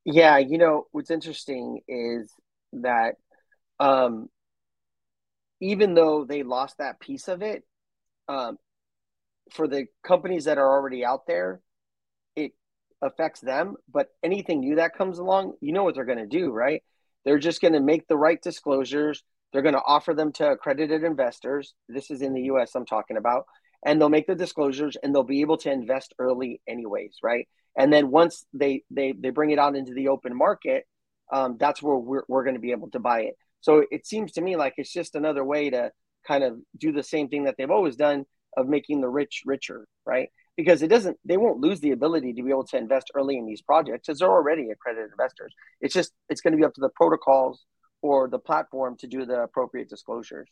Yeah, 0.06 0.38
you 0.38 0.60
know, 0.60 0.86
what's 0.92 1.10
interesting 1.10 1.82
is 1.88 2.32
that 2.74 3.16
um, 3.80 4.30
even 5.60 5.96
though 5.96 6.26
they 6.26 6.44
lost 6.44 6.78
that 6.78 7.00
piece 7.00 7.28
of 7.28 7.42
it, 7.42 7.64
um, 8.28 8.60
for 9.52 9.68
the 9.68 9.86
companies 10.06 10.46
that 10.46 10.58
are 10.58 10.72
already 10.72 11.06
out 11.06 11.28
there, 11.28 11.62
it 12.36 12.52
affects 13.02 13.42
them, 13.42 13.76
but 13.92 14.10
anything 14.24 14.62
new 14.62 14.76
that 14.76 14.98
comes 14.98 15.20
along, 15.20 15.54
you 15.62 15.72
know 15.72 15.84
what 15.84 15.96
they're 15.96 16.06
going 16.06 16.18
to 16.18 16.26
do, 16.26 16.52
right? 16.52 16.84
They're 17.26 17.40
just 17.40 17.62
going 17.62 17.74
to 17.74 17.80
make 17.80 18.08
the 18.08 18.18
right 18.18 18.42
disclosures. 18.42 19.24
They're 19.52 19.62
going 19.62 19.76
to 19.76 19.82
offer 19.86 20.14
them 20.14 20.32
to 20.34 20.52
accredited 20.52 21.04
investors. 21.04 21.74
This 21.90 22.10
is 22.12 22.22
in 22.22 22.34
the 22.34 22.44
US 22.44 22.76
I'm 22.76 22.86
talking 22.86 23.18
about. 23.18 23.46
And 23.86 24.02
they'll 24.02 24.10
make 24.10 24.28
the 24.28 24.36
disclosures 24.36 24.98
and 25.02 25.14
they'll 25.14 25.24
be 25.24 25.42
able 25.42 25.58
to 25.58 25.72
invest 25.72 26.14
early 26.20 26.62
anyways, 26.68 27.18
right? 27.22 27.48
And 27.78 27.94
then 27.94 28.10
once 28.10 28.46
they 28.54 28.84
they 28.90 29.14
they 29.14 29.30
bring 29.30 29.52
it 29.52 29.60
out 29.60 29.76
into 29.76 29.94
the 29.94 30.08
open 30.08 30.36
market, 30.36 30.86
um, 31.32 31.58
that's 31.60 31.82
where 31.82 31.96
we're, 31.96 32.24
we're 32.28 32.44
going 32.44 32.56
to 32.56 32.62
be 32.62 32.72
able 32.72 32.90
to 32.92 33.00
buy 33.00 33.22
it. 33.22 33.36
So 33.62 33.86
it 33.92 34.08
seems 34.08 34.32
to 34.34 34.42
me 34.42 34.56
like 34.56 34.74
it's 34.78 34.92
just 34.92 35.16
another 35.16 35.44
way 35.44 35.70
to 35.70 35.92
kind 36.28 36.44
of 36.44 36.58
do 36.78 36.92
the 36.92 37.04
same 37.04 37.30
thing 37.30 37.44
that 37.44 37.56
they've 37.58 37.70
always 37.70 37.96
done 37.96 38.26
of 38.58 38.68
making 38.68 39.00
the 39.00 39.08
rich 39.08 39.44
richer, 39.46 39.88
right? 40.06 40.30
because 40.58 40.82
it 40.82 40.88
doesn't 40.88 41.18
they 41.24 41.38
won't 41.38 41.60
lose 41.60 41.80
the 41.80 41.92
ability 41.92 42.34
to 42.34 42.44
be 42.44 42.50
able 42.50 42.66
to 42.66 42.78
invest 42.78 43.12
early 43.16 43.38
in 43.38 43.46
these 43.46 43.62
projects 43.62 44.08
because 44.08 44.20
they're 44.20 44.28
already 44.28 44.70
accredited 44.72 45.12
investors. 45.12 45.54
It's 45.80 45.94
just 45.94 46.12
it's 46.30 46.42
going 46.42 46.52
to 46.52 46.58
be 46.58 46.66
up 46.66 46.74
to 46.74 46.82
the 46.82 46.90
protocols 46.90 47.64
or 48.02 48.28
the 48.28 48.40
platform 48.40 48.98
to 48.98 49.08
do 49.08 49.26
the 49.26 49.42
appropriate 49.44 49.90
disclosures 49.90 50.50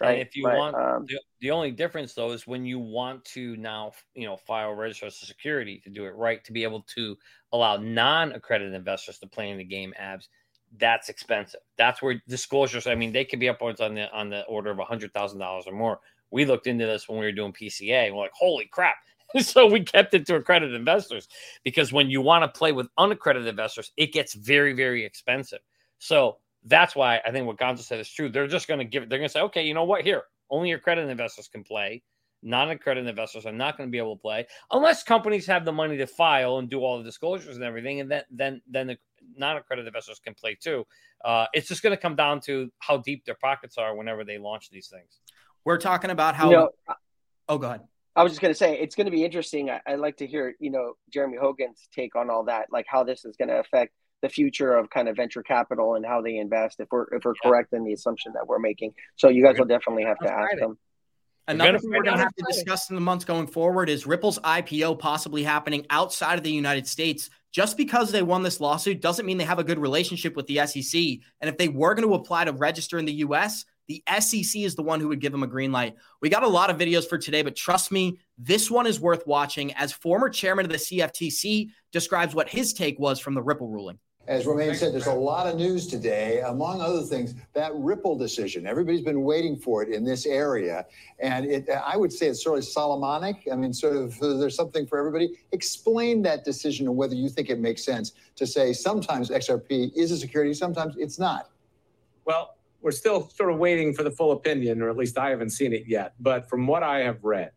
right? 0.00 0.12
and 0.12 0.20
if 0.20 0.36
you 0.36 0.44
but, 0.44 0.56
want 0.56 0.76
um, 0.76 1.04
the, 1.06 1.18
the 1.40 1.50
only 1.50 1.70
difference 1.70 2.14
though 2.14 2.32
is 2.32 2.46
when 2.46 2.66
you 2.66 2.78
want 2.78 3.24
to 3.24 3.56
now 3.56 3.92
you 4.14 4.26
know 4.26 4.36
file 4.36 4.72
register 4.72 5.06
a 5.06 5.10
security 5.10 5.80
to 5.84 5.90
do 5.90 6.04
it 6.06 6.14
right? 6.14 6.44
To 6.44 6.52
be 6.52 6.64
able 6.64 6.84
to 6.94 7.16
allow 7.52 7.76
non-accredited 7.76 8.74
investors 8.74 9.18
to 9.18 9.26
play 9.26 9.50
in 9.50 9.58
the 9.58 9.64
game 9.64 9.92
abs 9.98 10.28
that's 10.78 11.10
expensive. 11.10 11.60
That's 11.76 12.00
where 12.00 12.22
disclosures 12.28 12.86
i 12.86 12.94
mean 12.94 13.12
they 13.12 13.24
could 13.24 13.40
be 13.40 13.48
upwards 13.48 13.80
on 13.80 13.94
the 13.94 14.10
on 14.12 14.30
the 14.30 14.42
order 14.44 14.70
of 14.70 14.78
a 14.78 14.84
hundred 14.84 15.12
thousand 15.12 15.38
dollars 15.38 15.66
or 15.66 15.72
more 15.72 16.00
we 16.32 16.44
looked 16.44 16.66
into 16.66 16.86
this 16.86 17.08
when 17.08 17.18
we 17.18 17.26
were 17.26 17.32
doing 17.32 17.52
pca 17.52 18.06
and 18.06 18.14
we're 18.14 18.22
like 18.22 18.32
holy 18.34 18.66
crap 18.66 18.96
so 19.40 19.66
we 19.66 19.80
kept 19.80 20.14
it 20.14 20.26
to 20.26 20.36
accredited 20.36 20.74
investors 20.74 21.28
because 21.64 21.92
when 21.92 22.10
you 22.10 22.20
want 22.20 22.42
to 22.42 22.58
play 22.58 22.72
with 22.72 22.88
unaccredited 22.98 23.48
investors, 23.48 23.92
it 23.96 24.12
gets 24.12 24.34
very, 24.34 24.72
very 24.72 25.04
expensive. 25.04 25.60
So 25.98 26.38
that's 26.64 26.94
why 26.94 27.20
I 27.24 27.30
think 27.30 27.46
what 27.46 27.58
Gonzo 27.58 27.80
said 27.80 28.00
is 28.00 28.08
true. 28.08 28.28
They're 28.28 28.46
just 28.46 28.68
going 28.68 28.78
to 28.78 28.84
give 28.84 29.04
it, 29.04 29.08
they're 29.08 29.18
going 29.18 29.28
to 29.28 29.32
say, 29.32 29.40
okay, 29.40 29.64
you 29.64 29.74
know 29.74 29.84
what? 29.84 30.02
Here, 30.02 30.24
only 30.50 30.72
accredited 30.72 31.10
investors 31.10 31.48
can 31.48 31.64
play. 31.64 32.02
Non 32.44 32.70
accredited 32.70 33.08
investors 33.08 33.46
are 33.46 33.52
not 33.52 33.76
going 33.76 33.88
to 33.88 33.90
be 33.90 33.98
able 33.98 34.16
to 34.16 34.20
play 34.20 34.46
unless 34.72 35.04
companies 35.04 35.46
have 35.46 35.64
the 35.64 35.70
money 35.70 35.96
to 35.96 36.08
file 36.08 36.58
and 36.58 36.68
do 36.68 36.80
all 36.80 36.98
the 36.98 37.04
disclosures 37.04 37.54
and 37.54 37.64
everything. 37.64 38.00
And 38.00 38.10
then, 38.10 38.22
then, 38.32 38.60
then 38.68 38.88
the 38.88 38.98
non 39.36 39.56
accredited 39.56 39.86
investors 39.86 40.18
can 40.18 40.34
play 40.34 40.56
too. 40.60 40.84
Uh, 41.24 41.46
it's 41.52 41.68
just 41.68 41.84
going 41.84 41.96
to 41.96 42.02
come 42.02 42.16
down 42.16 42.40
to 42.40 42.68
how 42.80 42.96
deep 42.96 43.24
their 43.24 43.36
pockets 43.36 43.78
are 43.78 43.94
whenever 43.94 44.24
they 44.24 44.38
launch 44.38 44.70
these 44.70 44.88
things. 44.88 45.20
We're 45.64 45.78
talking 45.78 46.10
about 46.10 46.34
how. 46.34 46.50
You 46.50 46.56
know, 46.56 46.70
oh, 47.48 47.58
go 47.58 47.68
ahead. 47.68 47.80
I 48.14 48.22
was 48.22 48.32
just 48.32 48.42
going 48.42 48.52
to 48.52 48.58
say 48.58 48.78
it's 48.78 48.94
going 48.94 49.06
to 49.06 49.10
be 49.10 49.24
interesting. 49.24 49.70
I, 49.70 49.80
would 49.88 50.00
like 50.00 50.18
to 50.18 50.26
hear, 50.26 50.54
you 50.60 50.70
know, 50.70 50.94
Jeremy 51.10 51.38
Hogan's 51.38 51.88
take 51.94 52.14
on 52.14 52.28
all 52.28 52.44
that, 52.44 52.66
like 52.70 52.84
how 52.86 53.04
this 53.04 53.24
is 53.24 53.36
going 53.36 53.48
to 53.48 53.58
affect 53.58 53.94
the 54.20 54.28
future 54.28 54.74
of 54.74 54.90
kind 54.90 55.08
of 55.08 55.16
venture 55.16 55.42
capital 55.42 55.94
and 55.94 56.04
how 56.04 56.20
they 56.20 56.36
invest. 56.36 56.78
If 56.78 56.88
we're 56.90 57.04
if 57.14 57.24
we're 57.24 57.34
yeah. 57.42 57.50
correct 57.50 57.72
in 57.72 57.84
the 57.84 57.92
assumption 57.92 58.32
that 58.34 58.46
we're 58.46 58.58
making, 58.58 58.92
so 59.16 59.28
you 59.28 59.42
guys 59.42 59.58
will 59.58 59.66
definitely 59.66 60.04
have 60.04 60.18
to 60.18 60.30
ask 60.30 60.58
them. 60.58 60.78
Another 61.48 61.78
thing 61.78 61.90
we're 61.90 62.04
going 62.04 62.16
to 62.16 62.22
have 62.22 62.34
to 62.34 62.44
discuss 62.46 62.88
in 62.88 62.94
the 62.94 63.00
months 63.00 63.24
going 63.24 63.48
forward 63.48 63.88
is 63.88 64.06
Ripple's 64.06 64.38
IPO 64.38 64.98
possibly 65.00 65.42
happening 65.42 65.84
outside 65.90 66.38
of 66.38 66.44
the 66.44 66.52
United 66.52 66.86
States. 66.86 67.30
Just 67.50 67.76
because 67.76 68.12
they 68.12 68.22
won 68.22 68.42
this 68.42 68.60
lawsuit 68.60 69.00
doesn't 69.00 69.26
mean 69.26 69.38
they 69.38 69.44
have 69.44 69.58
a 69.58 69.64
good 69.64 69.78
relationship 69.78 70.36
with 70.36 70.46
the 70.46 70.64
SEC. 70.66 71.00
And 71.40 71.50
if 71.50 71.58
they 71.58 71.68
were 71.68 71.94
going 71.94 72.08
to 72.08 72.14
apply 72.14 72.44
to 72.44 72.52
register 72.52 72.96
in 72.96 73.04
the 73.04 73.12
US, 73.14 73.64
the 73.92 74.20
SEC 74.20 74.62
is 74.62 74.74
the 74.74 74.82
one 74.82 75.00
who 75.00 75.08
would 75.08 75.20
give 75.20 75.32
them 75.32 75.42
a 75.42 75.46
green 75.46 75.70
light. 75.70 75.96
We 76.20 76.30
got 76.30 76.42
a 76.42 76.48
lot 76.48 76.70
of 76.70 76.78
videos 76.78 77.06
for 77.06 77.18
today, 77.18 77.42
but 77.42 77.54
trust 77.54 77.92
me, 77.92 78.18
this 78.38 78.70
one 78.70 78.86
is 78.86 78.98
worth 79.00 79.26
watching 79.26 79.72
as 79.74 79.92
former 79.92 80.30
chairman 80.30 80.64
of 80.64 80.72
the 80.72 80.78
CFTC 80.78 81.70
describes 81.90 82.34
what 82.34 82.48
his 82.48 82.72
take 82.72 82.98
was 82.98 83.18
from 83.18 83.34
the 83.34 83.42
Ripple 83.42 83.68
ruling. 83.68 83.98
As 84.28 84.46
Romaine 84.46 84.74
said, 84.76 84.94
there's 84.94 85.08
a 85.08 85.12
lot 85.12 85.48
of 85.48 85.56
news 85.56 85.88
today. 85.88 86.40
Among 86.46 86.80
other 86.80 87.02
things, 87.02 87.34
that 87.54 87.72
Ripple 87.74 88.16
decision. 88.16 88.68
Everybody's 88.68 89.02
been 89.02 89.24
waiting 89.24 89.56
for 89.56 89.82
it 89.82 89.88
in 89.88 90.04
this 90.04 90.26
area, 90.26 90.86
and 91.18 91.44
it, 91.44 91.68
I 91.68 91.96
would 91.96 92.12
say 92.12 92.28
it's 92.28 92.42
sort 92.42 92.58
of 92.58 92.64
Solomonic. 92.64 93.48
I 93.50 93.56
mean, 93.56 93.72
sort 93.72 93.96
of 93.96 94.22
uh, 94.22 94.34
there's 94.34 94.54
something 94.54 94.86
for 94.86 94.96
everybody. 94.96 95.32
Explain 95.50 96.22
that 96.22 96.44
decision 96.44 96.86
and 96.86 96.96
whether 96.96 97.16
you 97.16 97.28
think 97.28 97.50
it 97.50 97.58
makes 97.58 97.84
sense 97.84 98.12
to 98.36 98.46
say 98.46 98.72
sometimes 98.72 99.28
XRP 99.28 99.90
is 99.96 100.12
a 100.12 100.16
security, 100.16 100.54
sometimes 100.54 100.94
it's 100.96 101.18
not. 101.18 101.50
Well, 102.24 102.54
we're 102.82 102.90
still 102.90 103.30
sort 103.30 103.52
of 103.52 103.58
waiting 103.58 103.94
for 103.94 104.02
the 104.02 104.10
full 104.10 104.32
opinion, 104.32 104.82
or 104.82 104.90
at 104.90 104.96
least 104.96 105.16
I 105.16 105.30
haven't 105.30 105.50
seen 105.50 105.72
it 105.72 105.84
yet. 105.86 106.14
But 106.20 106.48
from 106.48 106.66
what 106.66 106.82
I 106.82 107.00
have 107.00 107.22
read, 107.22 107.52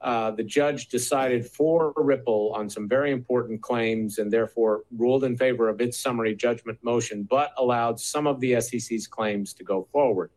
uh, 0.00 0.30
the 0.30 0.44
judge 0.44 0.88
decided 0.88 1.44
for 1.44 1.92
Ripple 1.96 2.52
on 2.54 2.70
some 2.70 2.88
very 2.88 3.10
important 3.10 3.60
claims 3.60 4.18
and 4.18 4.32
therefore 4.32 4.84
ruled 4.96 5.24
in 5.24 5.36
favor 5.36 5.68
of 5.68 5.80
its 5.80 5.98
summary 5.98 6.36
judgment 6.36 6.78
motion, 6.82 7.24
but 7.24 7.50
allowed 7.58 7.98
some 7.98 8.28
of 8.28 8.38
the 8.38 8.60
SEC's 8.60 9.08
claims 9.08 9.52
to 9.54 9.64
go 9.64 9.88
forward. 9.90 10.30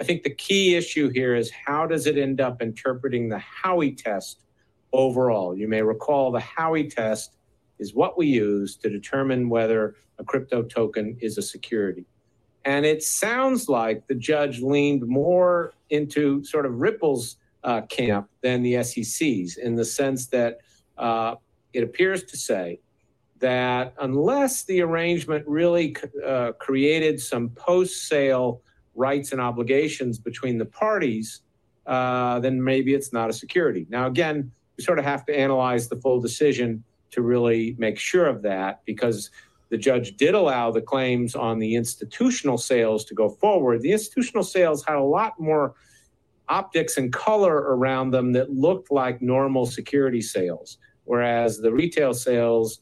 I 0.00 0.04
think 0.04 0.24
the 0.24 0.34
key 0.34 0.74
issue 0.74 1.08
here 1.08 1.36
is 1.36 1.50
how 1.50 1.86
does 1.86 2.06
it 2.06 2.18
end 2.18 2.40
up 2.40 2.60
interpreting 2.60 3.28
the 3.28 3.40
Howey 3.64 3.96
test 3.96 4.42
overall? 4.92 5.56
You 5.56 5.68
may 5.68 5.82
recall 5.82 6.32
the 6.32 6.40
Howey 6.40 6.92
test 6.92 7.36
is 7.78 7.94
what 7.94 8.18
we 8.18 8.26
use 8.26 8.76
to 8.78 8.90
determine 8.90 9.48
whether 9.48 9.94
a 10.18 10.24
crypto 10.24 10.62
token 10.62 11.16
is 11.20 11.38
a 11.38 11.42
security. 11.42 12.06
And 12.66 12.84
it 12.84 13.04
sounds 13.04 13.68
like 13.68 14.08
the 14.08 14.14
judge 14.16 14.60
leaned 14.60 15.06
more 15.06 15.72
into 15.90 16.42
sort 16.44 16.66
of 16.66 16.80
Ripple's 16.80 17.36
uh, 17.62 17.82
camp 17.82 18.28
than 18.42 18.62
the 18.62 18.82
SEC's 18.82 19.56
in 19.56 19.76
the 19.76 19.84
sense 19.84 20.26
that 20.26 20.58
uh, 20.98 21.36
it 21.72 21.84
appears 21.84 22.24
to 22.24 22.36
say 22.36 22.80
that 23.38 23.94
unless 24.00 24.64
the 24.64 24.80
arrangement 24.80 25.46
really 25.46 25.96
uh, 26.26 26.52
created 26.58 27.20
some 27.20 27.50
post 27.50 28.08
sale 28.08 28.62
rights 28.96 29.30
and 29.30 29.40
obligations 29.40 30.18
between 30.18 30.58
the 30.58 30.64
parties, 30.64 31.42
uh, 31.86 32.40
then 32.40 32.62
maybe 32.62 32.94
it's 32.94 33.12
not 33.12 33.30
a 33.30 33.32
security. 33.32 33.86
Now, 33.90 34.08
again, 34.08 34.50
we 34.76 34.82
sort 34.82 34.98
of 34.98 35.04
have 35.04 35.24
to 35.26 35.38
analyze 35.38 35.88
the 35.88 35.96
full 35.96 36.20
decision 36.20 36.82
to 37.12 37.22
really 37.22 37.76
make 37.78 37.96
sure 37.96 38.26
of 38.26 38.42
that 38.42 38.80
because 38.84 39.30
the 39.68 39.78
judge 39.78 40.16
did 40.16 40.34
allow 40.34 40.70
the 40.70 40.80
claims 40.80 41.34
on 41.34 41.58
the 41.58 41.74
institutional 41.74 42.58
sales 42.58 43.04
to 43.06 43.14
go 43.14 43.28
forward. 43.28 43.82
The 43.82 43.92
institutional 43.92 44.44
sales 44.44 44.84
had 44.84 44.96
a 44.96 45.02
lot 45.02 45.38
more 45.40 45.74
optics 46.48 46.96
and 46.96 47.12
color 47.12 47.54
around 47.54 48.10
them 48.10 48.32
that 48.32 48.50
looked 48.50 48.90
like 48.90 49.20
normal 49.20 49.66
security 49.66 50.22
sales, 50.22 50.78
whereas 51.04 51.58
the 51.58 51.72
retail 51.72 52.14
sales. 52.14 52.80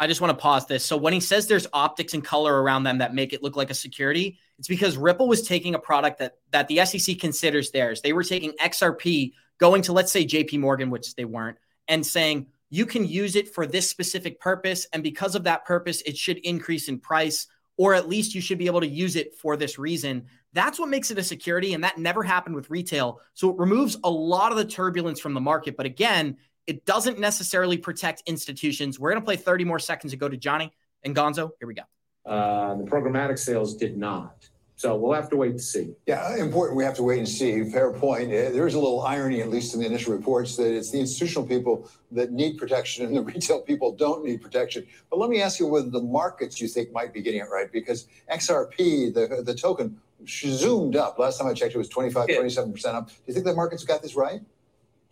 I 0.00 0.06
just 0.06 0.20
want 0.20 0.30
to 0.36 0.42
pause 0.42 0.66
this. 0.66 0.84
So 0.84 0.96
when 0.96 1.12
he 1.12 1.20
says 1.20 1.46
there's 1.46 1.66
optics 1.72 2.14
and 2.14 2.24
color 2.24 2.62
around 2.62 2.84
them 2.84 2.98
that 2.98 3.14
make 3.14 3.32
it 3.32 3.42
look 3.42 3.56
like 3.56 3.70
a 3.70 3.74
security, 3.74 4.38
it's 4.58 4.68
because 4.68 4.96
Ripple 4.96 5.28
was 5.28 5.42
taking 5.42 5.74
a 5.74 5.78
product 5.78 6.18
that 6.18 6.38
that 6.50 6.68
the 6.68 6.84
SEC 6.84 7.18
considers 7.18 7.70
theirs. 7.70 8.00
They 8.00 8.12
were 8.12 8.24
taking 8.24 8.52
XRP, 8.52 9.32
going 9.58 9.82
to 9.82 9.92
let's 9.92 10.10
say 10.10 10.24
JP 10.24 10.60
Morgan, 10.60 10.90
which 10.90 11.14
they 11.14 11.24
weren't, 11.24 11.58
and 11.86 12.04
saying, 12.04 12.46
you 12.74 12.86
can 12.86 13.06
use 13.06 13.36
it 13.36 13.54
for 13.54 13.66
this 13.66 13.88
specific 13.88 14.40
purpose. 14.40 14.84
And 14.92 15.00
because 15.00 15.36
of 15.36 15.44
that 15.44 15.64
purpose, 15.64 16.02
it 16.02 16.16
should 16.16 16.38
increase 16.38 16.88
in 16.88 16.98
price, 16.98 17.46
or 17.76 17.94
at 17.94 18.08
least 18.08 18.34
you 18.34 18.40
should 18.40 18.58
be 18.58 18.66
able 18.66 18.80
to 18.80 18.88
use 18.88 19.14
it 19.14 19.36
for 19.36 19.56
this 19.56 19.78
reason. 19.78 20.26
That's 20.52 20.80
what 20.80 20.88
makes 20.88 21.12
it 21.12 21.18
a 21.18 21.22
security. 21.22 21.74
And 21.74 21.84
that 21.84 21.98
never 21.98 22.24
happened 22.24 22.56
with 22.56 22.70
retail. 22.70 23.20
So 23.34 23.48
it 23.50 23.58
removes 23.58 23.96
a 24.02 24.10
lot 24.10 24.50
of 24.50 24.58
the 24.58 24.64
turbulence 24.64 25.20
from 25.20 25.34
the 25.34 25.40
market. 25.40 25.76
But 25.76 25.86
again, 25.86 26.36
it 26.66 26.84
doesn't 26.84 27.20
necessarily 27.20 27.78
protect 27.78 28.24
institutions. 28.26 28.98
We're 28.98 29.10
going 29.12 29.22
to 29.22 29.24
play 29.24 29.36
30 29.36 29.64
more 29.64 29.78
seconds 29.78 30.12
and 30.12 30.18
go 30.18 30.28
to 30.28 30.36
Johnny 30.36 30.72
and 31.04 31.14
Gonzo. 31.14 31.50
Here 31.60 31.68
we 31.68 31.74
go. 31.74 31.82
Uh, 32.26 32.74
the 32.74 32.84
programmatic 32.84 33.38
sales 33.38 33.76
did 33.76 33.96
not. 33.96 34.48
So 34.76 34.96
we'll 34.96 35.12
have 35.12 35.30
to 35.30 35.36
wait 35.36 35.52
to 35.52 35.62
see. 35.62 35.94
Yeah, 36.06 36.36
important. 36.36 36.76
We 36.76 36.84
have 36.84 36.96
to 36.96 37.04
wait 37.04 37.18
and 37.18 37.28
see. 37.28 37.70
Fair 37.70 37.92
point. 37.92 38.28
Uh, 38.28 38.50
there's 38.50 38.74
a 38.74 38.78
little 38.80 39.02
irony, 39.02 39.40
at 39.40 39.48
least 39.48 39.72
in 39.72 39.80
the 39.80 39.86
initial 39.86 40.12
reports, 40.12 40.56
that 40.56 40.74
it's 40.74 40.90
the 40.90 40.98
institutional 40.98 41.46
people 41.46 41.88
that 42.10 42.32
need 42.32 42.58
protection 42.58 43.06
and 43.06 43.16
the 43.16 43.22
retail 43.34 43.60
people 43.60 43.92
don't 43.92 44.24
need 44.24 44.42
protection. 44.42 44.84
But 45.10 45.20
let 45.20 45.30
me 45.30 45.40
ask 45.40 45.60
you 45.60 45.68
whether 45.68 45.88
the 45.88 46.02
markets 46.02 46.60
you 46.60 46.66
think 46.66 46.92
might 46.92 47.12
be 47.12 47.22
getting 47.22 47.40
it 47.40 47.48
right, 47.50 47.70
because 47.70 48.08
XRP, 48.32 49.14
the, 49.14 49.42
the 49.44 49.54
token, 49.54 50.00
zoomed 50.26 50.96
up. 50.96 51.18
Last 51.18 51.38
time 51.38 51.48
I 51.48 51.54
checked, 51.54 51.74
it 51.74 51.78
was 51.78 51.88
25, 51.88 52.28
27% 52.28 52.86
up. 52.94 53.08
Do 53.08 53.14
you 53.26 53.34
think 53.34 53.46
the 53.46 53.54
markets 53.54 53.84
got 53.84 54.02
this 54.02 54.16
right? 54.16 54.40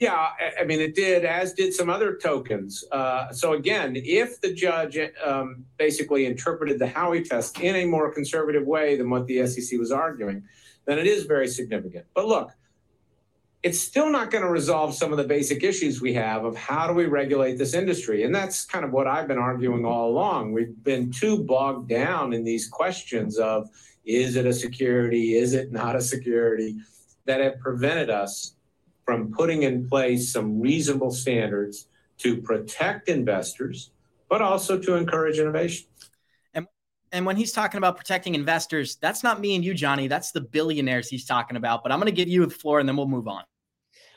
Yeah, 0.03 0.31
I 0.61 0.65
mean, 0.65 0.81
it 0.81 0.97
did, 0.97 1.25
as 1.25 1.53
did 1.53 1.73
some 1.73 1.89
other 1.89 2.17
tokens. 2.17 2.83
Uh, 2.91 3.33
so, 3.33 3.53
again, 3.53 3.93
if 3.95 4.41
the 4.41 4.53
judge 4.53 4.99
um, 5.25 5.65
basically 5.79 6.27
interpreted 6.27 6.81
the 6.81 6.87
Howey 6.87 7.25
test 7.25 7.61
in 7.61 7.77
a 7.77 7.85
more 7.85 8.13
conservative 8.13 8.67
way 8.67 8.97
than 8.97 9.11
what 9.11 9.29
the 9.29 9.47
SEC 9.47 9.79
was 9.79 9.93
arguing, 9.93 10.43
then 10.87 10.99
it 10.99 11.07
is 11.07 11.23
very 11.27 11.47
significant. 11.47 12.05
But 12.15 12.27
look, 12.27 12.51
it's 13.63 13.79
still 13.79 14.11
not 14.11 14.33
going 14.33 14.43
to 14.43 14.51
resolve 14.51 14.93
some 14.93 15.13
of 15.13 15.19
the 15.19 15.25
basic 15.25 15.63
issues 15.63 16.01
we 16.01 16.15
have 16.15 16.45
of 16.45 16.57
how 16.57 16.89
do 16.89 16.95
we 16.95 17.07
regulate 17.07 17.57
this 17.57 17.73
industry. 17.73 18.25
And 18.25 18.35
that's 18.35 18.65
kind 18.65 18.85
of 18.85 18.91
what 18.91 19.07
I've 19.07 19.29
been 19.29 19.39
arguing 19.39 19.85
all 19.85 20.11
along. 20.11 20.51
We've 20.51 20.83
been 20.83 21.13
too 21.13 21.45
bogged 21.45 21.89
down 21.89 22.33
in 22.33 22.43
these 22.43 22.67
questions 22.67 23.39
of 23.39 23.69
is 24.05 24.35
it 24.35 24.47
a 24.47 24.53
security? 24.53 25.37
Is 25.37 25.55
it 25.55 25.71
not 25.71 25.95
a 25.95 26.01
security? 26.01 26.81
That 27.27 27.39
have 27.39 27.61
prevented 27.61 28.11
us 28.11 28.57
from 29.05 29.33
putting 29.33 29.63
in 29.63 29.89
place 29.89 30.33
some 30.33 30.61
reasonable 30.61 31.11
standards 31.11 31.89
to 32.19 32.41
protect 32.41 33.09
investors, 33.09 33.91
but 34.29 34.41
also 34.41 34.79
to 34.79 34.95
encourage 34.95 35.39
innovation. 35.39 35.87
And, 36.55 36.67
and 37.11 37.27
when 37.27 37.37
he's 37.37 37.53
talking 37.53 37.79
about 37.79 37.97
protecting 37.97 38.35
investors, 38.35 38.97
that's 38.97 39.23
not 39.23 39.41
me 39.41 39.55
and 39.57 39.65
you, 39.65 39.75
Johnny. 39.75 40.09
That's 40.09 40.31
the 40.31 40.41
billionaires 40.41 41.09
he's 41.09 41.25
talking 41.25 41.57
about. 41.57 41.83
But 41.83 41.93
I'm 41.93 41.99
going 41.99 42.07
to 42.07 42.17
give 42.17 42.29
you 42.29 42.47
the 42.47 42.55
floor 42.55 42.81
and 42.81 42.89
then 42.89 42.97
we'll 42.97 43.09
move 43.09 43.29
on. 43.29 43.45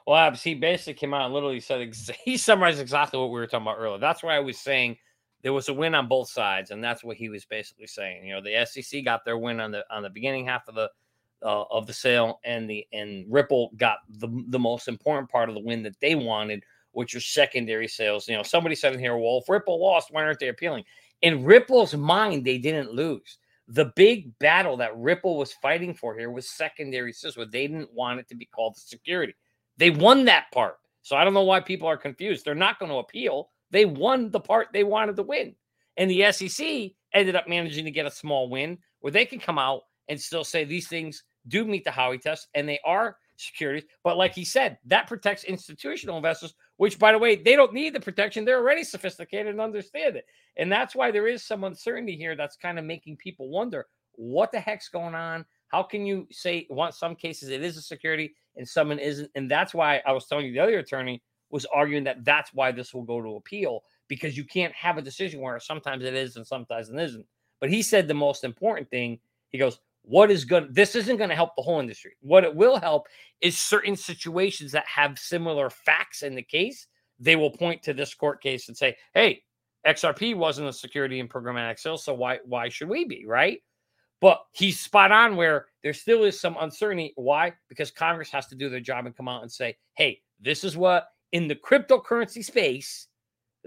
Well, 0.05 0.17
Abs, 0.17 0.43
he 0.43 0.53
basically 0.53 0.93
came 0.93 1.15
out 1.15 1.25
and 1.25 1.33
literally 1.33 1.59
said, 1.59 1.91
he 2.23 2.37
summarized 2.37 2.79
exactly 2.79 3.19
what 3.19 3.27
we 3.31 3.39
were 3.39 3.47
talking 3.47 3.65
about 3.65 3.77
earlier. 3.79 3.97
That's 3.97 4.21
why 4.21 4.35
I 4.35 4.39
was 4.39 4.59
saying 4.59 4.97
there 5.41 5.53
was 5.53 5.69
a 5.69 5.73
win 5.73 5.95
on 5.95 6.07
both 6.07 6.29
sides. 6.29 6.71
And 6.71 6.83
that's 6.83 7.03
what 7.03 7.17
he 7.17 7.29
was 7.29 7.45
basically 7.45 7.87
saying. 7.87 8.27
You 8.27 8.35
know, 8.35 8.41
the 8.41 8.65
SEC 8.65 9.03
got 9.03 9.25
their 9.25 9.37
win 9.37 9.59
on 9.59 9.71
the 9.71 9.83
on 9.89 10.03
the 10.03 10.09
beginning 10.09 10.45
half 10.45 10.67
of 10.67 10.75
the 10.75 10.89
uh, 11.43 11.63
of 11.71 11.87
the 11.87 11.93
sale, 11.93 12.39
and 12.43 12.69
the 12.69 12.85
and 12.93 13.25
Ripple 13.31 13.71
got 13.77 13.99
the 14.09 14.27
the 14.47 14.59
most 14.59 14.87
important 14.87 15.29
part 15.29 15.49
of 15.49 15.55
the 15.55 15.61
win 15.61 15.83
that 15.83 15.99
they 15.99 16.15
wanted, 16.15 16.63
which 16.91 17.13
was 17.13 17.25
secondary 17.25 17.87
sales. 17.87 18.27
You 18.27 18.35
know, 18.35 18.43
somebody 18.43 18.75
said 18.75 18.93
in 18.93 18.99
here, 18.99 19.17
"Well, 19.17 19.39
if 19.41 19.49
Ripple 19.49 19.81
lost, 19.81 20.11
why 20.11 20.23
aren't 20.23 20.39
they 20.39 20.49
appealing?" 20.49 20.83
In 21.21 21.43
Ripple's 21.43 21.95
mind, 21.95 22.45
they 22.45 22.57
didn't 22.57 22.91
lose. 22.91 23.37
The 23.67 23.91
big 23.95 24.37
battle 24.39 24.77
that 24.77 24.95
Ripple 24.97 25.37
was 25.37 25.53
fighting 25.53 25.93
for 25.93 26.17
here 26.17 26.29
was 26.29 26.49
secondary 26.49 27.13
sales, 27.13 27.37
where 27.37 27.45
they 27.45 27.67
didn't 27.67 27.93
want 27.93 28.19
it 28.19 28.27
to 28.29 28.35
be 28.35 28.45
called 28.45 28.77
security. 28.77 29.33
They 29.77 29.89
won 29.89 30.25
that 30.25 30.51
part. 30.53 30.77
So 31.01 31.15
I 31.15 31.23
don't 31.23 31.33
know 31.33 31.43
why 31.43 31.59
people 31.59 31.87
are 31.87 31.97
confused. 31.97 32.45
They're 32.45 32.55
not 32.55 32.79
going 32.79 32.91
to 32.91 32.97
appeal. 32.97 33.49
They 33.71 33.85
won 33.85 34.31
the 34.31 34.39
part 34.39 34.69
they 34.73 34.83
wanted 34.83 35.15
to 35.17 35.23
win. 35.23 35.55
And 35.97 36.09
the 36.09 36.31
SEC 36.31 36.91
ended 37.13 37.35
up 37.35 37.47
managing 37.47 37.85
to 37.85 37.91
get 37.91 38.05
a 38.05 38.11
small 38.11 38.49
win 38.49 38.77
where 38.99 39.11
they 39.11 39.25
can 39.25 39.39
come 39.39 39.59
out 39.59 39.83
and 40.09 40.19
still 40.19 40.43
say 40.43 40.63
these 40.63 40.87
things 40.87 41.23
do 41.47 41.65
meet 41.65 41.83
the 41.83 41.89
Howey 41.89 42.21
test 42.21 42.47
and 42.55 42.67
they 42.67 42.79
are 42.85 43.17
securities. 43.37 43.83
But 44.03 44.17
like 44.17 44.33
he 44.33 44.45
said, 44.45 44.77
that 44.85 45.07
protects 45.07 45.43
institutional 45.43 46.17
investors, 46.17 46.53
which, 46.77 46.97
by 46.97 47.11
the 47.11 47.17
way, 47.17 47.35
they 47.35 47.55
don't 47.55 47.73
need 47.73 47.93
the 47.93 47.99
protection. 47.99 48.45
They're 48.45 48.59
already 48.59 48.83
sophisticated 48.83 49.47
and 49.47 49.61
understand 49.61 50.15
it. 50.15 50.25
And 50.57 50.71
that's 50.71 50.95
why 50.95 51.11
there 51.11 51.27
is 51.27 51.43
some 51.43 51.63
uncertainty 51.63 52.15
here 52.15 52.35
that's 52.35 52.55
kind 52.55 52.79
of 52.79 52.85
making 52.85 53.17
people 53.17 53.49
wonder 53.49 53.87
what 54.13 54.51
the 54.51 54.59
heck's 54.59 54.89
going 54.89 55.15
on? 55.15 55.45
How 55.67 55.83
can 55.83 56.05
you 56.05 56.27
say, 56.31 56.65
one, 56.69 56.91
some 56.91 57.15
cases 57.15 57.49
it 57.49 57.63
is 57.63 57.77
a 57.77 57.81
security 57.81 58.33
and 58.55 58.67
some 58.67 58.91
it 58.91 58.99
isn't? 58.99 59.29
And 59.35 59.49
that's 59.49 59.73
why 59.73 60.01
I 60.05 60.11
was 60.11 60.25
telling 60.25 60.45
you 60.45 60.53
the 60.53 60.59
other 60.59 60.79
attorney 60.79 61.21
was 61.49 61.65
arguing 61.65 62.03
that 62.05 62.23
that's 62.23 62.53
why 62.53 62.71
this 62.71 62.93
will 62.93 63.03
go 63.03 63.21
to 63.21 63.35
appeal 63.35 63.83
because 64.07 64.37
you 64.37 64.43
can't 64.43 64.73
have 64.73 64.97
a 64.97 65.01
decision 65.01 65.41
where 65.41 65.59
sometimes 65.59 66.03
it 66.05 66.13
is 66.13 66.35
and 66.35 66.45
sometimes 66.45 66.89
it 66.89 66.99
isn't. 66.99 67.25
But 67.59 67.69
he 67.69 67.81
said 67.81 68.07
the 68.07 68.13
most 68.13 68.43
important 68.43 68.89
thing 68.89 69.19
he 69.49 69.57
goes, 69.57 69.79
what 70.07 70.29
is 70.29 70.45
good? 70.45 70.73
This 70.73 70.95
isn't 70.95 71.17
going 71.17 71.29
to 71.29 71.35
help 71.35 71.55
the 71.55 71.63
whole 71.63 71.79
industry. 71.79 72.13
What 72.21 72.43
it 72.43 72.55
will 72.55 72.79
help 72.79 73.07
is 73.41 73.57
certain 73.57 73.95
situations 73.95 74.71
that 74.71 74.85
have 74.85 75.17
similar 75.17 75.69
facts 75.69 76.21
in 76.21 76.35
the 76.35 76.43
case. 76.43 76.87
They 77.19 77.35
will 77.35 77.49
point 77.49 77.81
to 77.83 77.93
this 77.93 78.13
court 78.13 78.41
case 78.41 78.67
and 78.67 78.77
say, 78.77 78.97
"Hey, 79.13 79.43
XRP 79.85 80.35
wasn't 80.35 80.69
a 80.69 80.73
security 80.73 81.19
in 81.19 81.27
programmatic 81.27 81.79
sales, 81.79 82.03
so 82.03 82.13
why 82.13 82.39
why 82.45 82.69
should 82.69 82.89
we 82.89 83.05
be 83.05 83.25
right?" 83.25 83.61
But 84.21 84.45
he's 84.51 84.79
spot 84.79 85.11
on 85.11 85.35
where 85.35 85.67
there 85.83 85.93
still 85.93 86.23
is 86.23 86.39
some 86.39 86.57
uncertainty. 86.59 87.13
Why? 87.15 87.53
Because 87.67 87.91
Congress 87.91 88.29
has 88.31 88.47
to 88.47 88.55
do 88.55 88.69
their 88.69 88.79
job 88.79 89.05
and 89.05 89.15
come 89.15 89.27
out 89.27 89.41
and 89.41 89.51
say, 89.51 89.77
"Hey, 89.95 90.21
this 90.39 90.63
is 90.63 90.77
what 90.77 91.09
in 91.31 91.47
the 91.47 91.55
cryptocurrency 91.55 92.43
space." 92.43 93.07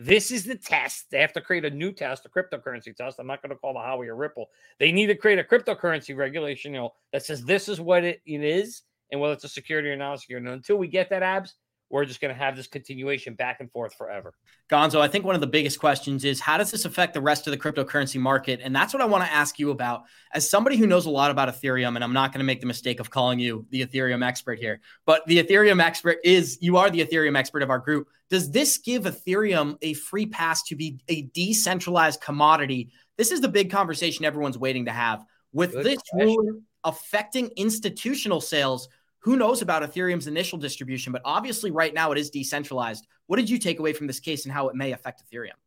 This 0.01 0.31
is 0.31 0.45
the 0.45 0.55
test. 0.55 1.11
They 1.11 1.21
have 1.21 1.33
to 1.33 1.41
create 1.41 1.65
a 1.65 1.71
new 1.71 1.91
test, 1.91 2.25
a 2.25 2.29
cryptocurrency 2.29 2.95
test. 2.95 3.19
I'm 3.19 3.27
not 3.27 3.43
going 3.43 3.51
to 3.51 3.57
call 3.57 3.75
the 3.75 3.81
Howey 3.81 4.07
or 4.07 4.15
Ripple. 4.15 4.49
They 4.79 4.93
need 4.93 5.09
to 5.09 5.17
create 5.17 5.41
a 5.41 5.43
cryptocurrency 5.45 6.17
regulation, 6.17 6.73
you 6.73 6.79
know, 6.79 6.93
that 7.13 7.25
says 7.25 7.45
this 7.45 7.69
is 7.69 7.81
what 7.81 8.05
it, 8.05 8.23
it 8.25 8.45
is 8.45 8.83
and 9.11 9.21
whether 9.21 9.35
it's 9.35 9.43
a 9.43 9.49
security 9.49 9.89
or 9.89 9.97
not 9.97 10.21
security. 10.21 10.47
And 10.47 10.55
until 10.55 10.77
we 10.77 10.87
get 10.87 11.11
that 11.11 11.25
abs, 11.25 11.55
we're 11.91 12.05
just 12.05 12.21
going 12.21 12.35
to 12.35 12.39
have 12.39 12.55
this 12.57 12.67
continuation 12.67 13.35
back 13.35 13.61
and 13.61 13.71
forth 13.71 13.95
forever. 13.95 14.35
Gonzo, 14.71 15.01
I 15.01 15.09
think 15.09 15.25
one 15.25 15.35
of 15.35 15.41
the 15.41 15.47
biggest 15.47 15.79
questions 15.79 16.25
is 16.25 16.41
how 16.41 16.59
does 16.59 16.71
this 16.71 16.85
affect 16.85 17.15
the 17.15 17.21
rest 17.21 17.47
of 17.47 17.51
the 17.51 17.57
cryptocurrency 17.57 18.21
market? 18.21 18.61
And 18.63 18.75
that's 18.75 18.93
what 18.93 19.03
I 19.03 19.07
want 19.07 19.25
to 19.25 19.33
ask 19.33 19.59
you 19.59 19.71
about. 19.71 20.03
As 20.33 20.49
somebody 20.49 20.77
who 20.77 20.87
knows 20.87 21.07
a 21.07 21.11
lot 21.11 21.31
about 21.31 21.49
Ethereum, 21.49 21.95
and 21.95 22.05
I'm 22.05 22.13
not 22.13 22.33
going 22.33 22.41
to 22.41 22.45
make 22.45 22.61
the 22.61 22.67
mistake 22.67 23.01
of 23.01 23.11
calling 23.11 23.39
you 23.39 23.67
the 23.71 23.85
Ethereum 23.85 24.25
expert 24.25 24.59
here, 24.59 24.81
but 25.07 25.25
the 25.27 25.43
Ethereum 25.43 25.83
expert 25.83 26.19
is 26.25 26.59
you 26.61 26.77
are 26.77 26.91
the 26.91 27.05
Ethereum 27.05 27.37
expert 27.37 27.63
of 27.63 27.71
our 27.71 27.79
group. 27.79 28.09
Does 28.29 28.51
this 28.51 28.77
give 28.77 29.05
Ethereum 29.05 29.79
a 29.81 29.95
free 29.95 30.27
pass 30.27 30.63
to 30.65 30.77
be 30.77 30.99
a 31.09 31.23
decentralized 31.23 32.21
commodity? 32.21 32.91
This 33.17 33.33
is 33.33 33.41
the 33.41 33.49
big 33.49 33.71
conversation 33.71 34.25
everyone's 34.25 34.59
waiting 34.59 34.85
to 34.85 34.93
have. 34.93 35.25
With 35.53 35.73
Good 35.73 35.87
this 35.87 36.03
rule 36.13 36.61
affecting 36.85 37.51
institutional 37.57 38.41
sales, 38.41 38.89
who 39.21 39.37
knows 39.37 39.63
about 39.63 39.83
Ethereum's 39.83 40.27
initial 40.27 40.59
distribution, 40.59 41.13
but 41.13 41.23
obviously 41.25 41.71
right 41.71 41.93
now 41.93 42.13
it 42.13 42.19
is 42.19 42.31
decentralized. 42.31 43.07
What 43.27 43.37
did 43.37 43.51
you 43.51 43.59
take 43.59 43.79
away 43.79 43.93
from 43.93 44.07
this 44.07 44.21
case 44.21 44.45
and 44.45 44.53
how 44.53 44.69
it 44.69 44.77
may 44.77 44.93
affect 44.93 45.23
Ethereum? 45.23 45.59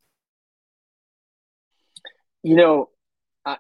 You 2.44 2.56
know, 2.56 2.90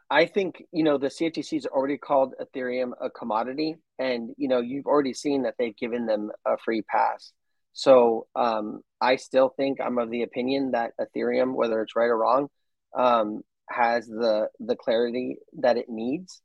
I, 0.09 0.25
think, 0.27 0.63
you 0.71 0.83
know, 0.83 0.97
the 0.97 1.07
CFTC 1.07 1.53
has 1.53 1.65
already 1.65 1.97
called 1.97 2.35
Ethereum 2.39 2.91
a 3.01 3.09
commodity. 3.09 3.77
And, 3.97 4.31
you 4.37 4.47
know, 4.47 4.59
you've 4.59 4.85
already 4.85 5.13
seen 5.13 5.43
that 5.43 5.55
they've 5.57 5.75
given 5.75 6.05
them 6.05 6.31
a 6.45 6.57
free 6.57 6.83
pass. 6.83 7.33
So 7.73 8.27
um, 8.35 8.81
I 8.99 9.15
still 9.15 9.49
think 9.49 9.79
I'm 9.81 9.97
of 9.97 10.11
the 10.11 10.23
opinion 10.23 10.71
that 10.71 10.93
Ethereum, 10.99 11.53
whether 11.53 11.81
it's 11.81 11.95
right 11.95 12.07
or 12.07 12.17
wrong, 12.17 12.49
um, 12.95 13.41
has 13.69 14.05
the 14.05 14.49
the 14.59 14.75
clarity 14.75 15.37
that 15.59 15.77
it 15.77 15.87
needs. 15.87 16.41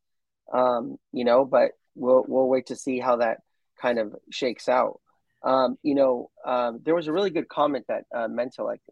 Um, 0.52 0.96
you 1.12 1.24
know, 1.24 1.44
but 1.44 1.72
we'll 1.96 2.24
we'll 2.28 2.48
wait 2.48 2.66
to 2.66 2.76
see 2.76 3.00
how 3.00 3.16
that 3.16 3.38
kind 3.80 3.98
of 3.98 4.14
shakes 4.30 4.68
out. 4.68 5.00
Um, 5.42 5.76
you 5.82 5.94
know, 5.94 6.30
um, 6.44 6.80
there 6.84 6.94
was 6.94 7.08
a 7.08 7.12
really 7.12 7.30
good 7.30 7.48
comment 7.48 7.86
that 7.88 8.04
uh, 8.14 8.28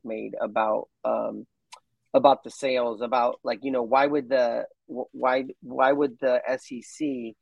made 0.05 0.35
about 0.41 0.89
um, 1.05 1.47
about 2.13 2.45
the 2.45 2.51
sales, 2.51 3.01
about 3.01 3.41
like 3.45 3.61
you 3.63 3.71
know 3.71 3.83
why 3.83 4.07
would 4.07 4.29
the 4.29 4.67
why 4.87 5.45
why 5.63 5.93
would 5.93 6.19
the 6.21 6.41
SEC 6.59 7.35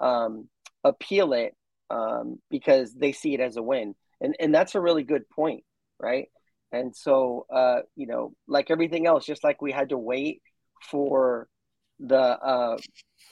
um, 0.00 0.48
appeal 0.84 1.32
it 1.32 1.54
um, 1.90 2.38
because 2.50 2.94
they 2.94 3.12
see 3.12 3.34
it 3.34 3.40
as 3.40 3.56
a 3.56 3.62
win, 3.62 3.94
and 4.20 4.34
and 4.38 4.54
that's 4.54 4.74
a 4.74 4.80
really 4.80 5.04
good 5.04 5.28
point, 5.30 5.64
right? 5.98 6.28
And 6.70 6.94
so, 6.94 7.46
uh, 7.50 7.80
you 7.96 8.06
know, 8.06 8.34
like 8.46 8.70
everything 8.70 9.06
else, 9.06 9.24
just 9.24 9.42
like 9.42 9.62
we 9.62 9.72
had 9.72 9.88
to 9.88 9.98
wait 9.98 10.42
for 10.90 11.48
the 12.00 12.16
uh, 12.16 12.78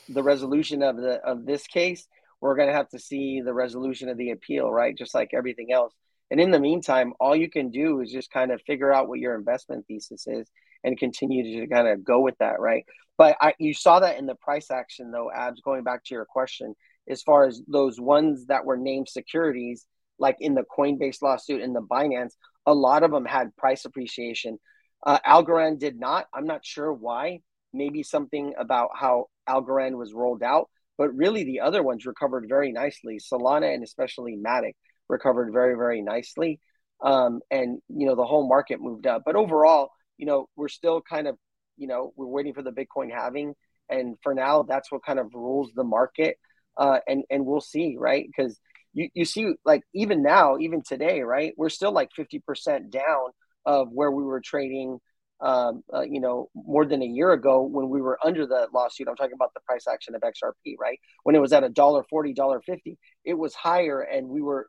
the 0.09 0.23
resolution 0.23 0.83
of 0.83 0.97
the 0.97 1.21
of 1.25 1.47
this 1.47 1.67
case, 1.67 2.07
we're 2.41 2.57
going 2.57 2.69
to 2.69 2.75
have 2.75 2.89
to 2.91 2.99
see 2.99 3.41
the 3.41 3.55
resolution 3.55 4.09
of 4.09 4.17
the 4.17 4.31
appeal, 4.31 4.71
right? 4.71 4.97
Just 4.97 5.15
like 5.15 5.31
everything 5.35 5.73
else. 5.73 5.93
And 6.31 6.41
in 6.41 6.51
the 6.51 6.61
meantime, 6.61 7.13
all 7.21 7.37
you 7.37 7.49
can 7.49 7.71
do 7.71 8.01
is 8.01 8.11
just 8.11 8.31
kind 8.31 8.51
of 8.51 8.61
figure 8.63 8.93
out 8.93 9.09
what 9.09 9.21
your 9.21 9.37
investment 9.37 9.87
thesis 9.87 10.27
is 10.27 10.49
and 10.83 10.99
continue 10.99 11.61
to 11.61 11.67
kind 11.69 11.89
of 11.89 12.05
go 12.05 12.21
with 12.21 12.37
that, 12.39 12.61
right? 12.61 12.85
But 13.17 13.37
I, 13.41 13.55
you 13.59 13.75
saw 13.75 14.01
that 14.01 14.19
in 14.19 14.27
the 14.27 14.35
price 14.35 14.71
action, 14.71 15.11
though, 15.11 15.31
Abs, 15.33 15.61
going 15.61 15.85
back 15.85 16.05
to 16.05 16.15
your 16.15 16.25
question, 16.25 16.75
as 17.09 17.23
far 17.23 17.47
as 17.47 17.63
those 17.69 18.01
ones 18.01 18.47
that 18.47 18.65
were 18.65 18.77
named 18.77 19.09
securities, 19.09 19.87
like 20.19 20.37
in 20.41 20.55
the 20.55 20.65
Coinbase 20.77 21.23
lawsuit 21.23 21.63
and 21.63 21.75
the 21.75 21.81
Binance, 21.81 22.33
a 22.67 22.75
lot 22.75 23.05
of 23.05 23.11
them 23.11 23.25
had 23.25 23.57
price 23.57 23.85
appreciation. 23.85 24.59
Uh, 25.05 25.19
Algorand 25.27 25.79
did 25.79 25.99
not. 25.99 26.27
I'm 26.35 26.47
not 26.47 26.65
sure 26.65 26.93
why. 26.93 27.41
Maybe 27.77 28.03
something 28.03 28.55
about 28.59 28.91
how 28.95 29.27
Algorand 29.49 29.97
was 29.97 30.13
rolled 30.13 30.43
out, 30.43 30.69
but 30.99 31.15
really 31.15 31.45
the 31.45 31.61
other 31.61 31.83
ones 31.83 32.07
recovered 32.07 32.47
very 32.49 32.73
nicely. 32.73 33.19
Solana 33.19 33.73
and 33.75 33.85
especially 33.85 34.37
Matic 34.37 34.75
recovered 35.09 35.53
very, 35.53 35.75
very 35.75 36.03
nicely. 36.03 36.61
Um, 37.03 37.41
and, 37.51 37.79
you 37.89 38.07
know, 38.07 38.15
the 38.15 38.25
whole 38.25 38.49
market 38.49 38.81
moved 38.81 39.07
up. 39.07 39.23
But 39.25 39.37
overall, 39.37 39.91
you 40.17 40.27
know, 40.27 40.49
we're 40.57 40.69
still 40.69 41.03
kind 41.03 41.29
of, 41.29 41.37
you 41.77 41.87
know, 41.87 42.13
we're 42.17 42.27
waiting 42.27 42.55
for 42.55 42.63
the 42.63 42.73
Bitcoin 42.73 43.13
halving. 43.13 43.55
And 43.89 44.17
for 44.23 44.35
now, 44.35 44.63
that's 44.63 44.91
what 44.91 45.05
kind 45.05 45.19
of 45.19 45.35
rules 45.35 45.71
the 45.75 45.85
market. 45.85 46.39
Uh, 46.77 46.99
and, 47.07 47.25
and 47.31 47.45
we'll 47.47 47.61
see, 47.61 47.97
right? 47.99 48.27
Because 48.27 48.59
you, 48.95 49.09
you 49.15 49.25
see, 49.25 49.53
like, 49.65 49.83
even 49.95 50.23
now, 50.23 50.57
even 50.59 50.83
today, 50.83 51.21
right, 51.21 51.53
we're 51.57 51.69
still 51.69 51.93
like 51.93 52.09
50% 52.19 52.91
down 52.91 53.31
of 53.65 53.89
where 53.93 54.11
we 54.11 54.23
were 54.23 54.41
trading 54.41 54.99
um, 55.41 55.83
uh, 55.93 56.03
you 56.03 56.21
know, 56.21 56.49
more 56.55 56.87
than 56.87 57.03
a 57.03 57.07
year 57.07 57.33
ago 57.33 57.63
when 57.63 57.89
we 57.89 58.01
were 58.01 58.19
under 58.25 58.47
the 58.47 58.69
lawsuit. 58.73 59.09
I'm 59.09 59.17
talking 59.17 59.35
about 59.35 59.53
the 59.55 59.61
price 59.61 59.87
action 59.87 60.15
of 60.15 60.23
XRP, 60.23 60.77
right? 60.81 60.99
When 61.25 61.35
it 61.35 61.41
was 61.41 61.53
at 61.53 61.65
a 61.65 61.69
dollar 61.69 62.05
forty, 62.09 62.33
dollar 62.33 62.61
fifty, 62.61 62.99
it 63.25 63.35
was 63.35 63.55
higher, 63.55 64.01
and 64.01 64.29
we 64.29 64.41
were 64.43 64.69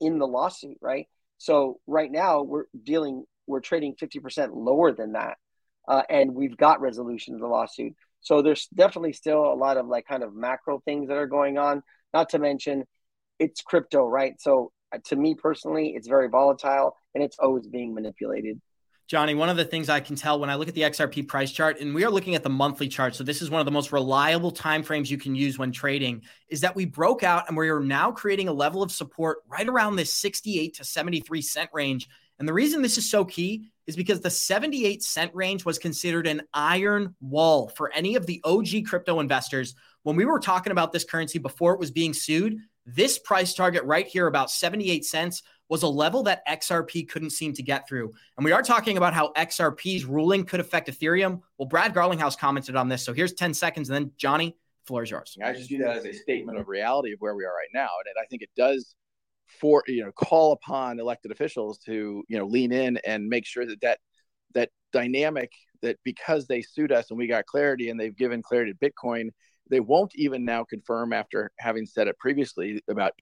in 0.00 0.18
the 0.18 0.26
lawsuit, 0.26 0.78
right? 0.80 1.06
So 1.38 1.80
right 1.86 2.10
now 2.10 2.42
we're 2.42 2.64
dealing, 2.82 3.24
we're 3.46 3.60
trading 3.60 3.94
fifty 3.98 4.18
percent 4.18 4.54
lower 4.54 4.92
than 4.92 5.12
that, 5.12 5.36
uh, 5.86 6.02
and 6.08 6.34
we've 6.34 6.56
got 6.56 6.80
resolution 6.80 7.34
of 7.34 7.40
the 7.40 7.46
lawsuit. 7.46 7.94
So 8.20 8.42
there's 8.42 8.66
definitely 8.74 9.12
still 9.12 9.44
a 9.52 9.54
lot 9.54 9.76
of 9.76 9.86
like 9.86 10.06
kind 10.06 10.22
of 10.22 10.34
macro 10.34 10.80
things 10.84 11.08
that 11.08 11.16
are 11.16 11.26
going 11.26 11.58
on. 11.58 11.82
Not 12.12 12.30
to 12.30 12.38
mention, 12.38 12.84
it's 13.38 13.62
crypto, 13.62 14.06
right? 14.06 14.40
So 14.40 14.72
uh, 14.92 14.98
to 15.06 15.16
me 15.16 15.34
personally, 15.34 15.94
it's 15.94 16.08
very 16.08 16.28
volatile 16.28 16.96
and 17.14 17.22
it's 17.22 17.38
always 17.38 17.66
being 17.66 17.94
manipulated. 17.94 18.60
Johnny, 19.08 19.34
one 19.34 19.48
of 19.48 19.56
the 19.56 19.64
things 19.64 19.88
I 19.88 20.00
can 20.00 20.16
tell 20.16 20.38
when 20.38 20.50
I 20.50 20.56
look 20.56 20.68
at 20.68 20.74
the 20.74 20.82
XRP 20.82 21.26
price 21.26 21.50
chart, 21.50 21.80
and 21.80 21.94
we 21.94 22.04
are 22.04 22.10
looking 22.10 22.34
at 22.34 22.42
the 22.42 22.50
monthly 22.50 22.88
chart, 22.88 23.14
so 23.14 23.24
this 23.24 23.40
is 23.40 23.48
one 23.48 23.58
of 23.58 23.64
the 23.64 23.70
most 23.70 23.90
reliable 23.90 24.52
timeframes 24.52 25.08
you 25.08 25.16
can 25.16 25.34
use 25.34 25.58
when 25.58 25.72
trading, 25.72 26.24
is 26.50 26.60
that 26.60 26.76
we 26.76 26.84
broke 26.84 27.22
out 27.22 27.48
and 27.48 27.56
we 27.56 27.70
are 27.70 27.80
now 27.80 28.12
creating 28.12 28.48
a 28.48 28.52
level 28.52 28.82
of 28.82 28.92
support 28.92 29.38
right 29.48 29.66
around 29.66 29.96
this 29.96 30.12
68 30.12 30.74
to 30.74 30.84
73 30.84 31.40
cent 31.40 31.70
range. 31.72 32.06
And 32.38 32.46
the 32.46 32.52
reason 32.52 32.82
this 32.82 32.98
is 32.98 33.10
so 33.10 33.24
key 33.24 33.70
is 33.86 33.96
because 33.96 34.20
the 34.20 34.28
78 34.28 35.02
cent 35.02 35.34
range 35.34 35.64
was 35.64 35.78
considered 35.78 36.26
an 36.26 36.42
iron 36.52 37.16
wall 37.22 37.68
for 37.68 37.90
any 37.92 38.14
of 38.14 38.26
the 38.26 38.42
OG 38.44 38.84
crypto 38.86 39.20
investors. 39.20 39.74
When 40.02 40.16
we 40.16 40.26
were 40.26 40.38
talking 40.38 40.70
about 40.70 40.92
this 40.92 41.04
currency 41.04 41.38
before 41.38 41.72
it 41.72 41.80
was 41.80 41.90
being 41.90 42.12
sued, 42.12 42.58
this 42.84 43.18
price 43.18 43.54
target 43.54 43.84
right 43.84 44.06
here, 44.06 44.26
about 44.26 44.50
78 44.50 45.06
cents, 45.06 45.42
was 45.68 45.82
a 45.82 45.88
level 45.88 46.22
that 46.24 46.46
XRP 46.46 47.08
couldn't 47.08 47.30
seem 47.30 47.52
to 47.54 47.62
get 47.62 47.88
through. 47.88 48.12
And 48.36 48.44
we 48.44 48.52
are 48.52 48.62
talking 48.62 48.96
about 48.96 49.14
how 49.14 49.32
XRP's 49.34 50.04
ruling 50.04 50.44
could 50.44 50.60
affect 50.60 50.88
Ethereum. 50.88 51.42
Well, 51.58 51.68
Brad 51.68 51.94
Garlinghouse 51.94 52.38
commented 52.38 52.76
on 52.76 52.88
this. 52.88 53.04
So 53.04 53.12
here's 53.12 53.34
10 53.34 53.54
seconds. 53.54 53.90
And 53.90 53.96
then, 53.96 54.12
Johnny, 54.16 54.56
floor 54.86 55.02
is 55.02 55.10
yours. 55.10 55.36
I 55.42 55.52
just 55.52 55.68
view 55.68 55.78
that 55.78 55.96
as 55.96 56.04
a 56.06 56.12
statement 56.12 56.58
of 56.58 56.68
reality 56.68 57.12
of 57.12 57.20
where 57.20 57.34
we 57.34 57.44
are 57.44 57.54
right 57.54 57.68
now. 57.74 57.88
And 58.06 58.14
I 58.20 58.26
think 58.26 58.42
it 58.42 58.50
does 58.56 58.94
for 59.48 59.82
you 59.86 60.04
know 60.04 60.12
call 60.12 60.52
upon 60.52 61.00
elected 61.00 61.30
officials 61.30 61.78
to 61.78 62.22
you 62.28 62.38
know 62.38 62.46
lean 62.46 62.72
in 62.72 62.98
and 63.06 63.28
make 63.28 63.46
sure 63.46 63.66
that 63.66 63.80
that 63.80 63.98
that 64.54 64.70
dynamic 64.92 65.50
that 65.82 65.96
because 66.04 66.46
they 66.46 66.62
sued 66.62 66.92
us 66.92 67.10
and 67.10 67.18
we 67.18 67.26
got 67.26 67.46
clarity 67.46 67.90
and 67.90 67.98
they've 67.98 68.16
given 68.16 68.42
clarity 68.42 68.72
to 68.72 68.90
bitcoin 68.90 69.30
they 69.70 69.80
won't 69.80 70.12
even 70.14 70.44
now 70.44 70.64
confirm 70.64 71.12
after 71.12 71.50
having 71.58 71.86
said 71.86 72.08
it 72.08 72.18
previously 72.18 72.82
about 72.88 73.12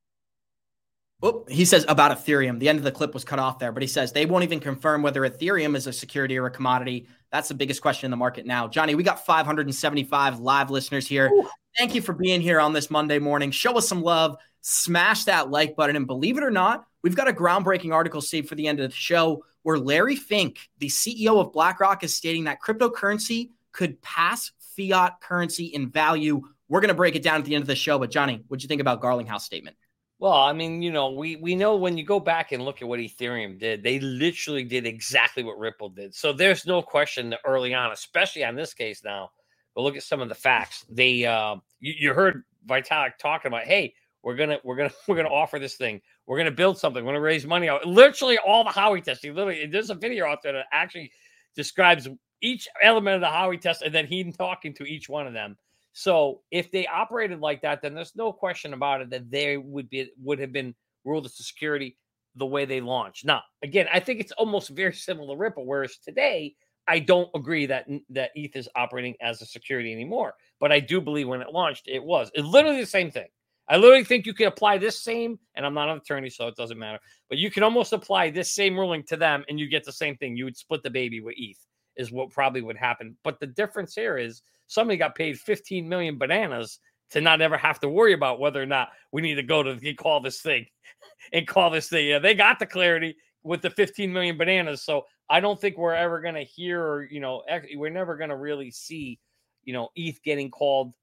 Oh, 1.23 1.45
he 1.49 1.64
says 1.64 1.87
about 1.89 2.17
Ethereum. 2.17 2.59
The 2.59 2.69
end 2.69 2.79
of 2.79 2.85
the 2.85 2.93
clip 2.93 3.14
was 3.14 3.25
cut 3.25 3.39
off 3.39 3.59
there, 3.59 3.73
but 3.73 3.83
he 3.83 3.87
says 3.87 4.12
they 4.12 4.27
won't 4.27 4.45
even 4.45 4.61
confirm 4.61 5.03
whether 5.03 5.23
Ethereum 5.23 5.75
is 5.75 5.87
a 5.87 5.93
security 5.93 6.39
or 6.39 6.47
a 6.47 6.51
commodity. 6.51 7.09
That's 7.33 7.49
the 7.49 7.55
biggest 7.55 7.81
question 7.81 8.07
in 8.07 8.11
the 8.11 8.19
market 8.19 8.45
now. 8.45 8.69
Johnny, 8.69 8.95
we 8.95 9.03
got 9.03 9.25
575 9.25 10.41
live 10.41 10.71
listeners 10.71 11.07
here. 11.07 11.31
Ooh. 11.33 11.49
Thank 11.79 11.95
you 11.95 12.03
for 12.03 12.12
being 12.12 12.41
here 12.41 12.61
on 12.61 12.73
this 12.73 12.91
Monday 12.91 13.19
morning. 13.19 13.51
Show 13.51 13.77
us 13.79 13.89
some 13.89 14.03
love, 14.03 14.37
smash 14.61 15.25
that 15.25 15.51
like 15.51 15.75
button, 15.75 15.97
and 15.97 16.07
believe 16.07 16.37
it 16.37 16.45
or 16.45 16.51
not, 16.51 16.87
we've 17.03 17.17
got 17.17 17.29
a 17.29 17.33
groundbreaking 17.33 17.93
article 17.93 18.21
saved 18.21 18.49
for 18.49 18.55
the 18.55 18.67
end 18.67 18.81
of 18.81 18.91
the 18.91 18.97
show 18.97 19.45
where 19.62 19.79
Larry 19.79 20.17
Fink, 20.17 20.69
the 20.79 20.89
CEO 20.89 21.41
of 21.41 21.53
BlackRock, 21.53 22.05
is 22.05 22.14
stating 22.14 22.45
that 22.45 22.62
cryptocurrency 22.62 23.51
could 23.73 24.01
pass 24.01 24.53
fiat 24.77 25.21
currency 25.21 25.67
in 25.67 25.91
value. 25.91 26.41
We're 26.69 26.81
going 26.81 26.89
to 26.89 26.95
break 26.95 27.14
it 27.14 27.23
down 27.23 27.41
at 27.41 27.45
the 27.45 27.55
end 27.55 27.62
of 27.62 27.69
the 27.69 27.75
show. 27.75 27.99
But 27.99 28.11
Johnny, 28.11 28.43
what'd 28.49 28.62
you 28.62 28.69
think 28.69 28.81
about 28.81 29.03
Garlinghouse 29.03 29.43
statement? 29.43 29.77
Well, 30.19 30.33
I 30.33 30.53
mean, 30.55 30.81
you 30.81 30.91
know, 30.91 31.11
we 31.11 31.37
we 31.37 31.55
know 31.55 31.77
when 31.77 31.99
you 31.99 32.05
go 32.05 32.19
back 32.19 32.53
and 32.53 32.64
look 32.64 32.81
at 32.81 32.89
what 32.89 33.01
Ethereum 33.01 33.59
did, 33.59 33.83
they 33.83 34.01
literally 34.01 34.64
did 34.64 34.87
exactly 34.87 35.43
what 35.45 35.59
Ripple 35.59 35.91
did. 35.91 36.14
So 36.14 36.33
there's 36.33 36.64
no 36.64 36.81
question 36.81 37.31
that 37.31 37.41
early 37.45 37.75
on, 37.75 37.93
especially 37.93 38.43
on 38.43 38.55
this 38.55 38.73
case 38.73 39.03
now. 39.05 39.31
But 39.75 39.83
look 39.83 39.95
at 39.97 40.03
some 40.03 40.23
of 40.23 40.31
the 40.31 40.35
facts. 40.35 40.87
They 40.89 41.27
uh, 41.27 41.57
you, 41.81 41.95
you 41.99 42.14
heard 42.14 42.45
Vitalik 42.67 43.19
talking 43.19 43.51
about, 43.51 43.64
hey, 43.64 43.95
we're 44.23 44.37
gonna 44.37 44.59
we're 44.64 44.77
gonna 44.77 44.93
we're 45.09 45.17
gonna 45.17 45.29
offer 45.29 45.59
this 45.59 45.75
thing. 45.75 46.01
We're 46.27 46.39
gonna 46.39 46.51
build 46.51 46.79
something. 46.79 47.05
We're 47.05 47.12
gonna 47.12 47.21
raise 47.21 47.47
money. 47.47 47.69
Literally 47.85 48.39
all 48.39 48.64
the 48.64 48.71
Howey 48.71 49.05
testing. 49.05 49.35
Literally, 49.35 49.67
there's 49.67 49.91
a 49.91 49.95
video 49.95 50.27
out 50.27 50.43
there 50.43 50.55
that 50.55 50.67
actually 50.73 51.12
describes 51.55 52.09
each 52.41 52.69
element 52.83 53.17
of 53.17 53.21
the 53.21 53.27
Howey 53.27 53.61
test 53.61 53.83
and 53.83 53.95
then 53.95 54.07
he 54.07 54.31
talking 54.33 54.73
to 54.75 54.85
each 54.85 55.09
one 55.09 55.27
of 55.27 55.35
them. 55.35 55.57
So 55.99 56.43
if 56.51 56.71
they 56.71 56.87
operated 56.87 57.41
like 57.41 57.63
that, 57.63 57.81
then 57.81 57.95
there's 57.95 58.15
no 58.15 58.31
question 58.31 58.75
about 58.75 59.01
it 59.01 59.09
that 59.09 59.31
they 59.31 59.57
would 59.57 59.89
be 59.89 60.11
would 60.23 60.39
have 60.41 60.53
been 60.53 60.75
ruled 61.07 61.25
as 61.25 61.41
a 61.41 61.43
security 61.43 61.97
the 62.35 62.45
way 62.45 62.67
they 62.67 62.83
launched. 62.83 63.25
Now, 63.25 63.41
again, 63.63 63.87
I 63.91 63.99
think 64.01 64.21
it's 64.21 64.33
almost 64.33 64.69
very 64.69 64.93
similar 64.93 65.35
to 65.35 65.39
Ripple, 65.39 65.65
whereas 65.65 65.97
today 65.97 66.55
I 66.87 66.99
don't 66.99 67.31
agree 67.35 67.65
that 67.65 67.87
that 68.11 68.33
ETH 68.35 68.55
is 68.57 68.69
operating 68.77 69.15
as 69.23 69.41
a 69.41 69.47
security 69.47 69.91
anymore. 69.91 70.35
But 70.61 70.71
I 70.71 70.81
do 70.81 71.01
believe 71.01 71.29
when 71.29 71.41
it 71.41 71.49
launched, 71.49 71.89
it 71.89 72.05
was. 72.05 72.31
It's 72.35 72.47
literally 72.47 72.81
the 72.81 72.87
same 72.87 73.11
thing. 73.11 73.29
I 73.67 73.79
literally 73.79 74.05
think 74.05 74.27
you 74.27 74.35
can 74.35 74.49
apply 74.49 74.77
this 74.77 75.03
same, 75.03 75.39
and 75.55 75.65
I'm 75.65 75.73
not 75.73 75.89
an 75.89 75.97
attorney, 75.97 76.29
so 76.29 76.47
it 76.47 76.57
doesn't 76.57 76.79
matter, 76.79 76.99
but 77.31 77.39
you 77.39 77.51
can 77.51 77.63
almost 77.63 77.95
apply 77.95 78.29
this 78.29 78.53
same 78.53 78.79
ruling 78.79 79.03
to 79.05 79.17
them 79.17 79.47
and 79.49 79.59
you 79.59 79.67
get 79.67 79.85
the 79.85 79.93
same 79.93 80.15
thing. 80.19 80.37
You 80.37 80.45
would 80.45 80.59
split 80.59 80.83
the 80.83 80.91
baby 80.91 81.23
with 81.23 81.37
ETH, 81.39 81.67
is 81.97 82.13
what 82.13 82.29
probably 82.29 82.61
would 82.61 82.77
happen. 82.77 83.17
But 83.25 83.41
the 83.41 83.47
difference 83.47 83.95
here 83.95 84.19
is 84.19 84.43
somebody 84.67 84.97
got 84.97 85.14
paid 85.14 85.39
15 85.39 85.89
million 85.89 86.19
bananas 86.19 86.79
to 87.11 87.21
not 87.21 87.41
ever 87.41 87.57
have 87.57 87.79
to 87.81 87.89
worry 87.89 88.12
about 88.12 88.41
whether 88.41 88.61
or 88.61 88.67
not 88.67 88.89
we 89.12 89.23
need 89.23 89.37
to 89.37 89.43
go 89.43 89.62
to 89.62 89.95
call 89.95 90.21
this 90.21 90.41
thing 90.41 90.67
and 91.33 91.47
call 91.47 91.71
this 91.71 91.89
thing. 91.89 92.09
Yeah, 92.09 92.19
they 92.19 92.35
got 92.35 92.59
the 92.59 92.67
clarity 92.67 93.17
with 93.43 93.62
the 93.62 93.71
15 93.71 94.12
million 94.12 94.37
bananas. 94.37 94.83
So 94.83 95.05
I 95.31 95.41
don't 95.41 95.61
think 95.61 95.79
we're 95.79 95.95
ever 95.95 96.21
going 96.21 96.35
to 96.35 96.43
hear, 96.43 96.83
or, 96.83 97.05
you 97.05 97.21
know, 97.21 97.43
we're 97.75 97.91
never 97.91 98.17
going 98.17 98.31
to 98.31 98.37
really 98.37 98.71
see, 98.71 99.21
you 99.64 99.73
know, 99.73 99.89
ETH 99.95 100.23
getting 100.23 100.51
called 100.51 100.95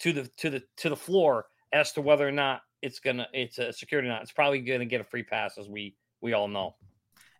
to 0.00 0.12
the 0.12 0.28
to 0.36 0.50
the 0.50 0.62
to 0.76 0.90
the 0.90 0.96
floor 0.96 1.46
as 1.72 1.92
to 1.92 2.02
whether 2.02 2.26
or 2.26 2.32
not 2.32 2.60
it's 2.82 2.98
gonna 2.98 3.26
it's 3.32 3.58
a 3.58 3.72
security 3.72 4.08
or 4.08 4.12
not. 4.12 4.22
It's 4.22 4.32
probably 4.32 4.60
going 4.60 4.80
to 4.80 4.86
get 4.86 5.00
a 5.00 5.04
free 5.04 5.22
pass, 5.22 5.58
as 5.58 5.68
we 5.68 5.96
we 6.20 6.32
all 6.32 6.48
know. 6.48 6.74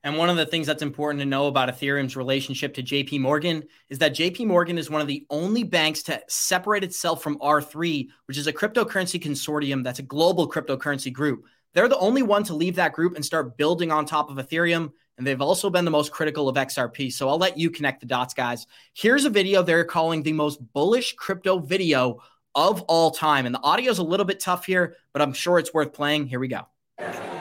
And 0.07 0.17
one 0.17 0.31
of 0.31 0.37
the 0.37 0.47
things 0.47 0.69
that's 0.69 0.85
important 0.85 1.19
to 1.19 1.27
know 1.27 1.49
about 1.49 1.69
Ethereum's 1.69 2.17
relationship 2.17 2.73
to 2.75 2.83
JP 2.83 3.19
Morgan 3.19 3.65
is 3.89 3.99
that 3.99 4.15
JP 4.15 4.47
Morgan 4.47 4.79
is 4.79 4.89
one 4.89 5.01
of 5.01 5.09
the 5.09 5.27
only 5.31 5.65
banks 5.65 6.05
to 6.05 6.23
separate 6.29 6.85
itself 6.85 7.21
from 7.21 7.41
R3, 7.41 8.07
which 8.27 8.39
is 8.39 8.47
a 8.47 8.53
cryptocurrency 8.53 9.21
consortium 9.21 9.83
that's 9.83 9.99
a 9.99 10.05
global 10.05 10.49
cryptocurrency 10.49 11.13
group. 11.13 11.45
They're 11.75 11.89
the 11.89 11.99
only 11.99 12.23
one 12.23 12.45
to 12.45 12.55
leave 12.55 12.77
that 12.77 12.93
group 12.93 13.17
and 13.17 13.25
start 13.25 13.57
building 13.57 13.91
on 13.91 14.07
top 14.07 14.31
of 14.31 14.37
Ethereum. 14.37 14.93
And 15.19 15.27
they've 15.27 15.43
also 15.43 15.71
been 15.71 15.85
the 15.85 15.91
most 15.91 16.13
critical 16.13 16.49
of 16.49 16.55
XRP. 16.55 17.13
So 17.13 17.29
I'll 17.29 17.37
let 17.37 17.59
you 17.59 17.69
connect 17.69 17.99
the 17.99 18.07
dots, 18.07 18.33
guys. 18.33 18.69
Here's 18.95 19.25
a 19.25 19.31
video 19.31 19.65
they're 19.65 19.83
calling 19.83 20.23
the 20.23 20.33
most 20.33 20.61
bullish 20.73 21.17
crypto 21.17 21.59
video 21.59 22.23
of 22.55 22.81
all 22.83 23.11
time. 23.11 23.45
And 23.45 23.57
the 23.57 23.63
audio 23.65 23.91
is 23.91 23.99
a 23.99 24.05
little 24.05 24.25
bit 24.25 24.39
tough 24.39 24.67
here, 24.67 24.95
but 25.13 25.21
I'm 25.21 25.33
sure 25.33 25.59
it's 25.59 25.75
worth 25.75 25.93
playing. 25.93 26.29
Here 26.29 26.39
we 26.39 26.47
go. 26.47 26.69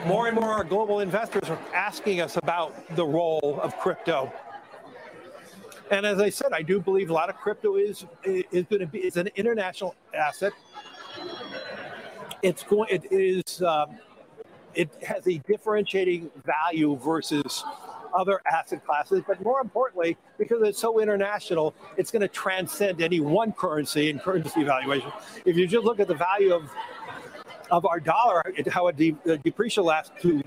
More 0.06 0.28
and 0.28 0.36
more 0.36 0.52
our 0.52 0.62
global 0.62 1.00
investors 1.00 1.50
are 1.50 1.58
asking 1.74 2.20
us 2.20 2.36
about 2.36 2.94
the 2.94 3.04
role 3.04 3.58
of 3.60 3.76
crypto. 3.78 4.32
And 5.90 6.06
as 6.06 6.20
I 6.20 6.30
said, 6.30 6.52
I 6.52 6.62
do 6.62 6.78
believe 6.78 7.10
a 7.10 7.12
lot 7.12 7.28
of 7.28 7.36
crypto 7.36 7.74
is 7.74 8.06
is 8.24 8.66
going 8.70 8.80
to 8.80 8.86
be 8.86 9.00
is 9.00 9.16
an 9.16 9.28
international 9.34 9.96
asset. 10.14 10.52
It's 12.40 12.62
going. 12.62 12.88
It 12.88 13.10
is. 13.10 13.60
Um, 13.62 13.98
it 14.76 14.90
has 15.02 15.26
a 15.26 15.38
differentiating 15.38 16.30
value 16.44 16.96
versus 17.02 17.64
other 18.14 18.40
asset 18.50 18.84
classes, 18.86 19.22
but 19.26 19.42
more 19.42 19.60
importantly, 19.60 20.16
because 20.38 20.62
it's 20.62 20.78
so 20.78 21.00
international, 21.00 21.74
it's 21.96 22.10
going 22.10 22.22
to 22.22 22.28
transcend 22.28 23.02
any 23.02 23.18
one 23.20 23.52
currency 23.52 24.10
and 24.10 24.20
currency 24.20 24.62
valuation. 24.62 25.10
If 25.44 25.56
you 25.56 25.66
just 25.66 25.84
look 25.84 25.98
at 25.98 26.08
the 26.08 26.14
value 26.14 26.54
of 26.54 26.70
of 27.70 27.86
our 27.86 28.00
dollar, 28.00 28.42
how 28.68 28.88
it 28.88 28.96
de- 28.96 29.16
uh, 29.28 29.36
depreciated 29.44 29.86
last 29.86 30.12
two 30.20 30.42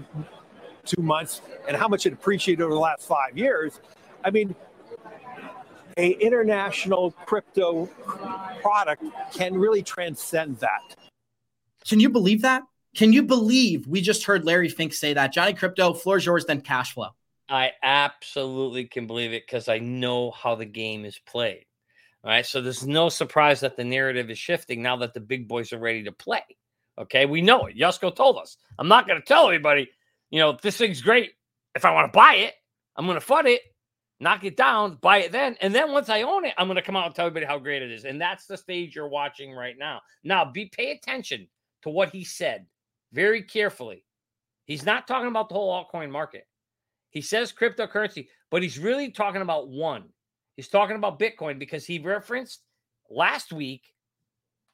two 0.86 1.02
months, 1.02 1.42
and 1.68 1.78
how 1.78 1.88
much 1.88 2.06
it 2.06 2.14
appreciated 2.14 2.64
over 2.64 2.74
the 2.74 2.80
last 2.80 3.08
five 3.08 3.38
years, 3.38 3.80
I 4.24 4.32
mean, 4.32 4.56
a 5.98 6.12
international 6.12 7.12
crypto 7.26 7.86
product 8.62 9.04
can 9.34 9.58
really 9.58 9.84
transcend 9.84 10.58
that. 10.60 10.96
Can 11.88 12.00
you 12.00 12.10
believe 12.10 12.42
that? 12.42 12.64
Can 12.96 13.14
you 13.14 13.24
believe 13.24 13.88
we 13.88 14.02
just 14.02 14.24
heard 14.24 14.46
Larry 14.46 14.70
Fink 14.70 14.94
say 14.94 15.14
that? 15.14 15.32
Johnny 15.32 15.54
Krypto, 15.54 15.96
floor's 15.96 16.26
yours, 16.26 16.46
then 16.46 16.62
cash 16.62 16.94
flow. 16.94 17.10
I 17.48 17.72
absolutely 17.84 18.86
can 18.86 19.08
believe 19.08 19.34
it 19.34 19.44
because 19.46 19.68
I 19.68 19.80
know 19.80 20.32
how 20.32 20.56
the 20.56 20.66
game 20.66 21.06
is 21.06 21.20
played. 21.20 21.66
All 22.24 22.32
right. 22.32 22.46
So 22.46 22.62
there's 22.62 22.86
no 22.86 23.10
surprise 23.10 23.62
that 23.62 23.78
the 23.78 23.84
narrative 23.84 24.30
is 24.30 24.38
shifting 24.38 24.82
now 24.82 24.98
that 24.98 25.14
the 25.14 25.20
big 25.20 25.48
boys 25.48 25.72
are 25.74 25.80
ready 25.80 26.04
to 26.04 26.12
play. 26.12 26.44
Okay. 27.00 27.26
We 27.26 27.42
know 27.42 27.66
it. 27.66 27.78
Yusko 27.78 28.16
told 28.16 28.38
us. 28.38 28.58
I'm 28.78 28.88
not 28.88 29.08
going 29.08 29.20
to 29.20 29.26
tell 29.26 29.46
everybody, 29.46 29.90
you 30.30 30.40
know, 30.40 30.58
this 30.62 30.78
thing's 30.78 31.02
great. 31.02 31.32
If 31.76 31.86
I 31.86 31.94
want 31.94 32.12
to 32.12 32.18
buy 32.18 32.36
it, 32.36 32.56
I'm 32.96 33.06
going 33.06 33.16
to 33.16 33.22
fund 33.22 33.48
it, 33.48 33.62
knock 34.20 34.44
it 34.44 34.58
down, 34.58 34.98
buy 35.02 35.20
it 35.20 35.32
then. 35.32 35.56
And 35.62 35.74
then 35.74 35.92
once 35.92 36.10
I 36.10 36.24
own 36.24 36.46
it, 36.46 36.54
I'm 36.58 36.68
going 36.68 36.76
to 36.76 36.82
come 36.82 36.96
out 36.96 37.06
and 37.06 37.16
tell 37.16 37.28
everybody 37.28 37.46
how 37.46 37.60
great 37.60 37.82
it 37.82 37.92
is. 37.92 38.06
And 38.06 38.20
that's 38.20 38.46
the 38.46 38.58
stage 38.58 38.96
you're 38.96 39.08
watching 39.08 39.54
right 39.54 39.76
now. 39.78 40.02
Now, 40.24 40.46
be 40.46 40.66
pay 40.66 40.92
attention 40.92 41.48
to 41.84 41.90
what 41.90 42.10
he 42.10 42.24
said 42.24 42.66
very 43.14 43.44
carefully. 43.44 44.04
He's 44.66 44.86
not 44.86 45.08
talking 45.08 45.30
about 45.30 45.50
the 45.50 45.56
whole 45.56 45.72
altcoin 45.74 46.12
market. 46.12 46.46
He 47.12 47.22
says 47.22 47.54
cryptocurrency, 47.54 48.28
but 48.52 48.62
he's 48.62 48.78
really 48.78 49.10
talking 49.10 49.42
about 49.42 49.70
one. 49.70 50.10
He's 50.56 50.68
talking 50.68 50.96
about 50.96 51.20
Bitcoin 51.20 51.58
because 51.58 51.86
he 51.86 52.00
referenced 52.00 52.62
last 53.10 53.54
week 53.54 53.94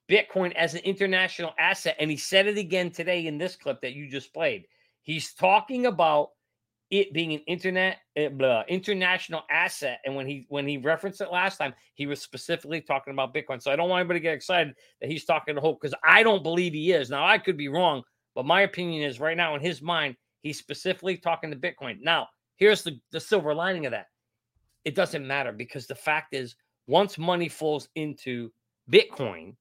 Bitcoin 0.10 0.54
as 0.54 0.74
an 0.74 0.82
international 0.82 1.54
asset. 1.58 1.96
And 2.00 2.12
he 2.12 2.18
said 2.18 2.48
it 2.48 2.58
again 2.58 2.92
today 2.92 3.28
in 3.28 3.38
this 3.38 3.56
clip 3.56 3.82
that 3.82 3.94
you 3.94 4.10
just 4.10 4.34
played. 4.34 4.68
He's 5.02 5.34
talking 5.34 5.86
about 5.86 6.30
it 6.92 7.14
being 7.14 7.34
an 7.34 7.42
internet 7.48 7.98
uh, 8.16 8.64
international 8.68 9.42
asset. 9.50 10.00
And 10.06 10.16
when 10.16 10.28
he 10.28 10.46
when 10.50 10.68
he 10.68 10.78
referenced 10.78 11.22
it 11.22 11.32
last 11.32 11.58
time, 11.58 11.74
he 11.96 12.06
was 12.06 12.22
specifically 12.22 12.82
talking 12.82 13.14
about 13.14 13.34
Bitcoin. 13.34 13.62
So 13.62 13.72
I 13.72 13.76
don't 13.76 13.90
want 13.90 14.02
anybody 14.02 14.20
to 14.20 14.24
get 14.24 14.36
excited 14.36 14.76
that 15.02 15.10
he's 15.10 15.26
talking 15.26 15.56
to 15.56 15.62
hope 15.62 15.82
because 15.82 15.96
I 16.04 16.22
don't 16.22 16.44
believe 16.44 16.74
he 16.74 16.92
is. 16.92 17.10
Now 17.10 17.26
I 17.26 17.38
could 17.40 17.58
be 17.58 17.70
wrong, 17.70 18.04
but 18.36 18.46
my 18.46 18.62
opinion 18.62 19.04
is 19.04 19.20
right 19.20 19.36
now 19.36 19.56
in 19.56 19.62
his 19.62 19.82
mind, 19.82 20.16
He's 20.46 20.60
specifically 20.60 21.18
talking 21.18 21.50
to 21.50 21.58
Bitcoin. 21.58 22.04
Now, 22.04 22.28
here's 22.58 22.84
the, 22.84 23.00
the 23.12 23.20
silver 23.20 23.56
lining 23.56 23.88
of 23.88 23.94
that 23.94 24.10
it 24.84 24.94
doesn't 24.94 25.26
matter 25.26 25.52
because 25.52 25.88
the 25.88 25.96
fact 25.96 26.36
is, 26.36 26.56
once 26.86 27.18
money 27.18 27.50
flows 27.50 27.90
into 27.96 28.52
Bitcoin, 28.92 29.56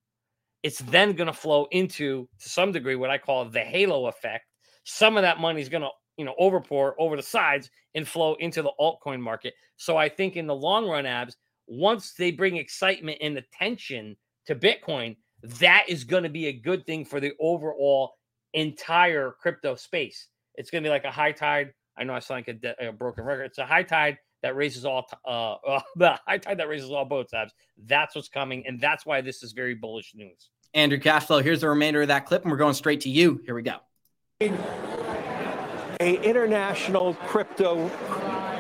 it's 0.65 0.79
then 0.79 1.13
going 1.13 1.27
to 1.27 1.33
flow 1.33 1.69
into, 1.73 2.27
to 2.41 2.49
some 2.49 2.73
degree, 2.73 2.97
what 2.97 3.11
I 3.11 3.19
call 3.19 3.45
the 3.45 3.61
halo 3.61 4.07
effect. 4.07 4.47
Some 4.85 5.19
of 5.19 5.23
that 5.23 5.39
money 5.39 5.61
is 5.61 5.69
going 5.69 5.83
to, 5.83 5.91
you 6.17 6.25
know, 6.25 6.35
overpour 6.41 6.95
over 6.99 7.17
the 7.17 7.23
sides 7.23 7.69
and 7.95 8.09
flow 8.09 8.35
into 8.41 8.63
the 8.63 8.73
altcoin 8.81 9.21
market. 9.21 9.53
So 9.77 9.99
I 9.99 10.09
think 10.09 10.37
in 10.37 10.47
the 10.47 10.55
long 10.55 10.89
run, 10.89 11.05
abs, 11.05 11.37
once 11.67 12.15
they 12.15 12.31
bring 12.31 12.57
excitement 12.57 13.19
and 13.21 13.37
attention 13.37 14.17
to 14.47 14.55
Bitcoin, 14.55 15.17
that 15.43 15.85
is 15.87 16.03
going 16.03 16.23
to 16.23 16.31
be 16.31 16.47
a 16.47 16.53
good 16.53 16.87
thing 16.87 17.05
for 17.05 17.21
the 17.21 17.33
overall 17.41 18.15
entire 18.55 19.33
crypto 19.39 19.75
space. 19.75 20.29
It's 20.55 20.71
going 20.71 20.83
to 20.83 20.89
be 20.89 20.93
like 20.93 21.05
a 21.05 21.11
high 21.11 21.33
tide. 21.33 21.75
I 21.99 22.05
know 22.05 22.15
I 22.15 22.21
sound 22.21 22.39
like 22.39 22.49
a, 22.49 22.53
de- 22.55 22.89
a 22.89 22.93
broken 22.93 23.25
record. 23.25 23.45
It's 23.45 23.59
a 23.59 23.67
high 23.67 23.83
tide 23.83 24.17
that 24.43 24.57
raises 24.57 24.87
all 24.87 25.03
t- 25.03 25.17
uh, 25.27 25.57
uh, 25.67 25.81
the 25.97 26.19
high 26.27 26.39
tide 26.39 26.59
that 26.59 26.69
raises 26.69 26.91
all 26.91 27.05
boats. 27.05 27.35
Abs. 27.35 27.53
That's 27.87 28.15
what's 28.15 28.29
coming, 28.29 28.67
and 28.67 28.81
that's 28.81 29.05
why 29.05 29.21
this 29.21 29.43
is 29.43 29.53
very 29.53 29.75
bullish 29.75 30.13
news. 30.15 30.51
Andrew 30.75 30.99
Cashflow, 30.99 31.43
here's 31.43 31.61
the 31.61 31.69
remainder 31.69 32.03
of 32.03 32.09
that 32.09 32.27
clip, 32.27 32.43
and 32.43 32.51
we're 32.51 32.59
going 32.59 32.75
straight 32.75 33.03
to 33.03 33.09
you. 33.09 33.41
Here 33.47 33.55
we 33.55 33.63
go. 33.63 33.77
A 36.01 36.21
international 36.23 37.15
crypto 37.27 37.89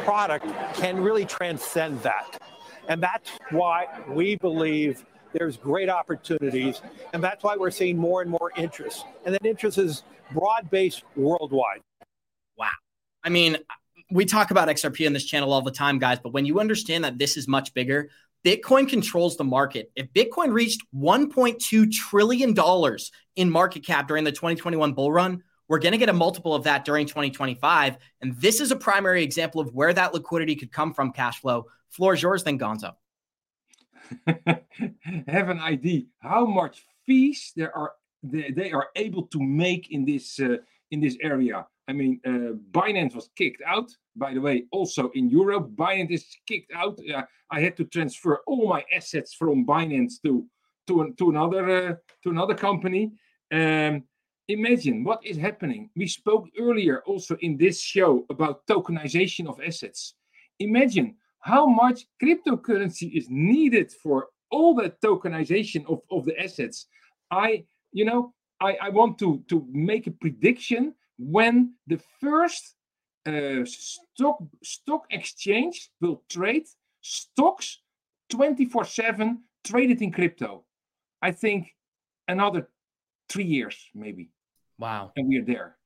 product 0.05 0.47
can 0.75 1.01
really 1.01 1.25
transcend 1.25 2.01
that, 2.03 2.41
and 2.89 3.03
that's 3.03 3.31
why 3.51 3.87
we 4.09 4.37
believe 4.37 5.05
there's 5.33 5.57
great 5.57 5.89
opportunities, 5.89 6.81
and 7.13 7.23
that's 7.23 7.43
why 7.43 7.57
we're 7.57 7.73
seeing 7.73 7.97
more 7.97 8.23
and 8.23 8.31
more 8.31 8.53
interest. 8.57 9.05
And 9.25 9.35
that 9.35 9.45
interest 9.45 9.79
is 9.79 10.05
broad 10.31 10.71
based 10.71 11.03
worldwide. 11.17 11.81
Wow. 12.57 12.69
I 13.25 13.31
mean, 13.31 13.59
we 14.13 14.25
talk 14.25 14.53
about 14.53 14.69
XRP 14.69 15.07
on 15.09 15.13
this 15.13 15.25
channel 15.25 15.53
all 15.53 15.63
the 15.63 15.73
time, 15.73 15.99
guys, 15.99 16.21
but 16.21 16.33
when 16.33 16.47
you 16.47 16.61
understand 16.61 17.03
that 17.03 17.19
this 17.19 17.37
is 17.37 17.49
much 17.49 17.75
bigger, 17.75 18.11
Bitcoin 18.45 18.89
controls 18.89 19.37
the 19.37 19.45
market. 19.45 19.91
If 19.97 20.13
Bitcoin 20.13 20.53
reached 20.53 20.83
$1.2 20.95 21.93
trillion 21.93 22.55
in 23.37 23.51
market 23.51 23.85
cap 23.85 24.07
during 24.07 24.25
the 24.25 24.33
2021 24.33 24.93
bull 24.93 25.11
run, 25.11 25.43
we're 25.67 25.79
going 25.79 25.93
to 25.93 25.99
get 25.99 26.11
a 26.11 26.13
multiple 26.13 26.55
of 26.55 26.65
that 26.65 26.85
during 26.85 27.07
2025. 27.07 27.97
And 28.21 28.37
this 28.37 28.61
is 28.61 28.71
a 28.71 28.77
primary 28.77 29.23
example 29.23 29.61
of 29.61 29.73
where 29.73 29.95
that 29.95 30.13
liquidity 30.13 30.57
could 30.57 30.71
come 30.71 30.93
from 30.93 31.13
cash 31.13 31.41
flow. 31.41 31.67
Floor 31.89 32.15
is 32.15 32.23
yours, 32.23 32.45
then 32.45 32.59
Gonzo. 32.59 32.93
Have 34.27 35.49
an 35.49 35.61
idea 35.61 36.03
how 36.19 36.45
much 36.45 36.85
fees 37.07 37.53
there 37.57 37.75
are 37.75 37.93
they, 38.23 38.51
they 38.51 38.73
are 38.73 38.89
able 38.97 39.27
to 39.29 39.43
make 39.43 39.91
in 39.91 40.05
this 40.05 40.39
uh, 40.41 40.57
in 40.91 41.01
this 41.01 41.17
area. 41.23 41.67
I 41.89 41.93
mean, 41.93 42.21
uh, 42.27 42.57
Binance 42.73 43.15
was 43.15 43.31
kicked 43.37 43.63
out. 43.67 43.91
By 44.17 44.35
the 44.35 44.41
way, 44.41 44.65
also 44.71 45.11
in 45.15 45.29
Europe, 45.29 45.71
Binance 45.75 46.13
is 46.13 46.37
kicked 46.47 46.73
out. 46.75 46.99
Uh, 47.13 47.23
I 47.51 47.61
had 47.61 47.77
to 47.77 47.85
transfer 47.85 48.41
all 48.47 48.69
my 48.69 48.85
assets 48.95 49.35
from 49.35 49.67
Binance 49.67 50.15
to 50.25 50.47
to, 50.87 51.15
to 51.19 51.31
another 51.31 51.71
uh, 51.71 51.95
to 52.23 52.31
another 52.31 52.55
company. 52.55 53.13
Um, 53.53 54.05
imagine 54.49 55.05
what 55.05 55.25
is 55.25 55.37
happening. 55.37 55.91
We 55.97 56.07
spoke 56.07 56.49
earlier 56.59 57.03
also 57.07 57.37
in 57.41 57.57
this 57.57 57.81
show 57.81 58.27
about 58.31 58.67
tokenization 58.67 59.47
of 59.47 59.61
assets. 59.67 60.15
Imagine 60.59 61.17
how 61.41 61.67
much 61.67 62.07
cryptocurrency 62.23 63.13
is 63.15 63.27
needed 63.29 63.93
for 64.03 64.29
all 64.51 64.75
the 64.75 64.91
tokenization 65.03 65.85
of, 65.87 66.01
of 66.11 66.25
the 66.25 66.39
assets. 66.41 66.87
I 67.31 67.65
you 67.95 68.05
know, 68.05 68.35
I, 68.61 68.77
I 68.83 68.89
want 68.91 69.19
to, 69.21 69.43
to 69.49 69.67
make 69.71 70.07
a 70.07 70.11
prediction 70.11 70.95
when 71.19 71.75
the 71.87 72.01
first 72.21 72.75
uh, 73.27 73.65
stock 73.65 74.43
stock 74.63 75.07
exchange 75.11 75.91
will 76.01 76.23
trade 76.29 76.67
stocks 77.01 77.81
24 78.31 78.85
7 78.85 79.43
traded 79.65 80.03
in 80.03 80.13
crypto. 80.13 80.65
I 81.23 81.33
think 81.33 81.75
another 82.29 82.69
three 83.29 83.45
years, 83.45 83.77
maybe. 83.95 84.31
Wow. 84.79 85.13
And 85.17 85.29
we 85.29 85.39
are 85.39 85.45
there. 85.45 85.77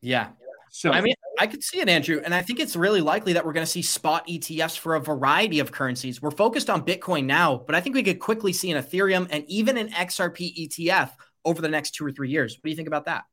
Yeah. 0.00 0.28
So 0.70 0.90
I 0.90 1.00
mean, 1.00 1.14
I 1.38 1.46
could 1.46 1.62
see 1.62 1.80
it, 1.80 1.88
Andrew, 1.88 2.20
and 2.24 2.34
I 2.34 2.42
think 2.42 2.58
it's 2.58 2.74
really 2.74 3.00
likely 3.00 3.34
that 3.34 3.44
we're 3.44 3.52
going 3.52 3.64
to 3.64 3.70
see 3.70 3.80
spot 3.80 4.26
ETFs 4.26 4.76
for 4.76 4.96
a 4.96 5.00
variety 5.00 5.60
of 5.60 5.72
currencies. 5.72 6.20
We're 6.20 6.32
focused 6.32 6.68
on 6.68 6.84
Bitcoin 6.84 7.24
now, 7.24 7.62
but 7.64 7.74
I 7.74 7.80
think 7.80 7.94
we 7.94 8.02
could 8.02 8.18
quickly 8.18 8.52
see 8.52 8.70
an 8.72 8.82
Ethereum 8.82 9.28
and 9.30 9.44
even 9.46 9.78
an 9.78 9.90
XRP 9.90 10.68
ETF 10.68 11.12
over 11.44 11.62
the 11.62 11.68
next 11.68 11.92
two 11.92 12.04
or 12.04 12.10
three 12.10 12.30
years. 12.30 12.56
What 12.56 12.64
do 12.64 12.70
you 12.70 12.76
think 12.76 12.88
about 12.88 13.04
that? 13.06 13.24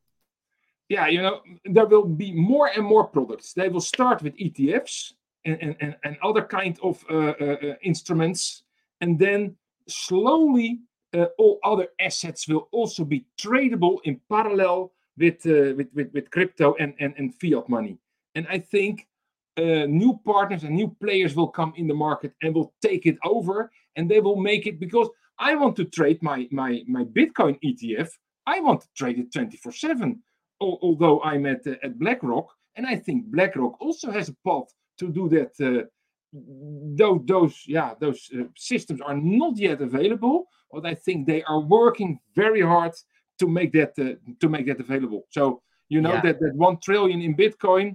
Yeah, 0.92 1.06
you 1.06 1.22
know, 1.22 1.40
there 1.64 1.86
will 1.86 2.04
be 2.04 2.32
more 2.32 2.68
and 2.76 2.84
more 2.84 3.06
products. 3.06 3.54
They 3.54 3.70
will 3.70 3.80
start 3.80 4.20
with 4.20 4.36
ETFs 4.36 5.14
and, 5.46 5.76
and, 5.80 5.96
and, 6.04 6.18
other 6.22 6.42
kind 6.42 6.78
of 6.82 7.02
uh, 7.08 7.14
uh, 7.14 7.32
uh, 7.40 7.74
instruments, 7.82 8.64
and 9.00 9.18
then 9.18 9.56
slowly 9.88 10.80
uh, 11.14 11.28
all 11.38 11.60
other 11.64 11.88
assets 11.98 12.46
will 12.46 12.68
also 12.72 13.06
be 13.06 13.24
tradable 13.40 14.00
in 14.04 14.20
parallel 14.28 14.92
with, 15.16 15.46
uh, 15.46 15.72
with, 15.78 15.88
with, 15.94 16.12
with 16.12 16.30
crypto 16.30 16.74
and, 16.78 16.92
and, 17.00 17.14
and 17.16 17.34
fiat 17.40 17.70
money. 17.70 17.96
And 18.34 18.46
I 18.50 18.58
think 18.58 19.08
uh, 19.56 19.86
new 19.86 20.20
partners 20.26 20.64
and 20.64 20.76
new 20.76 20.94
players 21.00 21.34
will 21.34 21.48
come 21.48 21.72
in 21.74 21.86
the 21.86 21.94
market 21.94 22.34
and 22.42 22.54
will 22.54 22.74
take 22.82 23.06
it 23.06 23.16
over 23.24 23.70
and 23.96 24.10
they 24.10 24.20
will 24.20 24.36
make 24.36 24.66
it 24.66 24.78
because 24.78 25.08
I 25.38 25.54
want 25.54 25.74
to 25.76 25.86
trade 25.86 26.22
my, 26.22 26.48
my, 26.50 26.82
my 26.86 27.04
Bitcoin 27.04 27.58
ETF. 27.64 28.10
I 28.46 28.60
want 28.60 28.82
to 28.82 28.88
trade 28.94 29.18
it 29.18 29.32
24 29.32 29.72
7. 29.72 30.22
Although 30.86 31.16
I'm 31.30 31.44
at, 31.46 31.66
uh, 31.66 31.86
at 31.86 31.98
BlackRock, 31.98 32.48
and 32.76 32.84
I 32.86 32.96
think 33.04 33.18
BlackRock 33.34 33.74
also 33.80 34.10
has 34.10 34.28
a 34.28 34.36
path 34.46 34.68
to 35.00 35.06
do 35.18 35.24
that. 35.36 35.52
Uh, 35.68 35.84
those, 37.00 37.20
those, 37.26 37.54
yeah, 37.76 37.90
those 38.00 38.20
uh, 38.34 38.44
systems 38.56 39.00
are 39.08 39.16
not 39.16 39.54
yet 39.58 39.80
available, 39.82 40.46
but 40.72 40.86
I 40.86 40.94
think 40.94 41.26
they 41.26 41.42
are 41.42 41.60
working 41.60 42.18
very 42.34 42.62
hard 42.62 42.92
to 43.40 43.46
make 43.48 43.72
that 43.72 43.92
uh, 43.98 44.14
to 44.40 44.48
make 44.48 44.66
that 44.66 44.80
available. 44.80 45.22
So 45.36 45.42
you 45.88 46.00
know 46.00 46.14
Yeah. 46.14 46.22
that 46.26 46.38
that 46.42 46.54
one 46.54 46.76
trillion 46.86 47.20
in 47.28 47.34
Bitcoin, 47.44 47.86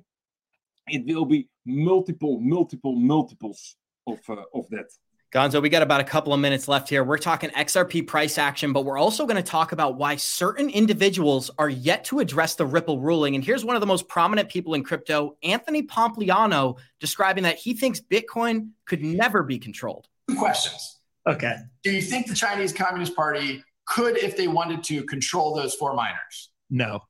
it 0.96 1.02
will 1.12 1.26
be 1.26 1.42
multiple, 1.66 2.36
multiple, 2.56 2.96
multiples 3.16 3.60
of 4.06 4.20
uh, 4.30 4.44
of 4.54 4.66
that. 4.70 4.90
Gonzo, 5.38 5.62
we 5.62 5.70
got 5.70 5.84
about 5.84 6.02
a 6.02 6.04
couple 6.04 6.34
of 6.34 6.40
minutes 6.40 6.68
left 6.68 6.90
here. 6.90 7.04
We're 7.04 7.20
talking 7.20 7.52
XRP 7.52 8.08
price 8.08 8.40
action, 8.40 8.74
but 8.74 8.86
we're 8.86 8.98
also 8.98 9.28
going 9.28 9.36
to 9.36 9.44
talk 9.44 9.72
about 9.72 9.96
why 9.96 10.16
certain 10.16 10.68
individuals 10.68 11.52
are 11.60 11.70
yet 11.70 12.04
to 12.06 12.18
address 12.18 12.56
the 12.56 12.66
Ripple 12.66 13.00
ruling. 13.00 13.36
And 13.36 13.44
here's 13.44 13.64
one 13.64 13.76
of 13.76 13.80
the 13.80 13.86
most 13.86 14.08
prominent 14.08 14.50
people 14.50 14.74
in 14.74 14.84
crypto, 14.84 15.38
Anthony 15.44 15.84
Pompliano, 15.84 16.80
describing 17.00 17.44
that 17.44 17.58
he 17.58 17.76
thinks 17.76 18.02
Bitcoin 18.02 18.70
could 18.88 19.04
never 19.04 19.44
be 19.44 19.60
controlled. 19.60 20.08
Two 20.28 20.38
questions. 20.38 21.02
Okay. 21.28 21.56
Do 21.84 21.92
you 21.92 22.02
think 22.02 22.26
the 22.26 22.34
Chinese 22.34 22.74
Communist 22.74 23.16
Party 23.16 23.64
could, 23.86 24.18
if 24.18 24.36
they 24.38 24.48
wanted 24.48 24.84
to, 24.86 25.04
control 25.04 25.54
those 25.54 25.76
four 25.76 25.94
miners? 25.94 26.50
No. 26.72 27.04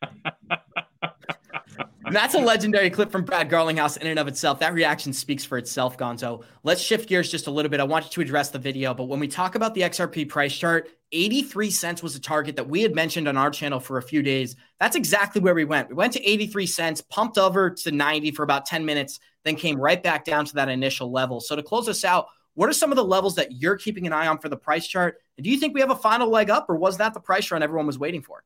And 2.12 2.16
that's 2.18 2.34
a 2.34 2.40
legendary 2.40 2.90
clip 2.90 3.10
from 3.10 3.24
Brad 3.24 3.48
Garlinghouse 3.48 3.96
in 3.96 4.06
and 4.06 4.18
of 4.18 4.28
itself. 4.28 4.58
That 4.58 4.74
reaction 4.74 5.14
speaks 5.14 5.46
for 5.46 5.56
itself, 5.56 5.96
Gonzo. 5.96 6.44
Let's 6.62 6.82
shift 6.82 7.08
gears 7.08 7.30
just 7.30 7.46
a 7.46 7.50
little 7.50 7.70
bit. 7.70 7.80
I 7.80 7.84
want 7.84 8.04
you 8.04 8.10
to 8.10 8.20
address 8.20 8.50
the 8.50 8.58
video, 8.58 8.92
but 8.92 9.04
when 9.04 9.18
we 9.18 9.26
talk 9.26 9.54
about 9.54 9.72
the 9.72 9.80
XRP 9.80 10.28
price 10.28 10.54
chart, 10.54 10.90
83 11.12 11.70
cents 11.70 12.02
was 12.02 12.14
a 12.14 12.20
target 12.20 12.54
that 12.56 12.68
we 12.68 12.82
had 12.82 12.94
mentioned 12.94 13.28
on 13.28 13.38
our 13.38 13.50
channel 13.50 13.80
for 13.80 13.96
a 13.96 14.02
few 14.02 14.22
days. 14.22 14.56
That's 14.78 14.94
exactly 14.94 15.40
where 15.40 15.54
we 15.54 15.64
went. 15.64 15.88
We 15.88 15.94
went 15.94 16.12
to 16.12 16.22
83 16.22 16.66
cents, 16.66 17.00
pumped 17.00 17.38
over 17.38 17.70
to 17.70 17.90
90 17.90 18.32
for 18.32 18.42
about 18.42 18.66
10 18.66 18.84
minutes, 18.84 19.18
then 19.44 19.56
came 19.56 19.80
right 19.80 20.02
back 20.02 20.26
down 20.26 20.44
to 20.44 20.54
that 20.56 20.68
initial 20.68 21.10
level. 21.10 21.40
So 21.40 21.56
to 21.56 21.62
close 21.62 21.88
us 21.88 22.04
out, 22.04 22.26
what 22.52 22.68
are 22.68 22.74
some 22.74 22.92
of 22.92 22.96
the 22.96 23.04
levels 23.04 23.36
that 23.36 23.52
you're 23.52 23.78
keeping 23.78 24.06
an 24.06 24.12
eye 24.12 24.26
on 24.26 24.36
for 24.36 24.50
the 24.50 24.56
price 24.58 24.86
chart? 24.86 25.16
And 25.38 25.44
do 25.44 25.50
you 25.50 25.56
think 25.56 25.72
we 25.72 25.80
have 25.80 25.90
a 25.90 25.96
final 25.96 26.28
leg 26.28 26.50
up, 26.50 26.68
or 26.68 26.76
was 26.76 26.98
that 26.98 27.14
the 27.14 27.20
price 27.20 27.50
run 27.50 27.62
everyone 27.62 27.86
was 27.86 27.98
waiting 27.98 28.20
for? 28.20 28.44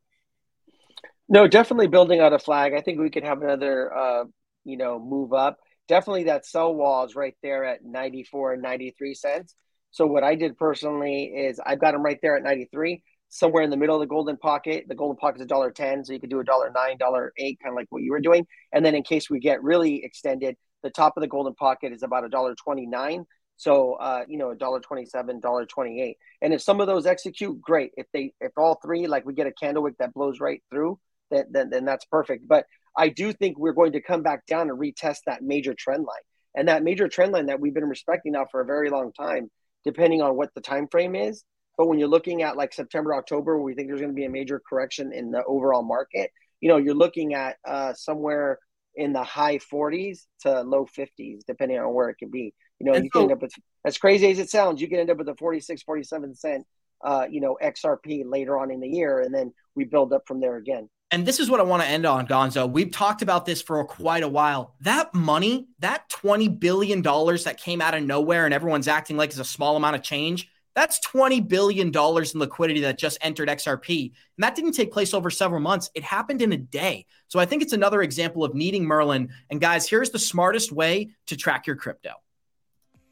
No, 1.28 1.48
definitely 1.48 1.88
building 1.88 2.20
out 2.20 2.32
a 2.32 2.38
flag. 2.38 2.72
I 2.72 2.80
think 2.80 3.00
we 3.00 3.10
could 3.10 3.24
have 3.24 3.42
another, 3.42 3.94
uh, 3.94 4.24
you 4.64 4.76
know, 4.76 4.98
move 4.98 5.32
up. 5.32 5.58
Definitely 5.88 6.24
that 6.24 6.46
sell 6.46 6.74
wall 6.74 7.04
is 7.04 7.16
right 7.16 7.34
there 7.42 7.64
at 7.64 7.84
94 7.84 8.54
and 8.54 8.62
93 8.62 9.14
cents. 9.14 9.54
So 9.90 10.06
what 10.06 10.22
I 10.22 10.34
did 10.34 10.56
personally 10.56 11.24
is 11.24 11.60
I've 11.64 11.80
got 11.80 11.92
them 11.92 12.02
right 12.02 12.18
there 12.22 12.36
at 12.36 12.42
93, 12.42 13.02
somewhere 13.28 13.62
in 13.62 13.70
the 13.70 13.76
middle 13.76 13.96
of 13.96 14.00
the 14.00 14.06
golden 14.06 14.36
pocket. 14.36 14.84
The 14.88 14.94
golden 14.94 15.16
pocket 15.16 15.40
is 15.40 15.44
a 15.44 15.48
dollar 15.48 15.70
10, 15.70 16.04
so 16.04 16.12
you 16.12 16.20
could 16.20 16.30
do 16.30 16.40
a 16.40 16.44
dollar 16.44 16.70
nine, 16.74 16.96
dollar 16.98 17.32
eight, 17.38 17.58
kind 17.60 17.72
of 17.72 17.76
like 17.76 17.86
what 17.90 18.02
you 18.02 18.12
were 18.12 18.20
doing. 18.20 18.46
And 18.72 18.84
then 18.84 18.94
in 18.94 19.02
case 19.02 19.28
we 19.30 19.40
get 19.40 19.62
really 19.62 20.04
extended, 20.04 20.56
the 20.82 20.90
top 20.90 21.16
of 21.16 21.22
the 21.22 21.28
golden 21.28 21.54
pocket 21.54 21.92
is 21.92 22.02
about 22.02 22.24
a 22.24 22.28
dollar 22.28 22.54
29. 22.54 23.24
So 23.56 23.94
uh, 23.94 24.24
you 24.28 24.38
know, 24.38 24.50
a 24.50 24.56
dollar 24.56 24.80
27, 24.80 25.40
dollar 25.40 25.66
28. 25.66 26.16
And 26.42 26.52
if 26.52 26.62
some 26.62 26.80
of 26.80 26.86
those 26.86 27.06
execute, 27.06 27.60
great. 27.60 27.92
If 27.96 28.06
they 28.12 28.32
if 28.40 28.52
all 28.56 28.78
three, 28.82 29.06
like 29.06 29.24
we 29.24 29.34
get 29.34 29.46
a 29.46 29.52
candle 29.52 29.82
wick 29.82 29.94
that 29.98 30.12
blows 30.12 30.40
right 30.40 30.62
through, 30.70 30.98
then, 31.30 31.46
then 31.50 31.70
then 31.70 31.84
that's 31.84 32.04
perfect. 32.06 32.46
But 32.46 32.66
I 32.96 33.08
do 33.08 33.32
think 33.32 33.58
we're 33.58 33.72
going 33.72 33.92
to 33.92 34.00
come 34.00 34.22
back 34.22 34.46
down 34.46 34.70
and 34.70 34.78
retest 34.78 35.18
that 35.26 35.42
major 35.42 35.74
trend 35.74 36.04
line. 36.04 36.16
And 36.54 36.68
that 36.68 36.82
major 36.82 37.08
trend 37.08 37.32
line 37.32 37.46
that 37.46 37.60
we've 37.60 37.74
been 37.74 37.84
respecting 37.84 38.32
now 38.32 38.46
for 38.50 38.60
a 38.60 38.64
very 38.64 38.88
long 38.88 39.12
time, 39.12 39.50
depending 39.84 40.22
on 40.22 40.36
what 40.36 40.54
the 40.54 40.62
time 40.62 40.88
frame 40.88 41.14
is. 41.14 41.44
But 41.76 41.86
when 41.88 41.98
you're 41.98 42.08
looking 42.08 42.42
at 42.42 42.56
like 42.56 42.72
September, 42.72 43.14
October, 43.14 43.56
where 43.56 43.64
we 43.64 43.74
think 43.74 43.88
there's 43.88 44.00
going 44.00 44.12
to 44.12 44.16
be 44.16 44.24
a 44.24 44.30
major 44.30 44.62
correction 44.66 45.12
in 45.12 45.30
the 45.30 45.44
overall 45.44 45.82
market, 45.82 46.30
you 46.60 46.70
know, 46.70 46.78
you're 46.78 46.94
looking 46.94 47.34
at 47.34 47.56
uh, 47.66 47.92
somewhere 47.92 48.58
in 48.94 49.12
the 49.12 49.22
high 49.22 49.58
40s 49.58 50.20
to 50.40 50.62
low 50.62 50.86
50s, 50.86 51.40
depending 51.46 51.78
on 51.78 51.92
where 51.92 52.08
it 52.08 52.16
can 52.16 52.30
be. 52.30 52.54
You 52.78 52.86
know, 52.86 52.94
And 52.94 53.04
you 53.04 53.10
can 53.10 53.22
end 53.22 53.32
up 53.32 53.42
with, 53.42 53.52
as 53.84 53.98
crazy 53.98 54.30
as 54.30 54.38
it 54.38 54.50
sounds, 54.50 54.80
you 54.80 54.88
can 54.88 54.98
end 54.98 55.10
up 55.10 55.18
with 55.18 55.28
a 55.28 55.34
46, 55.34 55.82
47 55.82 56.34
cent, 56.34 56.66
uh, 57.04 57.26
you 57.30 57.40
know, 57.42 57.58
XRP 57.62 58.22
later 58.26 58.58
on 58.58 58.70
in 58.70 58.80
the 58.80 58.88
year, 58.88 59.20
and 59.20 59.34
then 59.34 59.52
we 59.74 59.84
build 59.84 60.14
up 60.14 60.22
from 60.26 60.40
there 60.40 60.56
again. 60.56 60.88
And 61.12 61.24
this 61.24 61.38
is 61.38 61.48
what 61.48 61.60
I 61.60 61.62
want 61.62 61.82
to 61.82 61.88
end 61.88 62.04
on, 62.04 62.26
Gonzo. 62.26 62.68
We've 62.68 62.90
talked 62.90 63.22
about 63.22 63.46
this 63.46 63.62
for 63.62 63.84
quite 63.84 64.24
a 64.24 64.28
while. 64.28 64.74
That 64.80 65.14
money, 65.14 65.68
that 65.78 66.08
$20 66.10 66.58
billion 66.58 67.00
that 67.00 67.56
came 67.58 67.80
out 67.80 67.94
of 67.94 68.02
nowhere 68.02 68.44
and 68.44 68.52
everyone's 68.52 68.88
acting 68.88 69.16
like 69.16 69.30
it's 69.30 69.38
a 69.38 69.44
small 69.44 69.76
amount 69.76 69.94
of 69.94 70.02
change, 70.02 70.50
that's 70.74 70.98
$20 71.06 71.46
billion 71.46 71.88
in 71.88 72.40
liquidity 72.40 72.80
that 72.80 72.98
just 72.98 73.18
entered 73.20 73.48
XRP. 73.48 74.10
And 74.36 74.44
that 74.44 74.56
didn't 74.56 74.72
take 74.72 74.92
place 74.92 75.14
over 75.14 75.30
several 75.30 75.60
months. 75.60 75.90
It 75.94 76.02
happened 76.02 76.42
in 76.42 76.52
a 76.52 76.58
day. 76.58 77.06
So 77.28 77.38
I 77.38 77.46
think 77.46 77.62
it's 77.62 77.72
another 77.72 78.02
example 78.02 78.44
of 78.44 78.54
needing 78.54 78.84
Merlin. 78.84 79.30
And 79.48 79.60
guys, 79.60 79.88
here's 79.88 80.10
the 80.10 80.18
smartest 80.18 80.72
way 80.72 81.10
to 81.28 81.36
track 81.36 81.66
your 81.68 81.76
crypto. 81.76 82.10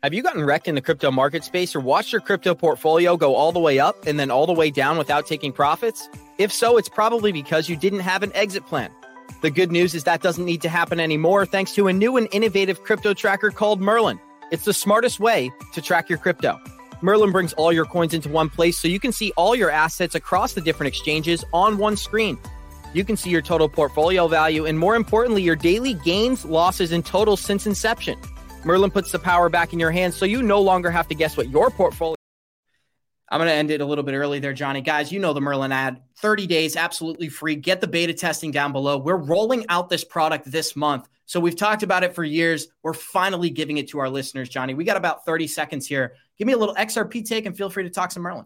Have 0.04 0.12
you 0.12 0.22
gotten 0.22 0.44
wrecked 0.44 0.68
in 0.68 0.74
the 0.74 0.82
crypto 0.82 1.10
market 1.10 1.44
space 1.44 1.74
or 1.74 1.80
watched 1.80 2.12
your 2.12 2.20
crypto 2.20 2.54
portfolio 2.54 3.16
go 3.16 3.34
all 3.34 3.52
the 3.52 3.58
way 3.58 3.78
up 3.78 4.06
and 4.06 4.20
then 4.20 4.30
all 4.30 4.44
the 4.44 4.52
way 4.52 4.70
down 4.70 4.98
without 4.98 5.26
taking 5.26 5.50
profits? 5.50 6.10
If 6.36 6.52
so, 6.52 6.76
it's 6.76 6.90
probably 6.90 7.32
because 7.32 7.70
you 7.70 7.76
didn't 7.76 8.00
have 8.00 8.22
an 8.22 8.30
exit 8.34 8.66
plan. 8.66 8.90
The 9.40 9.50
good 9.50 9.72
news 9.72 9.94
is 9.94 10.04
that 10.04 10.20
doesn't 10.20 10.44
need 10.44 10.60
to 10.60 10.68
happen 10.68 11.00
anymore 11.00 11.46
thanks 11.46 11.74
to 11.76 11.88
a 11.88 11.92
new 11.94 12.18
and 12.18 12.28
innovative 12.32 12.82
crypto 12.82 13.14
tracker 13.14 13.50
called 13.50 13.80
Merlin. 13.80 14.20
It's 14.50 14.66
the 14.66 14.74
smartest 14.74 15.20
way 15.20 15.50
to 15.72 15.80
track 15.80 16.10
your 16.10 16.18
crypto. 16.18 16.60
Merlin 17.00 17.32
brings 17.32 17.54
all 17.54 17.72
your 17.72 17.86
coins 17.86 18.12
into 18.12 18.28
one 18.28 18.50
place 18.50 18.78
so 18.78 18.88
you 18.88 19.00
can 19.00 19.10
see 19.10 19.32
all 19.38 19.56
your 19.56 19.70
assets 19.70 20.14
across 20.14 20.52
the 20.52 20.60
different 20.60 20.88
exchanges 20.88 21.46
on 21.54 21.78
one 21.78 21.96
screen. 21.96 22.38
You 22.92 23.06
can 23.06 23.16
see 23.16 23.30
your 23.30 23.40
total 23.40 23.70
portfolio 23.70 24.28
value 24.28 24.66
and, 24.66 24.78
more 24.78 24.96
importantly, 24.96 25.40
your 25.40 25.56
daily 25.56 25.94
gains, 25.94 26.44
losses, 26.44 26.92
and 26.92 27.06
totals 27.06 27.40
since 27.40 27.66
inception. 27.66 28.18
Merlin 28.64 28.90
puts 28.90 29.12
the 29.12 29.18
power 29.18 29.48
back 29.48 29.72
in 29.72 29.78
your 29.78 29.90
hands 29.90 30.16
so 30.16 30.24
you 30.24 30.42
no 30.42 30.60
longer 30.60 30.90
have 30.90 31.08
to 31.08 31.14
guess 31.14 31.36
what 31.36 31.48
your 31.50 31.70
portfolio. 31.70 32.16
I'm 33.30 33.38
going 33.38 33.48
to 33.48 33.54
end 33.54 33.70
it 33.70 33.80
a 33.80 33.84
little 33.84 34.04
bit 34.04 34.14
early 34.14 34.38
there, 34.38 34.52
Johnny. 34.52 34.80
Guys, 34.80 35.10
you 35.10 35.18
know 35.18 35.32
the 35.32 35.40
Merlin 35.40 35.72
ad 35.72 36.00
30 36.18 36.46
days, 36.46 36.76
absolutely 36.76 37.28
free. 37.28 37.56
Get 37.56 37.80
the 37.80 37.86
beta 37.88 38.14
testing 38.14 38.50
down 38.50 38.72
below. 38.72 38.98
We're 38.98 39.16
rolling 39.16 39.64
out 39.68 39.88
this 39.88 40.04
product 40.04 40.50
this 40.50 40.76
month. 40.76 41.08
So 41.26 41.40
we've 41.40 41.56
talked 41.56 41.82
about 41.82 42.04
it 42.04 42.14
for 42.14 42.22
years. 42.22 42.68
We're 42.82 42.92
finally 42.92 43.50
giving 43.50 43.78
it 43.78 43.88
to 43.88 43.98
our 43.98 44.10
listeners, 44.10 44.48
Johnny. 44.48 44.74
We 44.74 44.84
got 44.84 44.96
about 44.96 45.24
30 45.24 45.46
seconds 45.46 45.86
here. 45.86 46.14
Give 46.38 46.46
me 46.46 46.52
a 46.52 46.58
little 46.58 46.74
XRP 46.74 47.26
take 47.26 47.46
and 47.46 47.56
feel 47.56 47.70
free 47.70 47.84
to 47.84 47.90
talk 47.90 48.12
some 48.12 48.22
Merlin. 48.22 48.44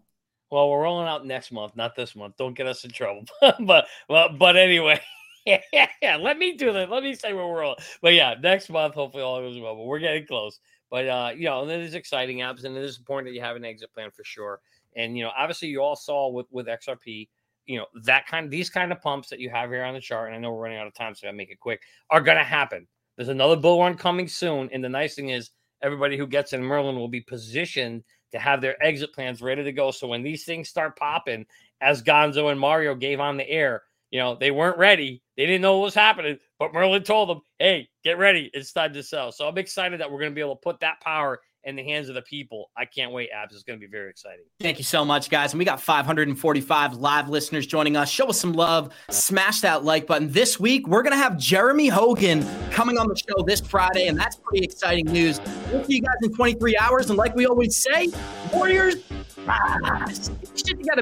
Well, 0.50 0.70
we're 0.70 0.82
rolling 0.82 1.08
out 1.08 1.26
next 1.26 1.52
month, 1.52 1.76
not 1.76 1.94
this 1.94 2.16
month. 2.16 2.36
Don't 2.38 2.54
get 2.54 2.66
us 2.66 2.84
in 2.84 2.90
trouble. 2.90 3.24
but 3.60 3.86
well, 4.08 4.30
but 4.30 4.56
anyway, 4.56 5.00
yeah, 5.46 6.16
let 6.20 6.38
me 6.38 6.56
do 6.56 6.72
that. 6.72 6.90
Let 6.90 7.02
me 7.02 7.14
say 7.14 7.32
where 7.32 7.46
we're 7.46 7.60
rolling. 7.60 7.78
But 8.02 8.14
yeah, 8.14 8.34
next 8.40 8.68
month, 8.70 8.94
hopefully 8.94 9.22
all 9.22 9.40
goes 9.40 9.58
well. 9.58 9.74
But 9.74 9.84
we're 9.84 9.98
getting 9.98 10.26
close. 10.26 10.58
But 10.90 11.06
uh, 11.08 11.32
you 11.36 11.44
know, 11.44 11.62
and 11.62 11.70
it 11.70 11.80
is 11.80 11.94
exciting 11.94 12.42
Abs, 12.42 12.64
and 12.64 12.76
it 12.76 12.82
is 12.82 12.98
important 12.98 13.28
that 13.28 13.34
you 13.34 13.40
have 13.40 13.56
an 13.56 13.64
exit 13.64 13.92
plan 13.92 14.10
for 14.10 14.24
sure. 14.24 14.60
And 14.96 15.16
you 15.16 15.24
know, 15.24 15.30
obviously, 15.36 15.68
you 15.68 15.80
all 15.80 15.96
saw 15.96 16.28
with 16.28 16.46
with 16.50 16.66
XRP, 16.66 17.28
you 17.66 17.78
know, 17.78 17.86
that 18.04 18.26
kind 18.26 18.46
of 18.46 18.50
these 18.50 18.70
kind 18.70 18.92
of 18.92 19.00
pumps 19.00 19.28
that 19.28 19.40
you 19.40 19.50
have 19.50 19.70
here 19.70 19.84
on 19.84 19.94
the 19.94 20.00
chart. 20.00 20.28
And 20.28 20.36
I 20.36 20.38
know 20.40 20.52
we're 20.52 20.62
running 20.62 20.78
out 20.78 20.86
of 20.86 20.94
time, 20.94 21.14
so 21.14 21.28
I 21.28 21.32
make 21.32 21.50
it 21.50 21.60
quick. 21.60 21.82
Are 22.10 22.20
gonna 22.20 22.44
happen. 22.44 22.86
There's 23.16 23.28
another 23.28 23.56
bull 23.56 23.80
run 23.80 23.96
coming 23.96 24.28
soon, 24.28 24.68
and 24.72 24.82
the 24.82 24.88
nice 24.88 25.14
thing 25.14 25.30
is, 25.30 25.50
everybody 25.82 26.16
who 26.16 26.26
gets 26.26 26.52
in 26.52 26.62
Merlin 26.62 26.96
will 26.96 27.08
be 27.08 27.20
positioned 27.20 28.04
to 28.32 28.38
have 28.38 28.60
their 28.60 28.82
exit 28.82 29.12
plans 29.12 29.40
ready 29.42 29.64
to 29.64 29.72
go. 29.72 29.90
So 29.90 30.06
when 30.06 30.22
these 30.22 30.44
things 30.44 30.68
start 30.68 30.98
popping, 30.98 31.46
as 31.80 32.02
Gonzo 32.02 32.50
and 32.50 32.60
Mario 32.60 32.94
gave 32.94 33.20
on 33.20 33.36
the 33.36 33.48
air, 33.48 33.82
you 34.10 34.18
know, 34.18 34.36
they 34.38 34.50
weren't 34.50 34.78
ready. 34.78 35.22
They 35.36 35.46
didn't 35.46 35.62
know 35.62 35.78
what 35.78 35.84
was 35.84 35.94
happening, 35.94 36.38
but 36.58 36.72
Merlin 36.72 37.02
told 37.02 37.28
them, 37.28 37.40
hey, 37.58 37.88
get 38.04 38.18
ready. 38.18 38.50
It's 38.54 38.72
time 38.72 38.92
to 38.94 39.02
sell. 39.02 39.32
So 39.32 39.46
I'm 39.46 39.58
excited 39.58 40.00
that 40.00 40.10
we're 40.10 40.18
going 40.18 40.32
to 40.32 40.34
be 40.34 40.40
able 40.40 40.56
to 40.56 40.60
put 40.60 40.80
that 40.80 41.00
power 41.00 41.40
in 41.64 41.76
the 41.76 41.82
hands 41.82 42.08
of 42.08 42.14
the 42.14 42.22
people. 42.22 42.70
I 42.76 42.86
can't 42.86 43.12
wait, 43.12 43.28
Abs. 43.34 43.54
It's 43.54 43.62
going 43.62 43.78
to 43.78 43.86
be 43.86 43.90
very 43.90 44.08
exciting. 44.08 44.44
Thank 44.60 44.78
you 44.78 44.84
so 44.84 45.04
much, 45.04 45.28
guys. 45.28 45.52
And 45.52 45.58
we 45.58 45.64
got 45.64 45.80
545 45.80 46.94
live 46.94 47.28
listeners 47.28 47.66
joining 47.66 47.96
us. 47.96 48.08
Show 48.08 48.28
us 48.28 48.40
some 48.40 48.54
love. 48.54 48.94
Smash 49.10 49.60
that 49.60 49.84
like 49.84 50.06
button. 50.06 50.32
This 50.32 50.58
week, 50.58 50.88
we're 50.88 51.02
going 51.02 51.12
to 51.12 51.18
have 51.18 51.36
Jeremy 51.36 51.88
Hogan 51.88 52.46
coming 52.70 52.96
on 52.96 53.08
the 53.08 53.16
show 53.16 53.42
this 53.44 53.60
Friday, 53.60 54.06
and 54.06 54.18
that's 54.18 54.36
pretty 54.36 54.64
exciting 54.64 55.06
news. 55.06 55.40
We'll 55.70 55.84
see 55.84 55.96
you 55.96 56.02
guys 56.02 56.16
in 56.22 56.34
23 56.34 56.78
hours. 56.78 57.10
And 57.10 57.18
like 57.18 57.34
we 57.34 57.46
always 57.46 57.76
say, 57.76 58.08
Warriors, 58.52 58.96
your 59.36 60.06
shit 60.08 60.78
together. 60.78 60.96